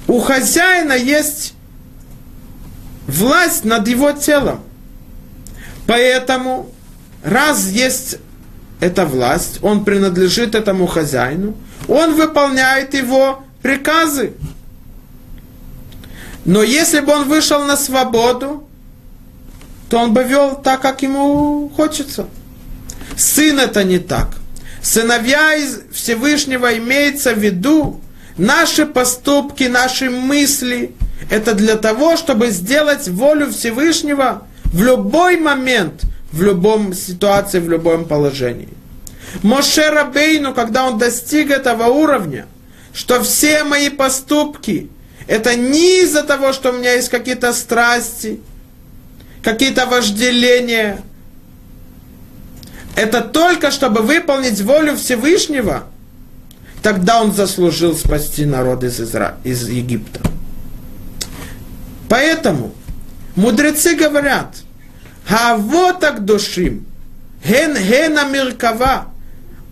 У 0.08 0.20
хозяина 0.20 0.94
есть 0.94 1.54
власть 3.08 3.66
над 3.66 3.88
его 3.88 4.12
телом. 4.12 4.62
Поэтому, 5.86 6.72
раз 7.24 7.68
есть 7.70 8.18
эта 8.80 9.06
власть, 9.06 9.60
он 9.62 9.84
принадлежит 9.84 10.56
этому 10.56 10.88
хозяину, 10.88 11.56
он 11.88 12.14
выполняет 12.16 12.94
его 12.94 13.44
приказы. 13.62 14.34
Но 16.46 16.64
если 16.64 17.02
бы 17.02 17.12
он 17.12 17.28
вышел 17.28 17.64
на 17.66 17.76
свободу, 17.76 18.68
то 19.90 19.98
он 19.98 20.14
бы 20.14 20.24
вел 20.24 20.56
так, 20.56 20.82
как 20.82 21.02
ему 21.02 21.72
хочется. 21.76 22.28
Сын 23.18 23.60
это 23.60 23.84
не 23.84 24.00
так. 24.00 24.30
Сыновья 24.82 25.56
из 25.56 25.82
Всевышнего 25.92 26.78
имеется 26.78 27.34
в 27.34 27.40
виду 27.40 28.02
наши 28.38 28.86
поступки, 28.86 29.66
наши 29.66 30.10
мысли. 30.10 30.96
Это 31.30 31.54
для 31.54 31.76
того, 31.76 32.16
чтобы 32.18 32.50
сделать 32.50 33.08
волю 33.08 33.52
Всевышнего 33.52 34.48
в 34.66 34.82
любой 34.82 35.38
момент, 35.38 36.04
в 36.32 36.42
любом 36.42 36.94
ситуации, 36.94 37.60
в 37.60 37.70
любом 37.70 38.06
положении. 38.06 38.70
Моше 39.44 39.90
Рабейну, 39.90 40.54
когда 40.54 40.86
он 40.86 40.98
достиг 40.98 41.52
этого 41.52 41.86
уровня, 41.86 42.48
что 42.94 43.22
все 43.22 43.64
мои 43.64 43.90
поступки, 43.90 44.90
это 45.28 45.56
не 45.56 46.02
из-за 46.04 46.24
того, 46.24 46.54
что 46.54 46.72
у 46.72 46.74
меня 46.74 46.94
есть 46.94 47.10
какие-то 47.10 47.54
страсти, 47.54 48.40
какие-то 49.44 49.86
вожделения, 49.86 51.02
это 53.00 53.22
только 53.22 53.72
чтобы 53.72 54.02
выполнить 54.02 54.60
волю 54.60 54.98
Всевышнего, 54.98 55.86
тогда 56.84 57.22
он 57.22 57.32
заслужил 57.32 57.96
спасти 57.96 58.46
народ 58.46 58.84
из, 58.84 59.00
Изра... 59.00 59.38
из 59.46 59.70
Египта. 59.70 60.20
Поэтому 62.10 62.74
мудрецы 63.36 63.96
говорят, 63.96 64.54
а 65.30 65.56
вот 65.56 66.02
так 66.02 66.26
душим, 66.26 66.86
ген 67.46 67.78
гена 67.78 68.26
миркава, 68.26 69.06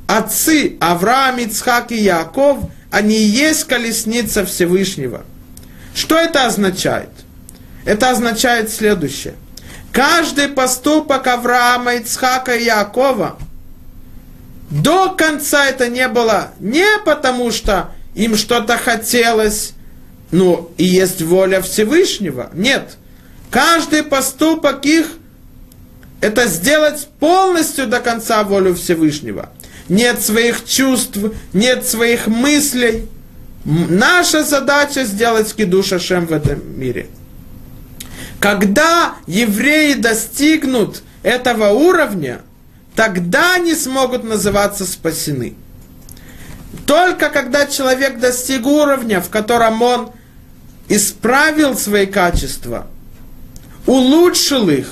отцы 0.08 0.78
Авраам, 0.80 1.40
Ицхак 1.40 1.92
и 1.92 1.98
Яков, 1.98 2.60
они 2.92 3.18
есть 3.18 3.66
колесница 3.66 4.46
Всевышнего. 4.46 5.24
Что 5.94 6.16
это 6.16 6.46
означает? 6.46 7.10
Это 7.84 8.10
означает 8.10 8.72
следующее– 8.72 9.34
Каждый 9.92 10.50
поступок 10.50 11.28
Авраама, 11.28 11.96
Ицхака 11.96 12.56
и 12.56 12.66
Якова 12.66 13.38
до 14.70 15.10
конца 15.10 15.66
это 15.66 15.88
не 15.88 16.08
было 16.08 16.52
не 16.60 16.86
потому, 17.06 17.52
что 17.52 17.92
им 18.16 18.36
что-то 18.36 18.78
хотелось, 18.78 19.74
ну, 20.32 20.72
и 20.78 20.84
есть 20.84 21.22
воля 21.22 21.62
Всевышнего. 21.62 22.50
Нет. 22.54 22.98
Каждый 23.50 24.04
поступок 24.04 24.86
их– 24.86 25.08
это 26.22 26.48
сделать 26.48 27.08
полностью 27.20 27.88
до 27.88 28.00
конца 28.00 28.44
волю 28.44 28.76
Всевышнего. 28.76 29.50
Нет 29.88 30.22
своих 30.22 30.66
чувств, 30.66 31.18
нет 31.54 31.86
своих 31.86 32.28
мыслей. 32.28 33.08
Наша 33.64 34.44
задача 34.44 35.06
сделать 35.06 35.54
кидуша 35.54 36.00
Шем 36.00 36.26
в 36.26 36.34
этом 36.34 36.78
мире– 36.78 37.08
когда 38.40 39.16
евреи 39.26 39.94
достигнут 39.94 41.02
этого 41.24 41.70
уровня, 41.70 42.42
тогда 42.96 43.56
они 43.56 43.74
смогут 43.74 44.24
называться 44.24 44.86
спасены. 44.86 45.56
Только 46.86 47.30
когда 47.30 47.66
человек 47.66 48.20
достиг 48.20 48.66
уровня, 48.66 49.22
в 49.22 49.30
котором 49.30 49.82
он 49.82 50.12
исправил 50.88 51.76
свои 51.76 52.06
качества, 52.06 52.88
улучшил 53.86 54.70
их, 54.70 54.92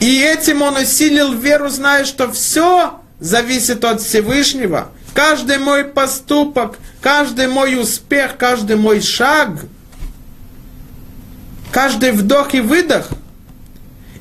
и 0.00 0.20
этим 0.20 0.62
он 0.62 0.76
усилил 0.76 1.32
веру, 1.32 1.68
зная, 1.68 2.04
что 2.04 2.30
все 2.30 3.00
зависит 3.20 3.84
от 3.84 4.00
Всевышнего, 4.00 4.88
каждый 5.14 5.58
мой 5.58 5.84
поступок, 5.84 6.78
каждый 7.00 7.48
мой 7.48 7.80
успех, 7.80 8.36
каждый 8.38 8.76
мой 8.76 9.00
шаг– 9.00 9.50
каждый 11.74 12.12
вдох 12.12 12.54
и 12.54 12.60
выдох, 12.60 13.08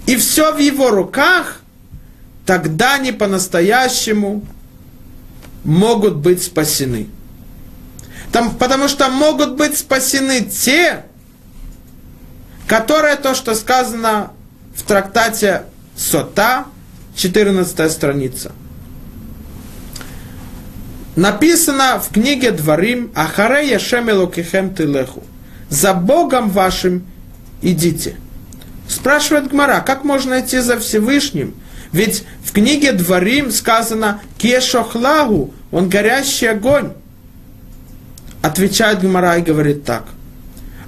и 0.08 0.16
все 0.16 0.52
в 0.52 0.58
его 0.58 0.90
руках, 0.90 1.62
тогда 2.48 2.96
они 2.96 3.12
по-настоящему 3.12 4.44
могут 5.64 6.16
быть 6.16 6.42
спасены. 6.42 7.08
Там, 8.32 8.56
потому 8.58 8.88
что 8.88 9.08
могут 9.10 9.52
быть 9.56 9.78
спасены 9.78 10.42
те, 10.42 11.06
которые 12.68 13.18
то, 13.18 13.36
что 13.36 13.54
сказано 13.54 14.32
в 14.76 14.82
трактате 14.82 15.66
Сота, 15.96 16.66
14 17.16 17.92
страница. 17.92 18.52
Написано 21.16 22.00
в 22.00 22.12
книге 22.12 22.50
Дворим 22.50 23.12
Ахаре 23.14 23.70
Яшем 23.70 24.10
Элокихем 24.10 24.74
Тилеху. 24.74 25.22
За 25.70 25.94
Богом 25.94 26.50
вашим 26.50 27.06
идите. 27.64 28.18
Спрашивает 28.88 29.50
Гмара, 29.50 29.82
как 29.86 30.04
можно 30.04 30.42
идти 30.42 30.60
за 30.60 30.78
Всевышним? 30.78 31.56
Ведь 31.92 32.24
в 32.44 32.52
книге 32.52 32.92
Дворим 32.92 33.52
сказано 33.52 34.22
«Кешохлагу», 34.38 35.54
он 35.72 35.90
горящий 35.90 36.48
огонь. 36.48 36.94
Отвечает 38.42 39.02
Гмара 39.02 39.38
и 39.38 39.42
говорит 39.42 39.86
так. 39.86 40.06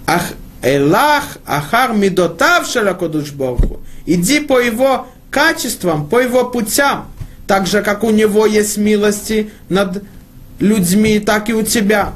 Ах, 0.06 0.24
Элах, 0.62 1.38
Ахар, 1.46 1.94
Мидотав, 1.94 2.68
Шалакодушборху. 2.68 3.80
Иди 4.06 4.40
по 4.42 4.60
его 4.60 5.08
качествам, 5.32 6.08
по 6.08 6.20
его 6.20 6.46
путям. 6.46 7.08
Так 7.48 7.68
же, 7.68 7.82
как 7.82 8.04
у 8.04 8.10
него 8.10 8.46
есть 8.46 8.78
милости 8.78 9.52
над 9.70 10.04
людьми, 10.60 11.20
так 11.20 11.50
и 11.50 11.54
у 11.54 11.62
тебя. 11.62 12.14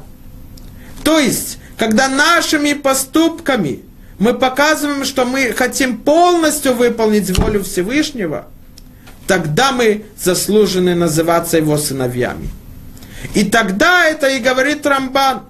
То 1.04 1.18
есть, 1.18 1.58
когда 1.78 2.08
нашими 2.08 2.74
поступками– 2.74 3.82
мы 4.20 4.34
показываем, 4.34 5.06
что 5.06 5.24
мы 5.24 5.54
хотим 5.54 5.96
полностью 5.96 6.74
выполнить 6.74 7.36
волю 7.36 7.64
Всевышнего, 7.64 8.46
тогда 9.26 9.72
мы 9.72 10.04
заслужены 10.22 10.94
называться 10.94 11.56
его 11.56 11.78
сыновьями. 11.78 12.50
И 13.34 13.44
тогда 13.44 14.04
это 14.04 14.28
и 14.28 14.38
говорит 14.38 14.84
Рамбан. 14.84 15.44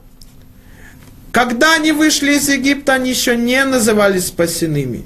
Когда 1.33 1.75
они 1.75 1.91
вышли 1.91 2.35
из 2.35 2.49
Египта, 2.49 2.95
они 2.95 3.11
еще 3.11 3.37
не 3.37 3.65
назывались 3.65 4.29
спасенными. 4.29 5.05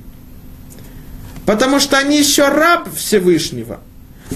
Потому 1.47 1.81
что 1.81 1.97
они 1.97 2.19
еще 2.19 2.49
раб 2.49 2.95
Всевышнего. 2.95 3.81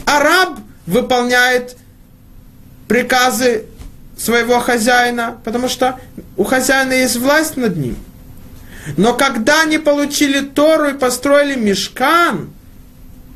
А 0.07 0.21
раб 0.21 0.59
выполняет 0.87 1.77
приказы 2.87 3.67
своего 4.17 4.59
хозяина, 4.59 5.39
потому 5.45 5.69
что 5.69 6.01
у 6.39 6.45
хозяина 6.45 6.95
есть 6.95 7.17
власть 7.17 7.59
над 7.59 7.77
ним– 7.77 7.97
но 8.97 9.15
когда 9.15 9.63
они 9.63 9.79
получили 9.79 10.41
Тору 10.41 10.91
и 10.91 10.95
построили 10.95 11.59
мешкан, 11.59 12.51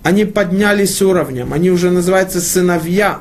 они 0.03 0.25
поднялись 0.25 1.01
уровнем, 1.03 1.53
они 1.53 1.71
уже 1.71 1.91
называются 1.91 2.41
сыновья. 2.41 3.21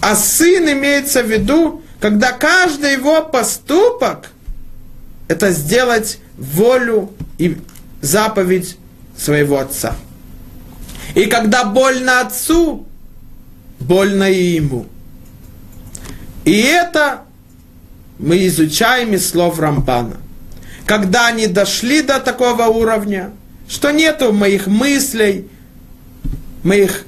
А 0.00 0.16
сын 0.16 0.70
имеется 0.70 1.22
в 1.22 1.30
виду, 1.30 1.82
когда 2.00 2.32
каждый 2.32 2.94
его 2.94 3.22
поступок– 3.22 4.30
это 5.28 5.50
сделать 5.52 6.18
волю 6.36 7.12
и 7.38 7.56
заповедь 8.00 8.76
своего 9.16 9.58
отца. 9.58 9.94
И 11.14 11.26
когда 11.26 11.64
больно 11.64 12.20
отцу, 12.20 12.86
больно 13.78 14.30
и 14.30 14.56
ему. 14.56 14.86
И 16.44 16.60
это 16.60 17.22
мы 18.18 18.46
изучаем 18.46 19.14
из 19.14 19.28
слов 19.28 19.58
Рамбана. 19.58 20.16
Когда 20.92 21.28
они 21.28 21.46
дошли 21.46 22.02
до 22.02 22.20
такого 22.20 22.64
уровня, 22.64 23.30
что 23.66 23.92
нету 23.92 24.30
моих 24.30 24.66
мыслей, 24.66 25.48
моих 26.62 27.06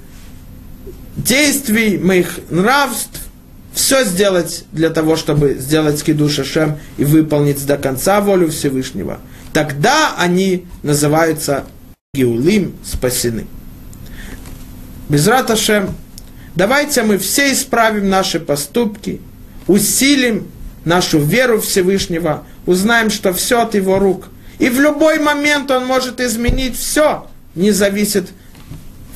действий, 1.19 1.99
моих 1.99 2.39
нравств, 2.49 3.21
все 3.75 4.05
сделать 4.05 4.65
для 4.73 4.89
того, 4.89 5.17
чтобы 5.17 5.57
сделать 5.59 5.99
скидуш 5.99 6.47
Шем 6.47 6.79
и 6.97 7.05
выполнить 7.05 7.67
до 7.67 7.77
конца 7.77 8.23
волю 8.23 8.49
Всевышнего, 8.49 9.21
тогда 9.53 10.15
они 10.17 10.65
называются 10.83 11.65
Геулим 12.15 12.75
спасены. 12.91 13.45
Безрат 15.11 15.51
Ашем, 15.51 15.95
давайте 16.55 17.03
мы 17.03 17.19
все 17.19 17.53
исправим 17.53 18.09
наши 18.09 18.41
поступки, 18.41 19.21
усилим 19.67 20.47
нашу 20.85 21.19
веру 21.19 21.61
Всевышнего, 21.61 22.45
узнаем, 22.67 23.11
что 23.11 23.33
все 23.33 23.63
от 23.63 23.75
Его 23.75 23.99
рук. 23.99 24.29
И 24.59 24.69
в 24.69 24.81
любой 24.81 25.19
момент 25.19 25.71
Он 25.71 25.87
может 25.87 26.21
изменить 26.21 26.77
все, 26.79 27.27
не 27.55 27.71
зависит, 27.71 28.29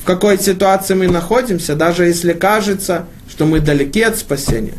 в 0.01 0.05
какой 0.05 0.39
ситуации 0.39 0.93
мы 0.93 1.07
находимся, 1.07 1.75
даже 1.75 2.05
если 2.05 2.33
кажется, 2.33 3.05
что 3.29 3.45
мы 3.45 3.59
далеки 3.59 4.01
от 4.01 4.17
спасения. 4.17 4.75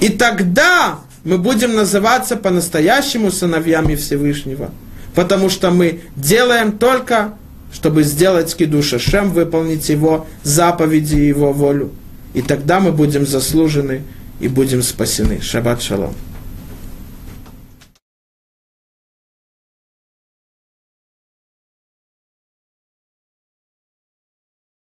И 0.00 0.10
тогда 0.10 1.00
мы 1.24 1.38
будем 1.38 1.74
называться 1.74 2.36
по-настоящему 2.36 3.30
сыновьями 3.30 3.94
Всевышнего, 3.94 4.70
потому 5.14 5.48
что 5.48 5.70
мы 5.70 6.02
делаем 6.14 6.72
только, 6.72 7.34
чтобы 7.72 8.02
сделать 8.02 8.54
кидуша 8.54 8.98
Шем, 8.98 9.30
выполнить 9.30 9.88
его 9.88 10.26
заповеди 10.42 11.16
и 11.16 11.28
его 11.28 11.52
волю. 11.52 11.90
И 12.34 12.42
тогда 12.42 12.80
мы 12.80 12.92
будем 12.92 13.26
заслужены 13.26 14.02
и 14.40 14.48
будем 14.48 14.82
спасены. 14.82 15.40
Шаббат 15.40 15.82
шалом. 15.82 16.14